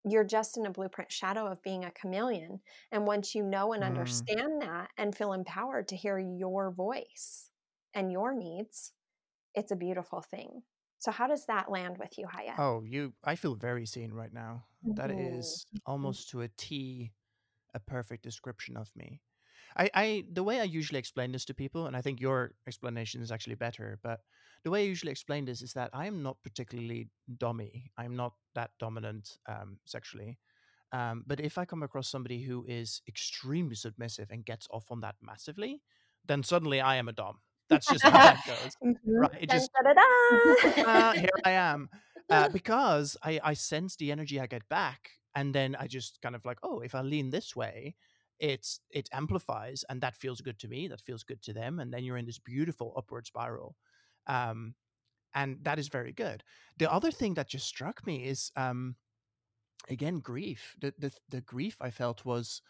You're 0.07 0.23
just 0.23 0.57
in 0.57 0.67
a 0.67 0.71
blueprint 0.71 1.11
shadow 1.11 1.47
of 1.47 1.63
being 1.63 1.83
a 1.83 1.91
chameleon. 1.91 2.59
And 2.91 3.07
once 3.07 3.33
you 3.33 3.43
know 3.43 3.73
and 3.73 3.81
mm. 3.81 3.87
understand 3.87 4.61
that 4.61 4.89
and 4.97 5.15
feel 5.15 5.33
empowered 5.33 5.87
to 5.87 5.95
hear 5.95 6.19
your 6.19 6.69
voice 6.71 7.49
and 7.95 8.11
your 8.11 8.35
needs, 8.35 8.91
it's 9.55 9.71
a 9.71 9.75
beautiful 9.75 10.21
thing. 10.21 10.61
So 10.99 11.11
how 11.11 11.27
does 11.27 11.45
that 11.47 11.71
land 11.71 11.97
with 11.97 12.17
you, 12.17 12.27
Haya? 12.27 12.53
Oh, 12.57 12.83
you 12.85 13.13
I 13.23 13.35
feel 13.35 13.55
very 13.55 13.85
seen 13.85 14.11
right 14.11 14.33
now. 14.33 14.65
Mm-hmm. 14.85 14.95
That 14.95 15.11
is 15.11 15.65
almost 15.85 16.29
to 16.29 16.41
a 16.41 16.49
T 16.49 17.11
a 17.73 17.79
perfect 17.79 18.23
description 18.23 18.77
of 18.77 18.89
me. 18.95 19.21
I, 19.77 19.89
I 19.93 20.23
the 20.31 20.43
way 20.43 20.59
I 20.59 20.63
usually 20.63 20.99
explain 20.99 21.31
this 21.31 21.45
to 21.45 21.53
people, 21.53 21.87
and 21.87 21.95
I 21.95 22.01
think 22.01 22.21
your 22.21 22.51
explanation 22.67 23.21
is 23.21 23.31
actually 23.31 23.55
better, 23.55 23.99
but 24.01 24.21
the 24.63 24.71
way 24.71 24.81
I 24.81 24.85
usually 24.85 25.11
explain 25.11 25.45
this 25.45 25.61
is 25.61 25.73
that 25.73 25.91
I 25.93 26.07
am 26.07 26.23
not 26.23 26.37
particularly 26.43 27.09
dommy. 27.37 27.89
I'm 27.97 28.15
not 28.15 28.33
that 28.55 28.71
dominant 28.79 29.37
um, 29.47 29.77
sexually. 29.85 30.39
Um, 30.91 31.23
but 31.27 31.39
if 31.39 31.57
I 31.57 31.65
come 31.65 31.83
across 31.83 32.09
somebody 32.09 32.41
who 32.41 32.65
is 32.67 33.01
extremely 33.07 33.75
submissive 33.75 34.31
and 34.31 34.45
gets 34.45 34.67
off 34.71 34.85
on 34.91 35.01
that 35.01 35.15
massively, 35.21 35.81
then 36.25 36.41
suddenly 36.41 36.81
I 36.81 36.95
am 36.95 37.07
a 37.07 37.13
dom. 37.13 37.39
That's 37.69 37.87
just 37.87 38.03
how 38.03 38.11
that 38.11 38.43
goes, 38.45 38.77
mm-hmm. 38.83 39.11
right? 39.11 39.37
It 39.39 39.49
just 39.49 39.69
uh, 40.77 41.11
here 41.13 41.29
I 41.43 41.51
am 41.51 41.89
uh, 42.29 42.49
because 42.53 43.17
I 43.23 43.39
I 43.43 43.53
sense 43.53 43.95
the 43.95 44.11
energy 44.11 44.39
I 44.39 44.47
get 44.47 44.67
back, 44.69 45.09
and 45.35 45.53
then 45.53 45.75
I 45.79 45.87
just 45.87 46.21
kind 46.21 46.35
of 46.35 46.45
like, 46.45 46.59
oh, 46.63 46.79
if 46.79 46.95
I 46.95 47.01
lean 47.01 47.31
this 47.31 47.55
way, 47.55 47.95
it's 48.39 48.79
it 48.89 49.09
amplifies, 49.13 49.83
and 49.89 50.01
that 50.01 50.15
feels 50.15 50.41
good 50.41 50.59
to 50.59 50.67
me. 50.67 50.87
That 50.87 51.01
feels 51.01 51.23
good 51.23 51.41
to 51.43 51.53
them, 51.53 51.79
and 51.79 51.93
then 51.93 52.03
you're 52.03 52.17
in 52.17 52.25
this 52.25 52.39
beautiful 52.39 52.93
upward 52.97 53.25
spiral. 53.25 53.75
Um, 54.27 54.75
and 55.33 55.57
that 55.63 55.79
is 55.79 55.89
very 55.89 56.13
good. 56.13 56.43
The 56.77 56.91
other 56.91 57.11
thing 57.11 57.33
that 57.35 57.49
just 57.49 57.67
struck 57.67 58.05
me 58.07 58.25
is 58.25 58.51
um, 58.55 58.95
again 59.89 60.19
grief. 60.19 60.75
The, 60.79 60.93
the 60.97 61.11
the 61.29 61.41
grief 61.41 61.77
I 61.81 61.91
felt 61.91 62.25
was, 62.25 62.61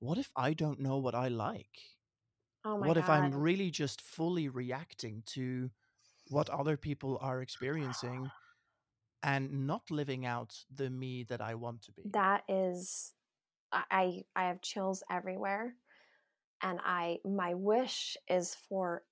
what 0.00 0.18
if 0.18 0.30
I 0.36 0.52
don't 0.54 0.80
know 0.80 0.98
what 0.98 1.14
I 1.14 1.28
like? 1.28 1.78
Oh 2.64 2.78
my 2.78 2.86
what 2.86 2.94
God. 2.94 3.02
if 3.02 3.08
I'm 3.10 3.34
really 3.34 3.70
just 3.70 4.00
fully 4.00 4.48
reacting 4.48 5.22
to 5.26 5.70
what 6.28 6.48
other 6.48 6.76
people 6.76 7.18
are 7.20 7.42
experiencing 7.42 8.30
and 9.22 9.66
not 9.66 9.90
living 9.90 10.24
out 10.24 10.54
the 10.74 10.90
me 10.90 11.24
that 11.24 11.40
I 11.40 11.54
want 11.54 11.82
to 11.82 11.92
be? 11.92 12.02
That 12.12 12.44
is 12.48 13.14
I 13.72 14.22
I 14.36 14.44
have 14.44 14.60
chills 14.62 15.02
everywhere 15.10 15.74
and 16.62 16.80
I 16.84 17.18
my 17.24 17.54
wish 17.54 18.16
is 18.28 18.56
for 18.68 19.02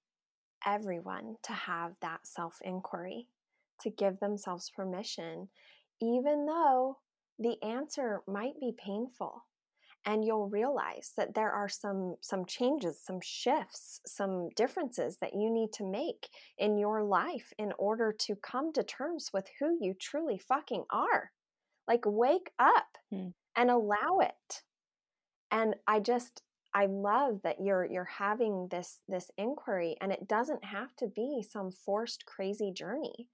everyone 0.66 1.36
to 1.42 1.52
have 1.52 1.92
that 2.02 2.26
self-inquiry, 2.26 3.26
to 3.80 3.90
give 3.90 4.20
themselves 4.20 4.70
permission 4.70 5.48
even 6.02 6.46
though 6.46 6.98
the 7.38 7.62
answer 7.62 8.22
might 8.26 8.58
be 8.60 8.72
painful 8.76 9.44
and 10.06 10.24
you'll 10.24 10.48
realize 10.48 11.12
that 11.16 11.34
there 11.34 11.50
are 11.50 11.68
some 11.68 12.16
some 12.20 12.44
changes 12.46 12.98
some 13.02 13.20
shifts 13.22 14.00
some 14.06 14.48
differences 14.56 15.18
that 15.18 15.34
you 15.34 15.50
need 15.50 15.72
to 15.72 15.84
make 15.84 16.28
in 16.58 16.78
your 16.78 17.02
life 17.02 17.52
in 17.58 17.72
order 17.78 18.14
to 18.18 18.34
come 18.36 18.72
to 18.72 18.82
terms 18.82 19.30
with 19.32 19.46
who 19.58 19.76
you 19.80 19.94
truly 20.00 20.38
fucking 20.38 20.84
are 20.90 21.30
like 21.86 22.02
wake 22.06 22.50
up 22.58 22.96
hmm. 23.10 23.28
And 23.56 23.70
allow 23.70 24.18
it 24.20 24.62
and 25.50 25.74
i 25.86 25.98
just 26.00 26.42
i 26.74 26.86
love 26.86 27.40
that 27.42 27.60
you're 27.60 27.84
you're 27.84 28.04
having 28.04 28.68
this 28.70 29.00
this 29.08 29.30
inquiry 29.38 29.96
and 30.00 30.12
it 30.12 30.28
doesn't 30.28 30.64
have 30.64 30.94
to 30.96 31.06
be 31.08 31.42
some 31.48 31.70
forced 31.70 32.24
crazy 32.26 32.72
journey 32.72 33.28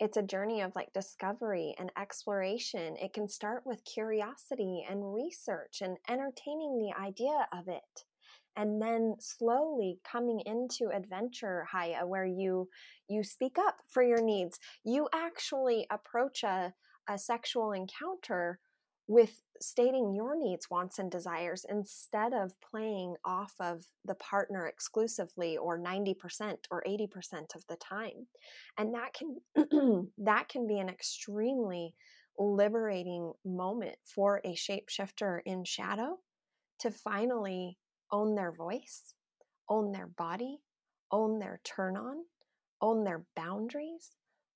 it's 0.00 0.16
a 0.16 0.22
journey 0.22 0.60
of 0.60 0.76
like 0.76 0.92
discovery 0.92 1.74
and 1.78 1.90
exploration. 1.98 2.96
It 2.96 3.12
can 3.12 3.28
start 3.28 3.62
with 3.66 3.84
curiosity 3.84 4.84
and 4.88 5.14
research 5.14 5.82
and 5.82 5.96
entertaining 6.08 6.78
the 6.78 6.92
idea 7.00 7.48
of 7.52 7.68
it. 7.68 8.04
And 8.56 8.80
then 8.82 9.16
slowly 9.20 9.98
coming 10.10 10.40
into 10.40 10.90
adventure, 10.94 11.66
Haya, 11.70 12.06
where 12.06 12.26
you 12.26 12.68
you 13.08 13.22
speak 13.22 13.56
up 13.58 13.76
for 13.88 14.02
your 14.02 14.20
needs. 14.20 14.58
You 14.84 15.08
actually 15.12 15.86
approach 15.90 16.42
a, 16.42 16.74
a 17.08 17.18
sexual 17.18 17.72
encounter 17.72 18.58
with 19.08 19.42
stating 19.60 20.14
your 20.14 20.36
needs, 20.36 20.70
wants, 20.70 20.98
and 20.98 21.10
desires 21.10 21.64
instead 21.68 22.34
of 22.34 22.52
playing 22.60 23.16
off 23.24 23.54
of 23.58 23.86
the 24.04 24.14
partner 24.14 24.66
exclusively 24.66 25.56
or 25.56 25.78
90% 25.78 26.14
or 26.70 26.84
80% 26.86 27.54
of 27.56 27.66
the 27.68 27.76
time. 27.76 28.26
And 28.76 28.94
that 28.94 29.14
can 29.14 30.08
that 30.18 30.48
can 30.48 30.66
be 30.66 30.78
an 30.78 30.90
extremely 30.90 31.94
liberating 32.38 33.32
moment 33.44 33.96
for 34.04 34.40
a 34.44 34.54
shapeshifter 34.54 35.40
in 35.44 35.64
shadow 35.64 36.18
to 36.80 36.90
finally 36.90 37.78
own 38.12 38.34
their 38.34 38.52
voice, 38.52 39.14
own 39.68 39.90
their 39.90 40.06
body, 40.06 40.60
own 41.10 41.38
their 41.38 41.60
turn 41.64 41.96
on, 41.96 42.24
own 42.80 43.04
their 43.04 43.24
boundaries, 43.34 44.10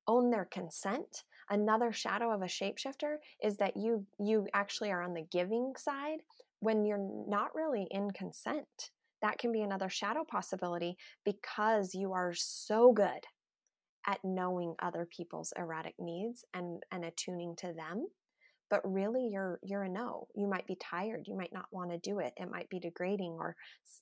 own 0.06 0.30
their 0.30 0.44
consent 0.44 1.24
another 1.52 1.92
shadow 1.92 2.32
of 2.32 2.42
a 2.42 2.46
shapeshifter 2.46 3.16
is 3.42 3.58
that 3.58 3.76
you 3.76 4.06
you 4.18 4.48
actually 4.54 4.90
are 4.90 5.02
on 5.02 5.14
the 5.14 5.26
giving 5.30 5.74
side 5.76 6.18
when 6.60 6.84
you're 6.84 7.06
not 7.28 7.54
really 7.54 7.86
in 7.90 8.10
consent. 8.10 8.90
That 9.20 9.38
can 9.38 9.52
be 9.52 9.60
another 9.60 9.88
shadow 9.88 10.24
possibility 10.28 10.96
because 11.24 11.94
you 11.94 12.12
are 12.14 12.32
so 12.34 12.92
good 12.92 13.26
at 14.06 14.18
knowing 14.24 14.74
other 14.80 15.06
people's 15.06 15.52
erratic 15.56 15.94
needs 15.98 16.44
and 16.54 16.82
and 16.90 17.04
attuning 17.04 17.54
to 17.56 17.72
them 17.72 18.06
but 18.70 18.80
really 18.90 19.28
you're 19.30 19.60
you're 19.62 19.82
a 19.82 19.88
no. 19.88 20.28
You 20.34 20.48
might 20.48 20.66
be 20.66 20.76
tired. 20.76 21.24
You 21.26 21.36
might 21.36 21.52
not 21.52 21.66
want 21.70 21.90
to 21.90 21.98
do 21.98 22.20
it. 22.20 22.32
It 22.38 22.50
might 22.50 22.70
be 22.70 22.80
degrading 22.80 23.36
or 23.38 23.54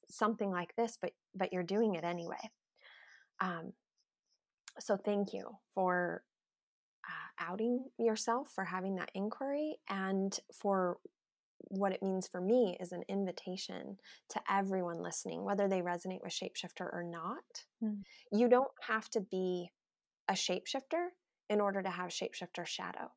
something 0.08 0.48
like 0.52 0.76
this 0.76 0.96
but 1.02 1.10
but 1.34 1.52
you're 1.52 1.64
doing 1.64 1.96
it 1.96 2.04
anyway. 2.04 2.38
Um 3.40 3.72
so 4.78 4.96
thank 4.96 5.32
you 5.32 5.50
for 5.74 6.22
uh, 7.10 7.50
outing 7.50 7.84
yourself, 7.98 8.50
for 8.54 8.64
having 8.64 8.96
that 8.96 9.10
inquiry, 9.14 9.76
and 9.88 10.38
for 10.52 10.98
what 11.68 11.92
it 11.92 12.02
means 12.02 12.26
for 12.26 12.40
me 12.40 12.76
is 12.80 12.92
an 12.92 13.04
invitation 13.08 13.96
to 14.30 14.40
everyone 14.50 15.02
listening, 15.02 15.44
whether 15.44 15.68
they 15.68 15.82
resonate 15.82 16.22
with 16.22 16.32
shapeshifter 16.32 16.92
or 16.92 17.04
not. 17.04 17.64
Mm. 17.82 18.02
You 18.32 18.48
don't 18.48 18.70
have 18.88 19.08
to 19.10 19.20
be 19.20 19.70
a 20.28 20.32
shapeshifter 20.32 21.08
in 21.48 21.60
order 21.60 21.82
to 21.82 21.90
have 21.90 22.10
shapeshifter 22.10 22.66
shadow. 22.66 23.12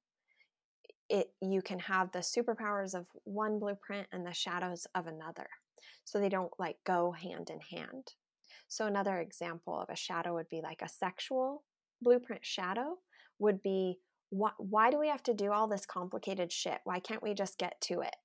It 1.09 1.31
you 1.41 1.61
can 1.61 1.79
have 1.79 2.11
the 2.11 2.19
superpowers 2.19 2.95
of 2.95 3.07
one 3.23 3.59
blueprint 3.59 4.07
and 4.11 4.25
the 4.25 4.33
shadows 4.33 4.87
of 4.95 5.07
another. 5.07 5.47
So 6.05 6.19
they 6.19 6.29
don't 6.29 6.51
like 6.59 6.77
go 6.85 7.11
hand 7.11 7.49
in 7.49 7.59
hand. 7.77 8.13
So 8.67 8.85
another 8.85 9.19
example 9.19 9.79
of 9.79 9.89
a 9.89 9.95
shadow 9.95 10.33
would 10.33 10.49
be 10.49 10.61
like 10.61 10.81
a 10.81 10.89
sexual 10.89 11.63
blueprint 12.01 12.45
shadow 12.45 12.97
would 13.43 13.61
be 13.61 13.99
why, 14.29 14.51
why 14.57 14.89
do 14.89 14.99
we 14.99 15.09
have 15.09 15.21
to 15.23 15.33
do 15.33 15.51
all 15.51 15.67
this 15.67 15.85
complicated 15.85 16.51
shit? 16.51 16.79
Why 16.85 16.99
can't 16.99 17.21
we 17.21 17.35
just 17.35 17.59
get 17.59 17.79
to 17.81 18.01
it? 18.01 18.15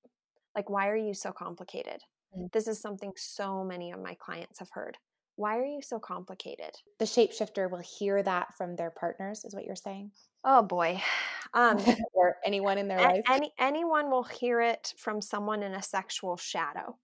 Like, 0.57 0.71
why 0.71 0.89
are 0.89 0.97
you 0.97 1.13
so 1.13 1.33
complicated? 1.33 2.01
Mm-hmm. 2.35 2.47
This 2.53 2.67
is 2.67 2.81
something 2.81 3.13
so 3.17 3.63
many 3.63 3.93
of 3.93 4.01
my 4.01 4.15
clients 4.15 4.59
have 4.59 4.71
heard. 4.71 4.97
Why 5.37 5.59
are 5.59 5.67
you 5.67 5.83
so 5.83 6.01
complicated? 6.01 6.71
The 6.99 7.05
shapeshifter 7.05 7.71
will 7.71 7.83
hear 7.99 8.23
that 8.23 8.55
from 8.57 8.75
their 8.75 8.91
partners, 8.91 9.45
is 9.45 9.55
what 9.55 9.65
you're 9.65 9.77
saying? 9.77 10.11
Oh 10.45 10.63
boy. 10.63 11.03
Um, 11.55 11.79
or 12.13 12.37
anyone 12.45 12.77
in 12.77 12.89
their 12.89 13.01
life? 13.01 13.23
Any, 13.27 13.55
anyone 13.59 14.11
will 14.11 14.25
hear 14.25 14.61
it 14.61 14.93
from 14.99 15.23
someone 15.23 15.63
in 15.63 15.73
a 15.73 15.83
sexual 15.83 16.37
shadow. 16.37 16.99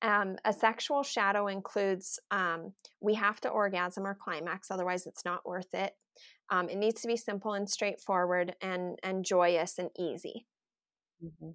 Um, 0.00 0.36
a 0.46 0.52
sexual 0.54 1.02
shadow 1.02 1.48
includes 1.48 2.18
um, 2.30 2.72
we 3.02 3.12
have 3.12 3.38
to 3.42 3.50
orgasm 3.50 4.06
or 4.06 4.14
climax, 4.14 4.70
otherwise, 4.70 5.06
it's 5.06 5.26
not 5.26 5.46
worth 5.46 5.74
it. 5.74 5.92
Um, 6.50 6.68
it 6.68 6.76
needs 6.76 7.00
to 7.02 7.08
be 7.08 7.16
simple 7.16 7.54
and 7.54 7.68
straightforward 7.68 8.54
and, 8.60 8.98
and 9.02 9.24
joyous 9.24 9.78
and 9.78 9.90
easy. 9.98 10.46
Mm-hmm. 11.24 11.50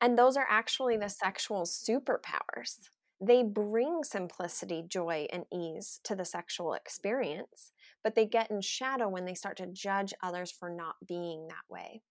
And 0.00 0.18
those 0.18 0.36
are 0.36 0.46
actually 0.48 0.96
the 0.96 1.08
sexual 1.08 1.62
superpowers. 1.62 2.78
They 3.20 3.42
bring 3.42 4.04
simplicity, 4.04 4.84
joy, 4.86 5.26
and 5.32 5.44
ease 5.52 6.00
to 6.04 6.14
the 6.14 6.24
sexual 6.24 6.74
experience, 6.74 7.72
but 8.04 8.14
they 8.14 8.26
get 8.26 8.50
in 8.50 8.60
shadow 8.60 9.08
when 9.08 9.24
they 9.24 9.34
start 9.34 9.56
to 9.56 9.66
judge 9.66 10.14
others 10.22 10.52
for 10.52 10.70
not 10.70 10.96
being 11.06 11.48
that 11.48 11.64
way. 11.68 12.02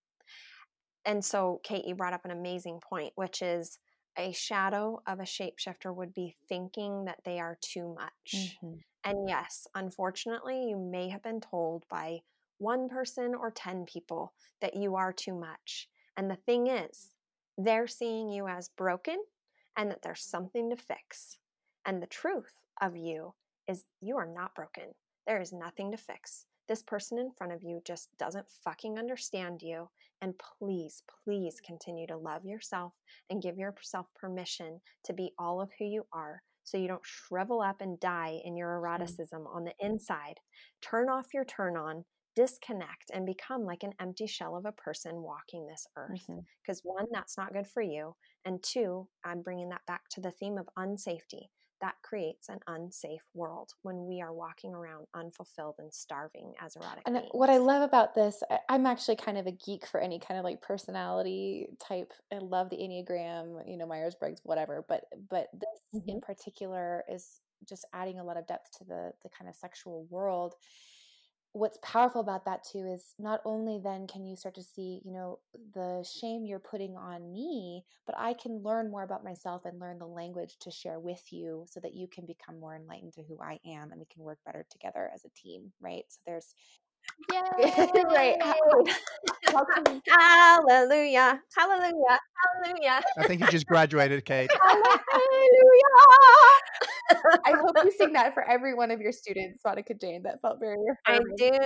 And 1.05 1.23
so, 1.23 1.61
Kate, 1.63 1.85
you 1.85 1.95
brought 1.95 2.13
up 2.13 2.25
an 2.25 2.31
amazing 2.31 2.81
point, 2.81 3.13
which 3.15 3.41
is 3.41 3.79
a 4.17 4.31
shadow 4.31 5.01
of 5.07 5.19
a 5.19 5.23
shapeshifter 5.23 5.93
would 5.95 6.13
be 6.13 6.35
thinking 6.49 7.05
that 7.05 7.19
they 7.23 7.39
are 7.39 7.57
too 7.61 7.93
much. 7.95 8.57
Mm-hmm. 8.63 8.73
And 9.03 9.29
yes, 9.29 9.67
unfortunately, 9.75 10.67
you 10.69 10.77
may 10.77 11.09
have 11.09 11.23
been 11.23 11.39
told 11.39 11.85
by 11.89 12.19
one 12.57 12.89
person 12.89 13.35
or 13.35 13.51
10 13.51 13.85
people 13.85 14.33
that 14.61 14.75
you 14.75 14.95
are 14.95 15.13
too 15.13 15.35
much. 15.35 15.87
And 16.17 16.29
the 16.29 16.35
thing 16.35 16.67
is, 16.67 17.13
they're 17.57 17.87
seeing 17.87 18.29
you 18.29 18.47
as 18.47 18.69
broken 18.69 19.17
and 19.77 19.91
that 19.91 20.01
there's 20.01 20.23
something 20.23 20.69
to 20.71 20.75
fix. 20.75 21.37
And 21.85 22.01
the 22.01 22.07
truth 22.07 22.53
of 22.81 22.97
you 22.97 23.33
is 23.67 23.85
you 24.01 24.17
are 24.17 24.27
not 24.27 24.55
broken. 24.55 24.95
There 25.25 25.41
is 25.41 25.53
nothing 25.53 25.91
to 25.91 25.97
fix. 25.97 26.45
This 26.67 26.83
person 26.83 27.17
in 27.17 27.31
front 27.31 27.53
of 27.53 27.63
you 27.63 27.81
just 27.85 28.09
doesn't 28.17 28.49
fucking 28.63 28.97
understand 28.97 29.61
you. 29.61 29.89
And 30.21 30.33
please, 30.59 31.03
please 31.23 31.61
continue 31.65 32.07
to 32.07 32.17
love 32.17 32.45
yourself 32.45 32.93
and 33.29 33.41
give 33.41 33.57
yourself 33.57 34.07
permission 34.15 34.81
to 35.05 35.13
be 35.13 35.33
all 35.37 35.61
of 35.61 35.69
who 35.77 35.85
you 35.85 36.03
are 36.11 36.41
so 36.63 36.77
you 36.77 36.87
don't 36.87 37.05
shrivel 37.05 37.61
up 37.61 37.81
and 37.81 37.99
die 37.99 38.41
in 38.43 38.57
your 38.57 38.75
eroticism 38.75 39.43
mm-hmm. 39.43 39.55
on 39.55 39.63
the 39.63 39.73
inside. 39.79 40.35
Turn 40.81 41.07
off 41.07 41.33
your 41.33 41.45
turn 41.45 41.77
on, 41.77 42.03
disconnect, 42.35 43.09
and 43.13 43.25
become 43.25 43.63
like 43.63 43.83
an 43.83 43.93
empty 44.01 44.27
shell 44.27 44.57
of 44.57 44.65
a 44.65 44.73
person 44.73 45.21
walking 45.21 45.65
this 45.65 45.87
earth. 45.95 46.25
Because 46.61 46.81
mm-hmm. 46.81 46.89
one, 46.89 47.05
that's 47.13 47.37
not 47.37 47.53
good 47.53 47.67
for 47.67 47.81
you. 47.81 48.15
And 48.43 48.61
two, 48.61 49.07
I'm 49.23 49.41
bringing 49.41 49.69
that 49.69 49.85
back 49.87 50.09
to 50.11 50.21
the 50.21 50.31
theme 50.31 50.57
of 50.57 50.67
unsafety 50.77 51.47
that 51.81 51.95
creates 52.03 52.49
an 52.49 52.59
unsafe 52.67 53.21
world 53.33 53.71
when 53.83 54.05
we 54.07 54.21
are 54.21 54.33
walking 54.33 54.73
around 54.73 55.05
unfulfilled 55.13 55.75
and 55.79 55.93
starving 55.93 56.53
as 56.63 56.75
erotic. 56.75 57.03
And 57.05 57.15
beings. 57.15 57.29
what 57.31 57.49
I 57.49 57.57
love 57.57 57.81
about 57.81 58.15
this, 58.15 58.41
I'm 58.69 58.85
actually 58.85 59.17
kind 59.17 59.37
of 59.37 59.47
a 59.47 59.51
geek 59.51 59.85
for 59.85 59.99
any 59.99 60.19
kind 60.19 60.39
of 60.39 60.43
like 60.43 60.61
personality 60.61 61.67
type. 61.85 62.13
I 62.33 62.39
love 62.39 62.69
the 62.69 62.77
Enneagram, 62.77 63.67
you 63.67 63.77
know, 63.77 63.85
Myers 63.85 64.15
Briggs, 64.15 64.41
whatever. 64.43 64.85
But 64.87 65.05
but 65.29 65.47
this 65.53 65.69
mm-hmm. 65.95 66.09
in 66.09 66.21
particular 66.21 67.03
is 67.09 67.41
just 67.67 67.85
adding 67.93 68.19
a 68.19 68.23
lot 68.23 68.37
of 68.37 68.47
depth 68.47 68.77
to 68.79 68.83
the 68.83 69.11
the 69.23 69.29
kind 69.29 69.49
of 69.49 69.55
sexual 69.55 70.05
world 70.09 70.55
what's 71.57 71.79
powerful 71.81 72.21
about 72.21 72.45
that 72.45 72.63
too 72.63 72.85
is 72.87 73.13
not 73.19 73.41
only 73.45 73.79
then 73.83 74.07
can 74.07 74.25
you 74.25 74.35
start 74.35 74.55
to 74.55 74.63
see 74.63 75.01
you 75.03 75.11
know 75.11 75.39
the 75.73 76.05
shame 76.19 76.45
you're 76.45 76.59
putting 76.59 76.95
on 76.95 77.31
me 77.31 77.83
but 78.05 78.15
i 78.17 78.33
can 78.33 78.61
learn 78.63 78.91
more 78.91 79.03
about 79.03 79.23
myself 79.23 79.65
and 79.65 79.79
learn 79.79 79.97
the 79.99 80.05
language 80.05 80.57
to 80.59 80.71
share 80.71 80.99
with 80.99 81.21
you 81.31 81.65
so 81.69 81.79
that 81.79 81.95
you 81.95 82.07
can 82.07 82.25
become 82.25 82.59
more 82.59 82.75
enlightened 82.75 83.13
to 83.13 83.23
who 83.23 83.39
i 83.41 83.59
am 83.65 83.91
and 83.91 83.99
we 83.99 84.05
can 84.13 84.23
work 84.23 84.39
better 84.45 84.65
together 84.69 85.09
as 85.13 85.25
a 85.25 85.29
team 85.29 85.71
right? 85.81 86.03
So 86.09 86.19
there's 86.25 86.53
Yay! 87.31 88.03
right. 88.05 88.37
Hallelujah. 90.07 91.41
Hallelujah. 91.57 92.19
Hallelujah. 92.63 93.01
I 93.17 93.27
think 93.27 93.41
you 93.41 93.47
just 93.47 93.65
graduated, 93.65 94.23
Kate. 94.25 94.49
Hallelujah. 94.61 95.87
I 97.45 97.51
hope 97.51 97.77
you 97.83 97.91
sing 97.97 98.13
that 98.13 98.33
for 98.33 98.43
every 98.43 98.73
one 98.73 98.91
of 98.91 99.01
your 99.01 99.11
students, 99.11 99.61
Monica 99.65 99.93
Jayne. 99.93 100.23
That 100.23 100.41
felt 100.41 100.59
very 100.59 100.77
affirming. 100.91 101.27
I 101.33 101.37
do. 101.37 101.49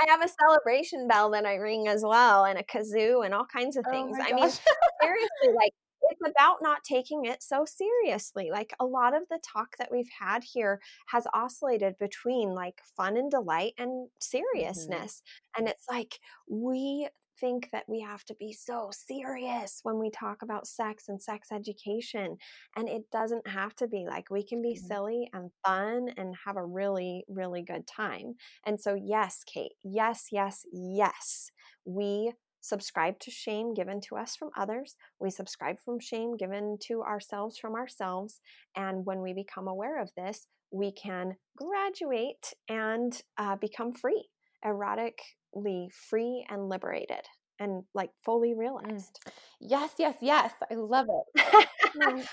I 0.00 0.06
have 0.08 0.22
a 0.22 0.28
celebration 0.28 1.08
bell 1.08 1.30
that 1.30 1.44
I 1.44 1.54
ring 1.54 1.88
as 1.88 2.02
well, 2.06 2.44
and 2.44 2.58
a 2.58 2.62
kazoo, 2.62 3.24
and 3.24 3.34
all 3.34 3.46
kinds 3.52 3.76
of 3.76 3.84
oh 3.88 3.90
things. 3.90 4.16
Oh 4.20 4.24
I 4.24 4.32
mean, 4.32 4.50
seriously, 4.50 5.54
like 5.54 5.72
it's 6.20 6.30
about 6.30 6.58
not 6.62 6.84
taking 6.84 7.24
it 7.24 7.42
so 7.42 7.64
seriously. 7.64 8.50
Like 8.50 8.74
a 8.80 8.84
lot 8.84 9.14
of 9.14 9.22
the 9.28 9.40
talk 9.42 9.76
that 9.78 9.90
we've 9.90 10.10
had 10.18 10.44
here 10.44 10.80
has 11.08 11.26
oscillated 11.34 11.98
between 11.98 12.50
like 12.50 12.80
fun 12.96 13.16
and 13.16 13.30
delight 13.30 13.74
and 13.78 13.90
mm-hmm. 13.90 14.06
seriousness. 14.20 15.22
Mm-hmm. 15.22 15.60
And 15.60 15.68
it's 15.68 15.84
like 15.88 16.18
we 16.48 17.08
think 17.40 17.68
that 17.72 17.84
we 17.88 18.00
have 18.00 18.24
to 18.24 18.34
be 18.38 18.52
so 18.52 18.90
serious 18.92 19.80
when 19.82 19.98
we 19.98 20.08
talk 20.10 20.42
about 20.42 20.66
sex 20.66 21.08
and 21.08 21.20
sex 21.20 21.48
education. 21.50 22.36
And 22.76 22.88
it 22.88 23.10
doesn't 23.10 23.46
have 23.48 23.74
to 23.76 23.88
be 23.88 24.06
like 24.08 24.30
we 24.30 24.44
can 24.44 24.62
be 24.62 24.74
mm-hmm. 24.74 24.86
silly 24.86 25.30
and 25.32 25.50
fun 25.66 26.10
and 26.16 26.34
have 26.46 26.56
a 26.56 26.64
really, 26.64 27.24
really 27.28 27.62
good 27.62 27.86
time. 27.86 28.34
And 28.64 28.80
so, 28.80 28.94
yes, 28.94 29.42
Kate, 29.46 29.72
yes, 29.82 30.28
yes, 30.30 30.64
yes, 30.72 31.50
we 31.84 32.32
subscribe 32.64 33.18
to 33.20 33.30
shame 33.30 33.74
given 33.74 34.00
to 34.00 34.16
us 34.16 34.34
from 34.36 34.48
others. 34.56 34.96
We 35.20 35.30
subscribe 35.30 35.76
from 35.84 36.00
shame 36.00 36.36
given 36.38 36.78
to 36.84 37.02
ourselves 37.02 37.58
from 37.58 37.74
ourselves. 37.74 38.40
And 38.74 39.04
when 39.04 39.20
we 39.20 39.34
become 39.34 39.68
aware 39.68 40.00
of 40.00 40.10
this, 40.16 40.46
we 40.70 40.90
can 40.90 41.36
graduate 41.58 42.54
and 42.68 43.20
uh, 43.36 43.56
become 43.56 43.92
free, 43.92 44.24
erotically 44.64 45.92
free 45.92 46.46
and 46.48 46.70
liberated 46.70 47.26
and 47.60 47.84
like 47.94 48.10
fully 48.24 48.54
mm. 48.54 48.58
realized. 48.58 49.20
Mm. 49.26 49.32
Yes, 49.60 49.90
yes, 49.98 50.16
yes. 50.22 50.52
I 50.70 50.74
love 50.74 51.06
it. 51.36 51.68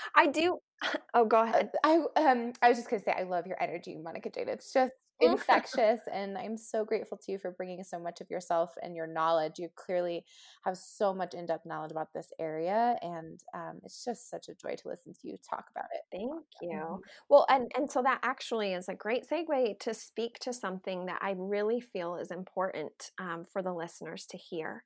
I 0.16 0.26
do. 0.28 0.58
Oh, 1.14 1.24
go 1.24 1.38
uh, 1.38 1.44
ahead. 1.44 1.70
I 1.84 2.00
um 2.16 2.54
I 2.60 2.68
was 2.68 2.78
just 2.78 2.90
gonna 2.90 3.04
say 3.04 3.14
I 3.16 3.22
love 3.22 3.46
your 3.46 3.62
energy, 3.62 3.96
Monica 4.02 4.30
Jayne. 4.30 4.48
It's 4.48 4.72
just 4.72 4.92
infectious 5.20 6.00
and 6.12 6.36
i'm 6.36 6.56
so 6.56 6.84
grateful 6.84 7.16
to 7.16 7.32
you 7.32 7.38
for 7.38 7.50
bringing 7.52 7.82
so 7.84 7.98
much 7.98 8.20
of 8.20 8.30
yourself 8.30 8.70
and 8.82 8.96
your 8.96 9.06
knowledge. 9.06 9.58
You 9.58 9.68
clearly 9.74 10.24
have 10.64 10.76
so 10.76 11.14
much 11.14 11.34
in-depth 11.34 11.66
knowledge 11.66 11.90
about 11.90 12.12
this 12.14 12.28
area 12.40 12.96
and 13.02 13.40
um, 13.54 13.80
it's 13.84 14.04
just 14.04 14.30
such 14.30 14.48
a 14.48 14.54
joy 14.54 14.74
to 14.76 14.88
listen 14.88 15.12
to 15.12 15.28
you 15.28 15.36
talk 15.48 15.66
about 15.70 15.86
it. 15.92 16.02
Thank 16.10 16.44
you. 16.60 16.70
Mm-hmm. 16.70 16.94
well 17.28 17.46
and 17.48 17.70
and 17.76 17.90
so 17.90 18.02
that 18.02 18.20
actually 18.22 18.72
is 18.72 18.88
a 18.88 18.94
great 18.94 19.28
segue 19.28 19.78
to 19.80 19.94
speak 19.94 20.38
to 20.40 20.52
something 20.52 21.06
that 21.06 21.18
i 21.22 21.34
really 21.36 21.80
feel 21.80 22.16
is 22.16 22.30
important 22.30 23.10
um, 23.18 23.44
for 23.52 23.62
the 23.62 23.72
listeners 23.72 24.26
to 24.26 24.36
hear 24.36 24.84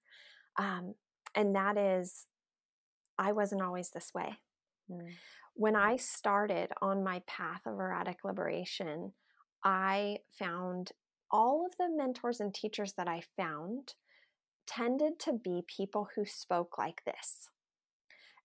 um, 0.59 0.95
and 1.35 1.55
that 1.55 1.77
is 1.77 2.27
i 3.18 3.33
wasn't 3.33 3.62
always 3.62 3.91
this 3.91 4.12
way. 4.14 4.39
Mm. 4.91 5.09
when 5.55 5.74
i 5.74 5.97
started 5.97 6.70
on 6.81 7.03
my 7.03 7.22
path 7.27 7.62
of 7.66 7.74
erotic 7.74 8.18
liberation 8.24 9.12
I 9.66 10.20
found 10.30 10.92
all 11.28 11.66
of 11.66 11.76
the 11.76 11.88
mentors 11.90 12.38
and 12.38 12.54
teachers 12.54 12.92
that 12.92 13.08
I 13.08 13.24
found 13.36 13.94
tended 14.64 15.18
to 15.18 15.32
be 15.32 15.64
people 15.66 16.08
who 16.14 16.24
spoke 16.24 16.78
like 16.78 17.02
this. 17.04 17.48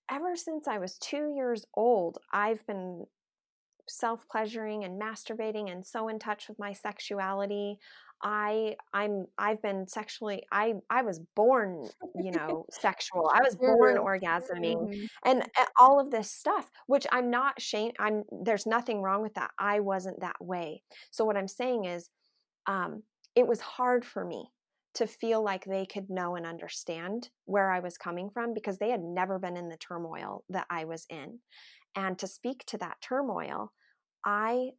Ever 0.09 0.35
since 0.35 0.67
I 0.67 0.79
was 0.79 0.97
two 0.97 1.31
years 1.35 1.63
old, 1.75 2.17
I've 2.33 2.65
been 2.65 3.05
self 3.87 4.27
pleasuring 4.27 4.83
and 4.83 4.99
masturbating 4.99 5.71
and 5.71 5.85
so 5.85 6.07
in 6.07 6.17
touch 6.17 6.49
with 6.49 6.57
my 6.57 6.73
sexuality. 6.73 7.77
I 8.23 8.75
I'm 8.93 9.25
I've 9.37 9.61
been 9.61 9.87
sexually 9.87 10.43
I 10.51 10.75
I 10.89 11.01
was 11.01 11.19
born, 11.35 11.89
you 12.15 12.31
know, 12.37 12.65
sexual. 12.69 13.31
I 13.33 13.41
was 13.43 13.55
born 13.55 13.97
orgasming 13.97 14.77
mm-hmm. 14.77 15.05
and, 15.25 15.41
and 15.41 15.67
all 15.79 15.99
of 15.99 16.11
this 16.11 16.31
stuff, 16.31 16.69
which 16.87 17.07
I'm 17.11 17.29
not 17.29 17.61
shame 17.61 17.91
I'm 17.99 18.23
there's 18.43 18.65
nothing 18.65 19.01
wrong 19.01 19.21
with 19.21 19.33
that. 19.35 19.51
I 19.59 19.79
wasn't 19.79 20.21
that 20.21 20.37
way. 20.39 20.83
So 21.11 21.25
what 21.25 21.37
I'm 21.37 21.47
saying 21.47 21.85
is 21.85 22.09
um 22.67 23.03
it 23.35 23.47
was 23.47 23.61
hard 23.61 24.05
for 24.05 24.25
me 24.25 24.49
to 24.93 25.07
feel 25.07 25.41
like 25.41 25.63
they 25.63 25.85
could 25.85 26.09
know 26.09 26.35
and 26.35 26.45
understand 26.45 27.29
where 27.45 27.71
I 27.71 27.79
was 27.79 27.97
coming 27.97 28.29
from 28.29 28.53
because 28.53 28.77
they 28.77 28.89
had 28.89 29.01
never 29.01 29.39
been 29.39 29.55
in 29.55 29.69
the 29.69 29.77
turmoil 29.77 30.43
that 30.49 30.67
I 30.69 30.83
was 30.83 31.05
in. 31.09 31.39
And 31.95 32.17
to 32.19 32.27
speak 32.27 32.65
to 32.67 32.77
that 32.79 32.97
turmoil, 33.01 33.71
I 34.25 34.71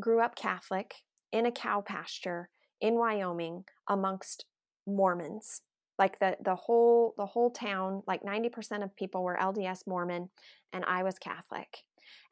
grew 0.00 0.20
up 0.20 0.34
Catholic 0.34 0.94
in 1.32 1.46
a 1.46 1.52
cow 1.52 1.82
pasture 1.82 2.48
in 2.80 2.94
Wyoming 2.94 3.64
amongst 3.88 4.46
Mormons. 4.86 5.62
Like 5.98 6.18
the 6.18 6.36
the 6.42 6.56
whole 6.56 7.14
the 7.18 7.26
whole 7.26 7.50
town, 7.50 8.02
like 8.06 8.22
90% 8.22 8.82
of 8.82 8.96
people 8.96 9.22
were 9.22 9.36
LDS 9.40 9.86
Mormon 9.86 10.30
and 10.72 10.84
I 10.86 11.02
was 11.02 11.18
Catholic. 11.18 11.84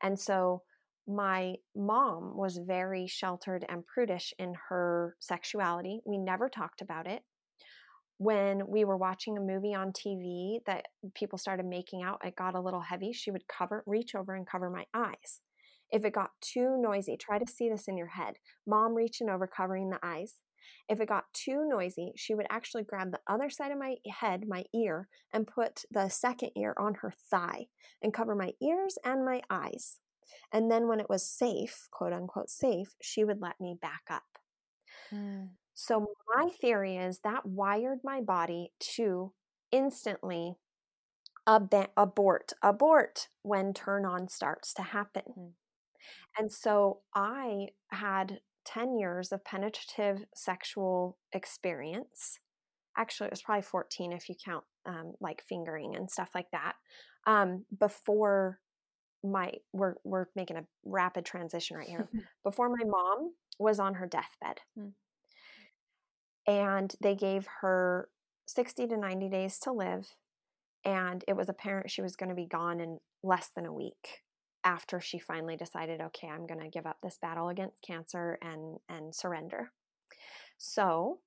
And 0.03 0.19
so 0.19 0.63
my 1.07 1.55
mom 1.75 2.37
was 2.37 2.59
very 2.59 3.07
sheltered 3.07 3.65
and 3.69 3.87
prudish 3.87 4.35
in 4.39 4.55
her 4.69 5.17
sexuality. 5.21 6.01
We 6.05 6.19
never 6.19 6.49
talked 6.49 6.83
about 6.83 7.07
it. 7.07 7.23
When 8.19 8.67
we 8.69 8.85
were 8.85 8.97
watching 8.97 9.39
a 9.39 9.41
movie 9.41 9.75
on 9.75 9.93
TV 9.93 10.59
that 10.67 10.87
people 11.15 11.39
started 11.39 11.65
making 11.65 12.03
out, 12.03 12.21
it 12.25 12.37
got 12.37 12.55
a 12.55 12.61
little 12.61 12.81
heavy. 12.81 13.13
She 13.13 13.31
would 13.31 13.47
cover, 13.49 13.83
reach 13.87 14.15
over 14.15 14.35
and 14.35 14.47
cover 14.47 14.71
my 14.71 14.85
eyes. 14.93 15.41
If 15.91 16.05
it 16.05 16.13
got 16.13 16.31
too 16.41 16.77
noisy, 16.81 17.17
try 17.17 17.39
to 17.39 17.51
see 17.51 17.69
this 17.69 17.89
in 17.89 17.97
your 17.97 18.09
head. 18.09 18.35
Mom 18.67 18.95
reaching 18.95 19.29
over, 19.29 19.47
covering 19.47 19.91
the 19.91 19.99
eyes. 20.03 20.35
If 20.89 21.01
it 21.01 21.09
got 21.09 21.25
too 21.33 21.67
noisy, 21.67 22.13
she 22.17 22.35
would 22.35 22.47
actually 22.51 22.83
grab 22.83 23.11
the 23.11 23.21
other 23.27 23.51
side 23.51 23.73
of 23.73 23.79
my 23.79 23.97
head, 24.21 24.45
my 24.49 24.65
ear, 24.75 25.09
and 25.33 25.47
put 25.47 25.85
the 25.91 26.09
second 26.09 26.51
ear 26.57 26.75
on 26.79 26.95
her 27.03 27.13
thigh 27.31 27.67
and 28.03 28.13
cover 28.13 28.35
my 28.35 28.53
ears 28.63 28.99
and 29.05 29.25
my 29.25 29.43
eyes. 29.51 29.99
And 30.53 30.71
then 30.71 30.89
when 30.89 31.01
it 31.01 31.09
was 31.09 31.29
safe, 31.29 31.89
quote 31.91 32.13
unquote 32.13 32.51
safe, 32.51 32.95
she 33.01 33.25
would 33.25 33.41
let 33.41 33.61
me 33.61 33.77
back 33.81 34.03
up. 34.11 34.39
Mm. 35.13 35.51
So 35.75 36.07
my 36.35 36.49
theory 36.61 36.97
is 36.97 37.21
that 37.21 37.47
wired 37.47 38.01
my 38.03 38.21
body 38.21 38.73
to 38.97 39.33
instantly 39.71 40.57
ab- 41.47 41.91
abort, 41.97 42.53
abort 42.63 43.29
when 43.43 43.73
turn 43.73 44.05
on 44.05 44.29
starts 44.29 44.75
to 44.75 44.83
happen. 44.83 45.55
Mm. 46.37 46.41
And 46.41 46.53
so 46.53 47.01
I 47.15 47.69
had 47.91 48.41
10 48.65 48.99
years 48.99 49.33
of 49.33 49.45
penetrative 49.45 50.25
sexual 50.35 51.19
experience. 51.33 52.39
Actually, 52.97 53.27
it 53.27 53.33
was 53.33 53.43
probably 53.43 53.63
14 53.63 54.13
if 54.13 54.29
you 54.29 54.35
count 54.45 54.65
um, 54.87 55.13
like 55.21 55.43
fingering 55.49 55.95
and 55.97 56.11
stuff 56.11 56.31
like 56.35 56.51
that. 56.53 56.75
Um, 57.27 57.65
before 57.79 58.59
my 59.25 59.53
we're 59.73 59.95
we're 60.05 60.27
making 60.37 60.57
a 60.57 60.65
rapid 60.85 61.25
transition 61.25 61.77
right 61.77 61.89
here. 61.89 62.09
Before 62.45 62.69
my 62.69 62.85
mom 62.87 63.33
was 63.59 63.81
on 63.81 63.95
her 63.95 64.07
deathbed. 64.07 64.61
Hmm. 64.77 64.91
And 66.47 66.95
they 67.03 67.15
gave 67.15 67.47
her 67.61 68.09
60 68.47 68.87
to 68.87 68.97
90 68.97 69.29
days 69.29 69.59
to 69.61 69.73
live 69.73 70.15
and 70.85 71.23
it 71.29 71.37
was 71.37 71.49
apparent 71.49 71.91
she 71.91 72.01
was 72.01 72.17
going 72.17 72.31
to 72.31 72.35
be 72.35 72.47
gone 72.47 72.81
in 72.81 72.99
less 73.23 73.51
than 73.55 73.67
a 73.67 73.73
week 73.73 74.23
after 74.69 75.01
she 75.01 75.19
finally 75.19 75.57
decided 75.57 76.01
okay 76.01 76.29
i'm 76.29 76.47
going 76.47 76.61
to 76.61 76.69
give 76.69 76.87
up 76.87 76.99
this 77.03 77.17
battle 77.21 77.49
against 77.49 77.81
cancer 77.83 78.39
and 78.43 78.79
and 78.91 79.15
surrender 79.15 79.73
so 80.59 81.21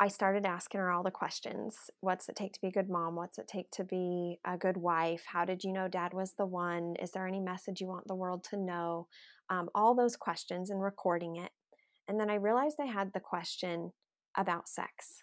I 0.00 0.08
started 0.08 0.44
asking 0.44 0.80
her 0.80 0.90
all 0.90 1.04
the 1.04 1.12
questions. 1.12 1.76
What's 2.00 2.28
it 2.28 2.34
take 2.34 2.52
to 2.54 2.60
be 2.60 2.66
a 2.66 2.72
good 2.72 2.88
mom? 2.90 3.14
What's 3.14 3.38
it 3.38 3.46
take 3.46 3.70
to 3.70 3.84
be 3.84 4.40
a 4.44 4.56
good 4.56 4.76
wife? 4.76 5.22
How 5.32 5.44
did 5.44 5.62
you 5.62 5.72
know 5.72 5.86
dad 5.86 6.12
was 6.12 6.32
the 6.36 6.44
one? 6.44 6.96
Is 7.00 7.12
there 7.12 7.28
any 7.28 7.38
message 7.38 7.80
you 7.80 7.86
want 7.86 8.08
the 8.08 8.16
world 8.16 8.42
to 8.50 8.56
know? 8.56 9.06
Um, 9.48 9.68
all 9.76 9.94
those 9.94 10.16
questions 10.16 10.70
and 10.70 10.82
recording 10.82 11.36
it. 11.36 11.52
And 12.08 12.18
then 12.18 12.30
I 12.30 12.34
realized 12.34 12.78
I 12.80 12.86
had 12.86 13.12
the 13.12 13.20
question 13.20 13.92
about 14.36 14.68
sex. 14.68 15.22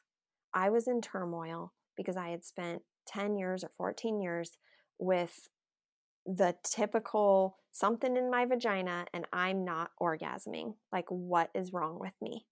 I 0.53 0.69
was 0.69 0.87
in 0.87 1.01
turmoil 1.01 1.73
because 1.97 2.15
I 2.15 2.29
had 2.29 2.45
spent 2.45 2.83
10 3.05 3.35
years 3.35 3.65
or 3.65 3.71
14 3.75 4.21
years 4.21 4.51
with 4.97 5.49
the 6.29 6.55
typical 6.63 7.57
something 7.71 8.15
in 8.15 8.29
my 8.29 8.45
vagina 8.45 9.05
and 9.13 9.25
I'm 9.33 9.65
not 9.65 9.91
orgasming. 9.99 10.75
Like, 10.91 11.05
what 11.09 11.49
is 11.55 11.73
wrong 11.73 11.97
with 11.99 12.13
me? 12.21 12.45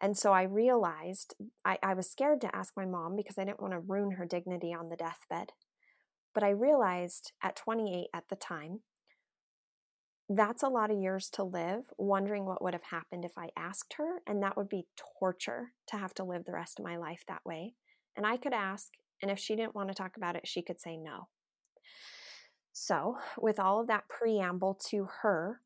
And 0.00 0.16
so 0.16 0.32
I 0.32 0.42
realized 0.42 1.34
I, 1.64 1.78
I 1.82 1.94
was 1.94 2.08
scared 2.08 2.40
to 2.42 2.56
ask 2.56 2.72
my 2.76 2.86
mom 2.86 3.16
because 3.16 3.38
I 3.38 3.44
didn't 3.44 3.60
want 3.60 3.72
to 3.72 3.80
ruin 3.80 4.12
her 4.12 4.24
dignity 4.24 4.72
on 4.72 4.88
the 4.88 4.96
deathbed. 4.96 5.52
But 6.32 6.44
I 6.44 6.50
realized 6.50 7.32
at 7.42 7.56
28 7.56 8.06
at 8.14 8.28
the 8.30 8.36
time, 8.36 8.80
that's 10.28 10.62
a 10.62 10.68
lot 10.68 10.92
of 10.92 10.98
years 10.98 11.28
to 11.30 11.42
live 11.42 11.86
wondering 11.98 12.46
what 12.46 12.62
would 12.62 12.72
have 12.72 12.84
happened 12.84 13.24
if 13.24 13.36
I 13.36 13.48
asked 13.56 13.94
her. 13.98 14.22
And 14.28 14.42
that 14.42 14.56
would 14.56 14.68
be 14.68 14.86
torture 15.18 15.72
to 15.88 15.96
have 15.96 16.14
to 16.14 16.24
live 16.24 16.44
the 16.44 16.52
rest 16.52 16.78
of 16.78 16.84
my 16.84 16.96
life 16.96 17.24
that 17.26 17.44
way. 17.44 17.74
And 18.16 18.24
I 18.24 18.36
could 18.36 18.52
ask, 18.52 18.92
and 19.20 19.30
if 19.30 19.40
she 19.40 19.56
didn't 19.56 19.74
want 19.74 19.88
to 19.88 19.94
talk 19.94 20.16
about 20.16 20.36
it, 20.36 20.46
she 20.46 20.62
could 20.62 20.80
say 20.80 20.96
no. 20.96 21.28
So, 22.72 23.18
with 23.38 23.58
all 23.58 23.80
of 23.80 23.88
that 23.88 24.08
preamble 24.08 24.78
to 24.88 25.08
her, 25.22 25.60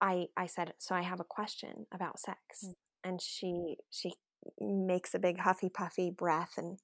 I, 0.00 0.26
I 0.36 0.46
said, 0.46 0.74
So 0.78 0.94
I 0.94 1.02
have 1.02 1.20
a 1.20 1.24
question 1.24 1.86
about 1.92 2.20
sex. 2.20 2.64
Mm 2.64 2.74
and 3.04 3.20
she 3.20 3.76
she 3.90 4.12
makes 4.60 5.14
a 5.14 5.18
big 5.18 5.38
huffy 5.38 5.68
puffy 5.68 6.10
breath 6.10 6.54
and 6.56 6.78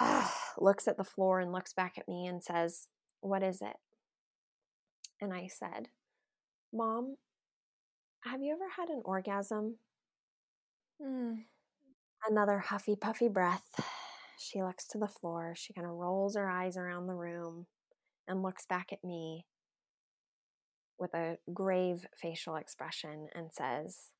uh, 0.00 0.28
looks 0.58 0.88
at 0.88 0.96
the 0.96 1.04
floor 1.04 1.40
and 1.40 1.52
looks 1.52 1.72
back 1.72 1.94
at 1.98 2.08
me 2.08 2.26
and 2.26 2.42
says, 2.42 2.88
"What 3.20 3.42
is 3.42 3.60
it?" 3.62 3.76
And 5.20 5.32
I 5.32 5.48
said, 5.48 5.88
"Mom, 6.72 7.16
have 8.24 8.42
you 8.42 8.52
ever 8.52 8.68
had 8.76 8.88
an 8.88 9.02
orgasm?" 9.04 9.78
Mm. 11.02 11.44
Another 12.28 12.58
huffy 12.58 12.96
puffy 12.96 13.28
breath. 13.28 13.68
She 14.40 14.62
looks 14.62 14.86
to 14.90 14.98
the 14.98 15.08
floor. 15.08 15.54
She 15.56 15.72
kind 15.72 15.84
of 15.84 15.94
rolls 15.94 16.36
her 16.36 16.48
eyes 16.48 16.76
around 16.76 17.08
the 17.08 17.14
room 17.16 17.66
and 18.28 18.42
looks 18.42 18.66
back 18.66 18.92
at 18.92 19.02
me 19.02 19.46
with 20.98 21.14
a 21.14 21.38
grave 21.52 22.06
facial 22.20 22.56
expression 22.56 23.28
and 23.34 23.50
says, 23.52 24.10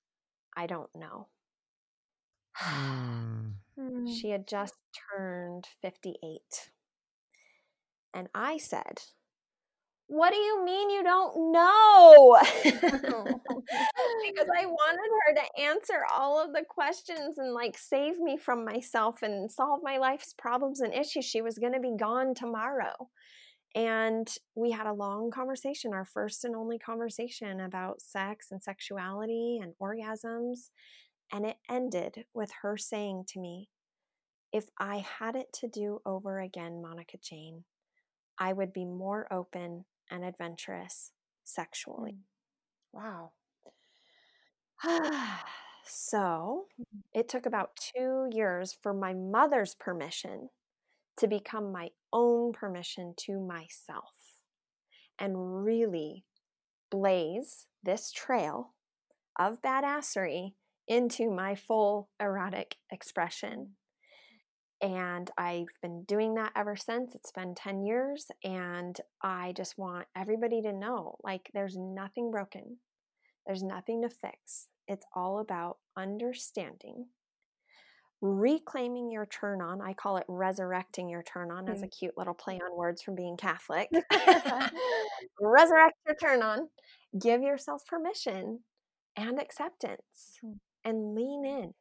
I 0.57 0.67
don't 0.67 0.91
know. 0.95 1.29
Mm. 3.79 4.13
She 4.13 4.31
had 4.31 4.49
just 4.49 4.75
turned 5.17 5.69
58. 5.83 6.71
And 8.13 8.29
I 8.35 8.57
said, 8.57 9.03
What 10.09 10.33
do 10.33 10.37
you 10.37 10.65
mean 10.65 10.91
you 10.91 11.05
don't 11.05 11.53
know? 11.53 12.39
because 12.65 14.49
I 14.57 14.67
wanted 14.67 15.11
her 15.27 15.35
to 15.35 15.63
answer 15.63 16.01
all 16.13 16.43
of 16.43 16.53
the 16.53 16.65
questions 16.69 17.39
and 17.39 17.53
like 17.53 17.79
save 17.79 18.19
me 18.19 18.37
from 18.37 18.65
myself 18.65 19.23
and 19.23 19.51
solve 19.51 19.81
my 19.83 19.99
life's 19.99 20.33
problems 20.33 20.81
and 20.81 20.93
issues. 20.93 21.25
She 21.25 21.43
was 21.43 21.59
going 21.59 21.75
to 21.75 21.81
be 21.81 21.95
gone 21.97 22.35
tomorrow. 22.35 23.09
And 23.75 24.29
we 24.55 24.71
had 24.71 24.87
a 24.87 24.93
long 24.93 25.31
conversation, 25.31 25.93
our 25.93 26.05
first 26.05 26.45
and 26.45 26.57
only 26.57 26.79
conversation 26.79 27.61
about 27.61 28.01
sex 28.01 28.49
and 28.51 28.63
sexuality 28.63 29.61
and 29.63 29.75
orgasms. 29.81 30.71
And 31.33 31.45
it 31.45 31.57
ended 31.71 32.25
with 32.35 32.51
her 32.63 32.77
saying 32.77 33.25
to 33.29 33.41
me, 33.41 33.69
If 34.53 34.65
I 34.79 35.05
had 35.19 35.37
it 35.37 35.53
to 35.61 35.69
do 35.69 36.01
over 36.07 36.41
again, 36.41 36.81
Monica 36.81 37.19
Jayne, 37.23 37.65
I 38.39 38.53
would 38.53 38.73
be 38.73 38.85
more 38.85 39.31
open 39.31 39.85
and 40.11 40.25
adventurous 40.25 41.13
sexually. 41.45 42.13
Mm. 42.13 43.01
Wow. 43.01 43.33
so 45.85 46.67
mm-hmm. 46.81 46.99
it 47.13 47.29
took 47.29 47.47
about 47.47 47.77
two 47.77 48.29
years 48.33 48.77
for 48.83 48.95
my 48.95 49.13
mother's 49.13 49.75
permission 49.75 50.49
to 51.19 51.27
become 51.27 51.73
my 51.73 51.89
own 52.13 52.53
permission 52.53 53.15
to 53.17 53.41
myself 53.41 54.15
and 55.19 55.65
really 55.65 56.25
blaze 56.91 57.67
this 57.83 58.13
trail 58.13 58.75
of 59.39 59.61
badassery 59.63 60.55
into 60.87 61.31
my 61.31 61.55
full 61.55 62.09
erotic 62.21 62.77
expression. 62.91 63.75
And 64.81 65.29
I've 65.37 65.67
been 65.83 66.05
doing 66.05 66.35
that 66.35 66.53
ever 66.57 66.77
since. 66.77 67.15
It's 67.15 67.33
been 67.33 67.55
10 67.55 67.83
years, 67.83 68.27
and 68.45 68.97
I 69.23 69.53
just 69.57 69.77
want 69.77 70.07
everybody 70.17 70.63
to 70.63 70.73
know 70.73 71.17
like, 71.25 71.51
there's 71.53 71.77
nothing 71.77 72.31
broken, 72.31 72.79
there's 73.47 73.63
nothing 73.63 74.03
to 74.03 74.09
fix. 74.09 74.69
It's 74.87 75.05
all 75.15 75.41
about 75.41 75.79
understanding 75.97 77.07
reclaiming 78.21 79.11
your 79.11 79.27
turn 79.27 79.61
on. 79.61 79.81
I 79.81 79.93
call 79.93 80.17
it 80.17 80.25
resurrecting 80.29 81.09
your 81.09 81.23
turn 81.23 81.51
on 81.51 81.67
mm. 81.67 81.75
as 81.75 81.83
a 81.83 81.89
cute 81.89 82.17
little 82.17 82.35
play 82.35 82.55
on 82.55 82.77
words 82.77 83.03
from 83.03 83.15
being 83.15 83.37
Catholic. 83.37 83.89
Resurrect 85.41 85.97
your 86.07 86.17
turn 86.21 86.43
on. 86.43 86.69
Give 87.21 87.43
yourself 87.43 87.87
permission 87.87 88.61
and 89.17 89.41
acceptance 89.41 90.39
mm. 90.45 90.57
and 90.85 91.15
lean 91.15 91.45
in. 91.45 91.75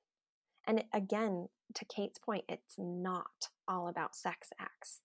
And 0.67 0.83
again, 0.93 1.47
to 1.75 1.85
Kate's 1.85 2.19
point, 2.19 2.45
it's 2.49 2.75
not 2.77 3.49
all 3.67 3.87
about 3.87 4.15
sex 4.15 4.49
acts. 4.59 5.01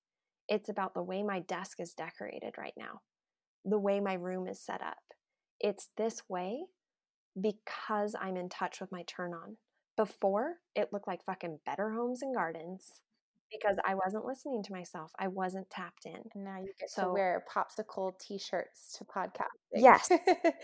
It's 0.49 0.69
about 0.69 0.95
the 0.95 1.03
way 1.03 1.23
my 1.23 1.41
desk 1.41 1.81
is 1.81 1.95
decorated 1.95 2.55
right 2.59 2.75
now, 2.77 3.01
the 3.65 3.79
way 3.79 4.01
my 4.01 4.15
room 4.15 4.47
is 4.47 4.61
set 4.61 4.83
up. 4.83 4.99
It's 5.61 5.89
this 5.97 6.23
way 6.29 6.65
because 7.41 8.15
I'm 8.21 8.37
in 8.37 8.49
touch 8.49 8.81
with 8.81 8.93
my 8.93 9.05
turn 9.07 9.33
on 9.33 9.57
Before, 10.03 10.55
it 10.75 10.89
looked 10.93 11.07
like 11.07 11.25
fucking 11.25 11.61
better 11.65 11.93
homes 11.93 12.23
and 12.23 12.35
gardens 12.35 12.91
because 13.53 13.77
I 13.87 13.95
wasn't 13.95 14.25
listening 14.25 14.65
to 14.65 14.73
myself. 14.73 15.13
I 15.17 15.29
wasn't 15.29 15.71
tapped 15.71 16.07
in. 16.07 16.19
And 16.35 16.45
now 16.45 16.59
you 16.59 16.73
get 16.81 16.91
so, 16.91 17.05
to 17.05 17.13
wear 17.13 17.45
popsicle 17.55 18.19
t-shirts 18.19 18.97
to 18.99 19.05
podcast. 19.05 19.47
Yes. 19.73 20.09
yes. 20.11 20.55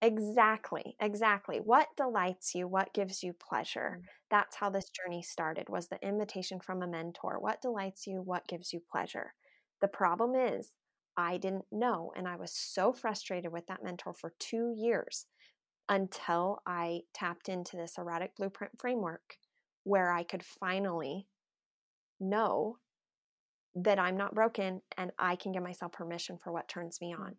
Exactly. 0.00 0.96
Exactly. 0.98 1.58
What 1.58 1.88
delights 1.94 2.54
you? 2.54 2.66
What 2.66 2.94
gives 2.94 3.22
you 3.22 3.34
pleasure? 3.34 3.98
Mm. 4.00 4.06
That's 4.30 4.56
how 4.56 4.70
this 4.70 4.88
journey 4.88 5.22
started 5.22 5.68
was 5.68 5.88
the 5.88 6.02
invitation 6.02 6.58
from 6.58 6.82
a 6.82 6.86
mentor. 6.86 7.38
What 7.38 7.60
delights 7.60 8.06
you? 8.06 8.22
What 8.22 8.48
gives 8.48 8.72
you 8.72 8.80
pleasure? 8.90 9.34
The 9.82 9.88
problem 9.88 10.34
is 10.34 10.70
I 11.18 11.36
didn't 11.36 11.66
know 11.70 12.12
and 12.16 12.26
I 12.26 12.36
was 12.36 12.52
so 12.54 12.94
frustrated 12.94 13.52
with 13.52 13.66
that 13.66 13.84
mentor 13.84 14.14
for 14.14 14.32
2 14.38 14.72
years 14.74 15.26
until 15.90 16.62
I 16.64 17.00
tapped 17.12 17.48
into 17.48 17.76
this 17.76 17.98
erotic 17.98 18.36
blueprint 18.36 18.78
framework 18.78 19.36
where 19.82 20.12
I 20.12 20.22
could 20.22 20.44
finally 20.44 21.26
know 22.20 22.78
that 23.74 23.98
I'm 23.98 24.16
not 24.16 24.34
broken 24.34 24.82
and 24.96 25.10
I 25.18 25.34
can 25.34 25.52
give 25.52 25.64
myself 25.64 25.92
permission 25.92 26.38
for 26.38 26.52
what 26.52 26.68
turns 26.68 27.00
me 27.00 27.12
on. 27.12 27.34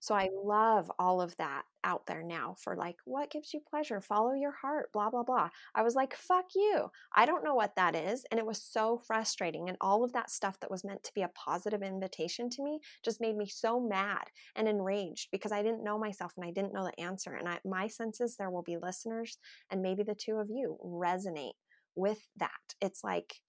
So 0.00 0.14
I 0.14 0.28
love 0.32 0.90
all 0.98 1.20
of 1.20 1.36
that 1.36 1.64
out 1.84 2.06
there 2.06 2.22
now 2.22 2.54
for 2.58 2.76
like, 2.76 2.96
what 3.04 3.30
gives 3.30 3.52
you 3.52 3.60
pleasure? 3.68 4.00
Follow 4.00 4.34
your 4.34 4.52
heart, 4.52 4.92
blah, 4.92 5.10
blah, 5.10 5.22
blah. 5.22 5.48
I 5.74 5.82
was 5.82 5.94
like, 5.94 6.14
fuck 6.14 6.46
you. 6.54 6.90
I 7.14 7.26
don't 7.26 7.44
know 7.44 7.54
what 7.54 7.76
that 7.76 7.94
is. 7.94 8.24
And 8.30 8.38
it 8.38 8.46
was 8.46 8.62
so 8.62 8.98
frustrating. 8.98 9.68
And 9.68 9.76
all 9.80 10.04
of 10.04 10.12
that 10.12 10.30
stuff 10.30 10.60
that 10.60 10.70
was 10.70 10.84
meant 10.84 11.02
to 11.04 11.14
be 11.14 11.22
a 11.22 11.28
positive 11.28 11.82
invitation 11.82 12.50
to 12.50 12.62
me 12.62 12.80
just 13.04 13.20
made 13.20 13.36
me 13.36 13.46
so 13.46 13.80
mad 13.80 14.24
and 14.54 14.68
enraged 14.68 15.28
because 15.32 15.52
I 15.52 15.62
didn't 15.62 15.84
know 15.84 15.98
myself 15.98 16.32
and 16.36 16.46
I 16.46 16.50
didn't 16.50 16.74
know 16.74 16.84
the 16.84 17.00
answer. 17.00 17.34
And 17.34 17.48
I, 17.48 17.58
my 17.64 17.88
sense 17.88 18.20
is 18.20 18.36
there 18.36 18.50
will 18.50 18.62
be 18.62 18.76
listeners 18.76 19.38
and 19.70 19.82
maybe 19.82 20.02
the 20.02 20.14
two 20.14 20.36
of 20.36 20.50
you 20.50 20.78
resonate 20.84 21.52
with 21.94 22.28
that. 22.36 22.50
It's 22.80 23.02
like, 23.04 23.40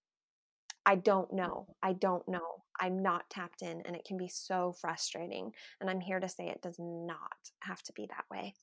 I 0.86 0.96
don't 0.96 1.32
know. 1.34 1.68
I 1.82 1.94
don't 1.94 2.28
know. 2.28 2.64
I'm 2.80 3.02
not 3.02 3.30
tapped 3.30 3.62
in, 3.62 3.82
and 3.86 3.96
it 3.96 4.06
can 4.06 4.18
be 4.18 4.28
so 4.28 4.74
frustrating. 4.82 5.52
And 5.80 5.90
I'm 5.90 6.02
here 6.02 6.20
to 6.20 6.28
say 6.28 6.48
it 6.48 6.62
does 6.62 6.78
not 6.80 7.52
have 7.62 7.82
to 7.84 7.94
be 7.94 8.08
that 8.08 8.26
way 8.32 8.54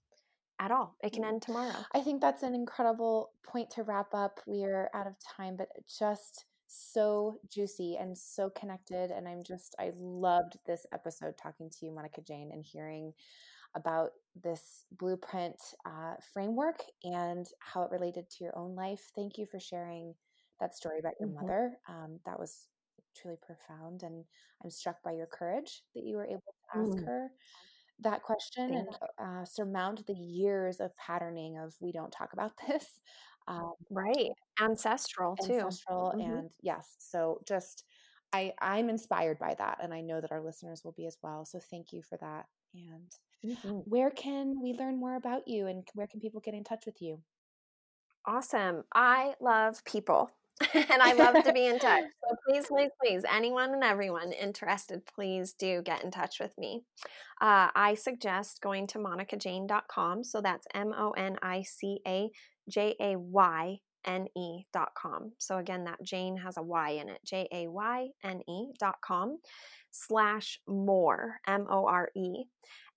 at 0.61 0.71
all. 0.71 0.97
It 1.03 1.13
can 1.13 1.23
mm. 1.23 1.29
end 1.29 1.43
tomorrow. 1.43 1.85
I 1.95 2.01
think 2.01 2.21
that's 2.21 2.43
an 2.43 2.55
incredible 2.55 3.31
point 3.47 3.71
to 3.71 3.83
wrap 3.83 4.13
up. 4.13 4.41
We're 4.47 4.91
out 4.95 5.07
of 5.07 5.15
time, 5.37 5.57
but 5.57 5.69
just 5.99 6.45
so 6.67 7.39
juicy 7.51 7.97
and 7.99 8.17
so 8.17 8.51
connected. 8.51 9.11
And 9.11 9.27
I'm 9.27 9.43
just, 9.43 9.75
I 9.79 9.93
loved 9.97 10.59
this 10.67 10.87
episode 10.93 11.35
talking 11.43 11.71
to 11.71 11.87
you, 11.87 11.93
Monica 11.93 12.21
Jayne, 12.21 12.51
and 12.53 12.65
hearing 12.65 13.13
about 13.75 14.11
this 14.43 14.85
blueprint 14.99 15.57
uh, 15.87 16.15
framework 16.33 16.83
and 17.05 17.47
how 17.61 17.83
it 17.83 17.91
related 17.91 18.29
to 18.31 18.45
your 18.45 18.57
own 18.59 18.75
life. 18.75 19.11
Thank 19.15 19.39
you 19.39 19.47
for 19.47 19.61
sharing 19.61 20.15
that 20.61 20.77
story 20.77 20.99
about 20.99 21.15
your 21.19 21.29
mm-hmm. 21.29 21.47
mother. 21.47 21.73
Um, 21.89 22.21
that 22.25 22.39
was 22.39 22.69
truly 23.17 23.37
profound, 23.41 24.03
and 24.03 24.25
I'm 24.63 24.71
struck 24.71 25.03
by 25.03 25.13
your 25.13 25.27
courage 25.27 25.83
that 25.95 26.05
you 26.05 26.17
were 26.17 26.27
able 26.27 26.43
to 26.73 26.79
ask 26.79 26.93
mm. 26.93 27.07
her 27.07 27.31
that 28.03 28.23
question 28.23 28.69
Thank 28.69 28.89
and 29.19 29.43
uh, 29.43 29.45
surmount 29.45 30.07
the 30.07 30.15
years 30.15 30.81
of 30.81 30.97
patterning 30.97 31.59
of 31.59 31.75
we 31.81 31.93
don't 31.93 32.13
talk 32.13 32.33
about 32.33 32.53
this. 32.69 32.87
Um, 33.49 33.73
right, 33.91 34.31
ancestral 34.61 35.37
too. 35.37 35.55
Ancestral, 35.55 36.13
mm-hmm. 36.17 36.33
and 36.33 36.51
yes, 36.63 36.95
so 36.99 37.41
just 37.47 37.85
I 38.33 38.53
I'm 38.61 38.89
inspired 38.89 39.39
by 39.39 39.55
that, 39.59 39.79
and 39.83 39.93
I 39.93 40.01
know 40.01 40.21
that 40.21 40.33
our 40.33 40.43
listeners 40.43 40.83
will 40.85 40.93
be 40.93 41.07
as 41.07 41.17
well. 41.23 41.45
So 41.45 41.59
thank 41.71 41.93
you 41.93 42.03
for 42.03 42.17
that. 42.19 42.47
And 42.75 43.57
mm-hmm. 43.57 43.79
where 43.87 44.11
can 44.11 44.61
we 44.63 44.75
learn 44.75 44.99
more 44.99 45.17
about 45.17 45.49
you, 45.49 45.67
and 45.67 45.87
where 45.95 46.07
can 46.07 46.21
people 46.21 46.41
get 46.41 46.55
in 46.55 46.65
touch 46.65 46.87
with 46.87 47.01
you? 47.03 47.21
Awesome. 48.27 48.85
I 48.95 49.35
love 49.41 49.85
people. 49.85 50.31
and 50.75 51.03
I 51.03 51.15
love 51.15 51.43
to 51.45 51.53
be 51.53 51.67
in 51.67 51.79
touch. 51.79 52.05
So 52.29 52.37
please, 52.47 52.67
please, 52.67 52.91
please, 53.03 53.23
anyone 53.31 53.73
and 53.73 53.83
everyone 53.83 54.33
interested, 54.33 55.03
please 55.07 55.55
do 55.55 55.83
get 55.83 56.05
in 56.05 56.11
touch 56.11 56.39
with 56.39 56.57
me. 56.59 56.83
Uh, 57.41 57.69
I 57.75 57.95
suggest 57.95 58.61
going 58.61 58.87
to 58.89 58.99
monicajayne.com. 58.99 60.25
So 60.25 60.41
that's 60.41 60.67
M 60.75 60.93
O 60.97 61.13
N 61.13 61.37
I 61.43 61.63
C 61.63 62.01
A 62.07 62.31
J 62.69 62.95
A 63.01 63.17
Y 63.19 63.81
N 64.05 64.27
E 64.37 64.65
dot 64.73 64.91
com. 64.97 65.33
So 65.39 65.59
again, 65.59 65.85
that 65.85 66.03
Jayne 66.03 66.37
has 66.39 66.57
a 66.57 66.63
Y 66.63 66.91
in 66.91 67.09
it, 67.09 67.21
J 67.25 67.49
A 67.53 67.69
Y 67.69 68.09
N 68.25 68.41
E 68.49 68.73
dot 68.79 68.97
com 69.03 69.39
slash 69.91 70.61
more, 70.67 71.41
M 71.47 71.67
O 71.71 71.87
R 71.87 72.11
E. 72.17 72.45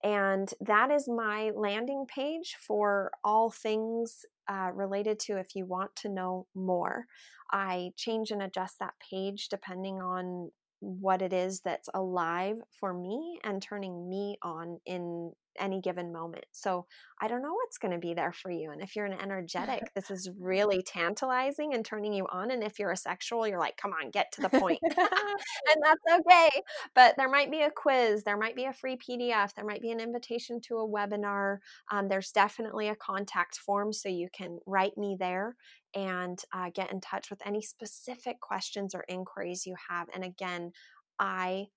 And 0.04 0.54
that 0.60 0.92
is 0.92 1.08
my 1.08 1.52
landing 1.56 2.06
page 2.14 2.58
for 2.60 3.12
all 3.24 3.50
things 3.50 4.26
uh, 4.50 4.72
related 4.74 5.20
to 5.20 5.38
if 5.38 5.56
you 5.56 5.66
want 5.66 5.96
to 5.98 6.10
know 6.10 6.48
more. 6.54 7.06
I 7.52 7.92
change 7.96 8.32
and 8.32 8.42
adjust 8.42 8.80
that 8.80 8.96
page 9.10 9.48
depending 9.48 10.02
on 10.02 10.52
what 10.80 11.22
it 11.22 11.32
is 11.32 11.62
that's 11.62 11.88
alive 11.94 12.58
for 12.78 12.94
me 12.94 13.40
and 13.46 13.62
turning 13.62 14.10
me 14.10 14.38
on 14.42 14.82
in 14.86 15.32
any 15.60 15.82
given 15.82 16.12
moment. 16.12 16.46
So 16.52 16.86
I 17.22 17.28
don't 17.28 17.42
know 17.42 17.54
what's 17.54 17.78
going 17.78 17.94
to 17.94 18.00
be 18.00 18.14
there 18.14 18.34
for 18.34 18.52
you. 18.52 18.72
And 18.72 18.82
if 18.82 18.96
you're 18.96 19.06
an 19.06 19.20
energetic, 19.20 19.94
this 19.96 20.12
is 20.12 20.30
really 20.40 20.82
tantalizing 20.88 21.74
and 21.74 21.86
turning 21.86 22.14
you 22.14 22.28
on. 22.32 22.52
And 22.52 22.64
if 22.64 22.80
you're 22.80 22.92
a 22.92 22.98
sexual, 22.98 23.48
you're 23.48 23.60
like, 23.60 23.78
come 23.78 23.94
on, 23.94 24.12
get 24.12 24.32
to 24.34 24.42
the 24.42 24.50
point. 24.50 24.80
and 24.98 25.84
that's 25.84 26.22
okay. 26.28 26.50
But 26.96 27.16
there 27.18 27.30
might 27.30 27.52
be 27.52 27.62
a 27.62 27.72
quiz, 27.72 28.24
there 28.24 28.38
might 28.38 28.56
be 28.56 28.66
a 28.66 28.74
free 28.74 28.98
PDF, 28.98 29.54
there 29.54 29.66
might 29.66 29.82
be 29.82 29.92
an 29.92 30.00
invitation 30.00 30.60
to 30.62 30.78
a 30.78 30.88
webinar. 30.88 31.58
Um, 31.92 32.08
there's 32.08 32.32
definitely 32.32 32.90
a 32.90 32.96
contact 32.96 33.58
form 33.58 33.94
so 33.94 34.10
you 34.10 34.30
can 34.34 34.60
write 34.66 34.98
me 34.98 35.16
there 35.20 35.56
and 35.96 36.40
uh, 36.54 36.72
get 36.74 36.92
in 36.92 37.00
touch 37.00 37.30
with 37.30 37.42
any 37.46 37.62
specific 37.62 38.40
questions 38.42 38.96
or 38.96 39.06
inquiries 39.08 39.66
you 39.66 39.76
have. 39.90 40.08
And 40.14 40.24
again, 40.24 40.72
I 41.20 41.68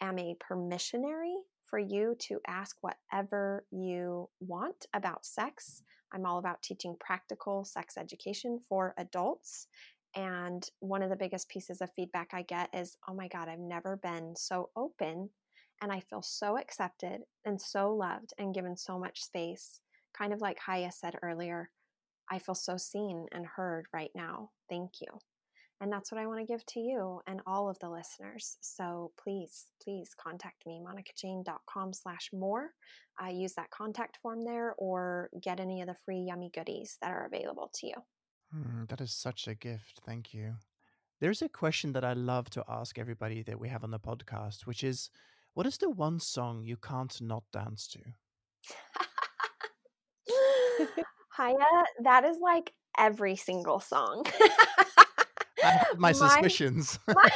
am 0.00 0.18
a 0.18 0.36
permissionary 0.50 1.34
for 1.66 1.78
you 1.78 2.16
to 2.20 2.40
ask 2.46 2.76
whatever 2.80 3.64
you 3.70 4.28
want 4.40 4.86
about 4.94 5.24
sex. 5.24 5.82
I'm 6.12 6.26
all 6.26 6.38
about 6.38 6.62
teaching 6.62 6.96
practical 7.00 7.64
sex 7.64 7.96
education 7.96 8.60
for 8.68 8.94
adults. 8.98 9.66
And 10.14 10.68
one 10.80 11.02
of 11.02 11.10
the 11.10 11.16
biggest 11.16 11.48
pieces 11.48 11.80
of 11.80 11.90
feedback 11.96 12.30
I 12.32 12.42
get 12.42 12.68
is, 12.72 12.96
oh 13.08 13.14
my 13.14 13.28
God, 13.28 13.48
I've 13.48 13.58
never 13.58 13.96
been 13.96 14.34
so 14.36 14.70
open 14.76 15.30
and 15.82 15.92
I 15.92 16.00
feel 16.00 16.22
so 16.22 16.56
accepted 16.56 17.22
and 17.44 17.60
so 17.60 17.92
loved 17.92 18.32
and 18.38 18.54
given 18.54 18.76
so 18.76 18.98
much 18.98 19.24
space. 19.24 19.80
Kind 20.16 20.32
of 20.32 20.40
like 20.40 20.58
Haya 20.60 20.92
said 20.92 21.16
earlier, 21.22 21.70
I 22.30 22.38
feel 22.38 22.54
so 22.54 22.76
seen 22.76 23.26
and 23.32 23.46
heard 23.46 23.86
right 23.92 24.12
now. 24.14 24.50
Thank 24.68 25.00
you. 25.00 25.08
And 25.80 25.92
that's 25.92 26.10
what 26.10 26.20
I 26.20 26.26
want 26.26 26.40
to 26.40 26.46
give 26.46 26.64
to 26.66 26.80
you 26.80 27.20
and 27.26 27.40
all 27.46 27.68
of 27.68 27.78
the 27.80 27.90
listeners. 27.90 28.56
So 28.60 29.12
please, 29.22 29.66
please 29.82 30.10
contact 30.18 30.66
me, 30.66 30.80
monicajayne.com 30.80 31.92
slash 31.92 32.30
more. 32.32 32.70
I 33.18 33.30
use 33.30 33.54
that 33.54 33.70
contact 33.70 34.18
form 34.22 34.44
there 34.44 34.74
or 34.78 35.30
get 35.42 35.60
any 35.60 35.80
of 35.82 35.88
the 35.88 35.96
free 36.04 36.20
yummy 36.20 36.50
goodies 36.54 36.96
that 37.02 37.10
are 37.10 37.26
available 37.26 37.70
to 37.74 37.86
you. 37.86 37.94
Mm, 38.56 38.88
that 38.88 39.00
is 39.00 39.12
such 39.12 39.48
a 39.48 39.54
gift. 39.54 40.00
Thank 40.06 40.32
you. 40.32 40.54
There's 41.20 41.42
a 41.42 41.48
question 41.48 41.92
that 41.92 42.04
I 42.04 42.12
love 42.12 42.50
to 42.50 42.64
ask 42.68 42.98
everybody 42.98 43.42
that 43.42 43.58
we 43.58 43.68
have 43.68 43.84
on 43.84 43.90
the 43.90 43.98
podcast, 43.98 44.66
which 44.66 44.84
is 44.84 45.10
what 45.54 45.66
is 45.66 45.78
the 45.78 45.90
one 45.90 46.18
song 46.20 46.64
you 46.64 46.76
can't 46.76 47.20
not 47.20 47.44
dance 47.52 47.86
to? 47.88 48.00
Haya, 51.30 51.56
that 52.02 52.24
is 52.24 52.38
like 52.40 52.72
every 52.98 53.36
single 53.36 53.80
song. 53.80 54.24
I 55.64 55.70
have 55.70 55.98
my, 55.98 56.08
my 56.08 56.12
suspicions. 56.12 56.98
my, 57.08 57.30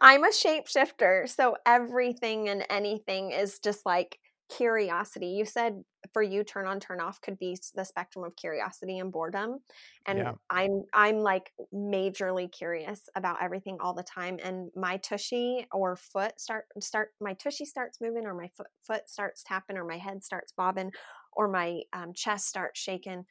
I'm 0.00 0.24
a 0.24 0.28
shapeshifter, 0.28 1.28
so 1.28 1.56
everything 1.66 2.48
and 2.48 2.64
anything 2.70 3.32
is 3.32 3.58
just 3.58 3.84
like 3.86 4.18
curiosity. 4.48 5.26
You 5.26 5.44
said 5.44 5.82
for 6.12 6.22
you 6.22 6.42
turn 6.42 6.66
on 6.66 6.80
turn 6.80 7.00
off 7.00 7.20
could 7.20 7.38
be 7.38 7.58
the 7.74 7.84
spectrum 7.84 8.24
of 8.24 8.34
curiosity 8.36 8.98
and 8.98 9.12
boredom. 9.12 9.58
And 10.06 10.18
yeah. 10.18 10.32
I'm 10.48 10.84
I'm 10.92 11.18
like 11.18 11.52
majorly 11.74 12.50
curious 12.50 13.08
about 13.14 13.42
everything 13.42 13.78
all 13.80 13.94
the 13.94 14.02
time 14.02 14.38
and 14.42 14.70
my 14.74 14.96
tushy 14.98 15.66
or 15.72 15.96
foot 15.96 16.40
start 16.40 16.66
start 16.80 17.10
my 17.20 17.34
tushy 17.34 17.64
starts 17.64 18.00
moving 18.00 18.26
or 18.26 18.34
my 18.34 18.48
foot 18.56 18.68
foot 18.86 19.08
starts 19.08 19.42
tapping 19.42 19.76
or 19.76 19.84
my 19.84 19.98
head 19.98 20.24
starts 20.24 20.52
bobbing 20.52 20.92
or 21.32 21.48
my 21.48 21.80
um, 21.92 22.12
chest 22.14 22.48
starts 22.48 22.80
shaking 22.80 23.24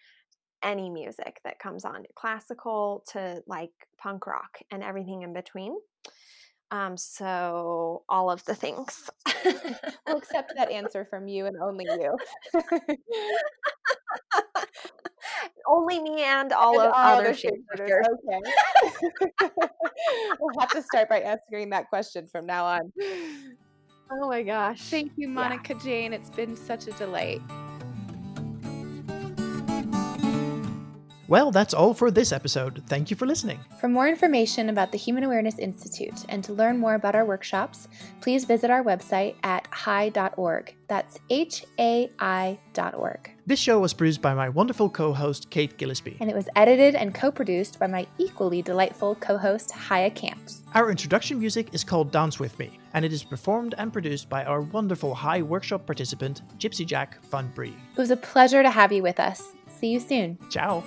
any 0.63 0.89
music 0.89 1.39
that 1.43 1.59
comes 1.59 1.85
on, 1.85 2.05
classical 2.15 3.03
to 3.11 3.41
like 3.47 3.71
punk 3.97 4.27
rock 4.27 4.59
and 4.71 4.83
everything 4.83 5.23
in 5.23 5.33
between. 5.33 5.75
Um, 6.69 6.97
so 6.97 8.03
all 8.09 8.29
of 8.29 8.43
the 8.45 8.55
things. 8.55 9.09
we'll 10.07 10.17
accept 10.17 10.53
that 10.57 10.69
answer 10.73 11.05
from 11.05 11.27
you 11.27 11.45
and 11.45 11.55
only 11.57 11.85
you. 11.85 12.17
only 15.67 16.01
me 16.01 16.23
and 16.23 16.51
all 16.51 16.79
and 16.79 16.89
of 16.89 16.93
all 16.95 17.19
other 17.19 17.33
shapeshifters. 17.33 18.03
Okay. 18.27 18.41
we'll 20.39 20.59
have 20.59 20.71
to 20.71 20.81
start 20.81 21.07
by 21.09 21.19
answering 21.19 21.69
that 21.69 21.87
question 21.89 22.27
from 22.27 22.45
now 22.45 22.65
on. 22.65 22.91
Oh 24.11 24.27
my 24.27 24.43
gosh. 24.43 24.81
Thank 24.81 25.13
you, 25.15 25.27
Monica 25.27 25.73
yeah. 25.73 25.79
Jayne. 25.83 26.13
It's 26.13 26.29
been 26.29 26.55
such 26.55 26.87
a 26.87 26.91
delight. 26.93 27.41
Well, 31.29 31.51
that's 31.51 31.73
all 31.73 31.93
for 31.93 32.09
this 32.09 32.31
episode. 32.31 32.81
Thank 32.87 33.09
you 33.09 33.17
for 33.17 33.25
listening. 33.25 33.59
For 33.81 33.89
more 33.89 34.07
information 34.07 34.69
about 34.69 34.93
the 34.93 34.97
Human 34.97 35.25
Awareness 35.25 35.59
Institute 35.59 36.25
and 36.29 36.41
to 36.45 36.53
learn 36.53 36.77
more 36.77 36.93
about 36.93 37.15
our 37.15 37.25
workshops, 37.25 37.89
please 38.21 38.45
visit 38.45 38.69
our 38.69 38.81
website 38.81 39.35
at 39.43 39.67
hai.org. 39.71 40.73
That's 40.87 41.19
H 41.29 41.65
A 41.79 42.09
I.org. 42.19 43.31
This 43.45 43.59
show 43.59 43.79
was 43.79 43.93
produced 43.93 44.21
by 44.21 44.33
my 44.33 44.47
wonderful 44.47 44.89
co 44.89 45.11
host, 45.11 45.49
Kate 45.49 45.77
Gillespie. 45.77 46.15
And 46.21 46.29
it 46.29 46.35
was 46.35 46.47
edited 46.55 46.95
and 46.95 47.13
co 47.13 47.29
produced 47.29 47.77
by 47.77 47.87
my 47.87 48.07
equally 48.17 48.61
delightful 48.61 49.15
co 49.15 49.37
host, 49.37 49.71
Haya 49.71 50.11
Camps. 50.11 50.63
Our 50.75 50.89
introduction 50.89 51.39
music 51.39 51.73
is 51.73 51.83
called 51.83 52.11
Dance 52.11 52.39
With 52.39 52.57
Me, 52.57 52.79
and 52.93 53.03
it 53.03 53.11
is 53.11 53.23
performed 53.23 53.75
and 53.77 53.91
produced 53.91 54.29
by 54.29 54.45
our 54.45 54.61
wonderful 54.61 55.13
Hai 55.13 55.41
workshop 55.41 55.85
participant, 55.85 56.41
Gypsy 56.57 56.85
Jack 56.85 57.21
Van 57.25 57.51
Brie. 57.53 57.75
It 57.91 57.97
was 57.97 58.11
a 58.11 58.17
pleasure 58.17 58.63
to 58.63 58.71
have 58.71 58.93
you 58.93 59.03
with 59.03 59.19
us. 59.19 59.43
See 59.79 59.89
you 59.89 59.99
soon. 59.99 60.39
Ciao. 60.49 60.83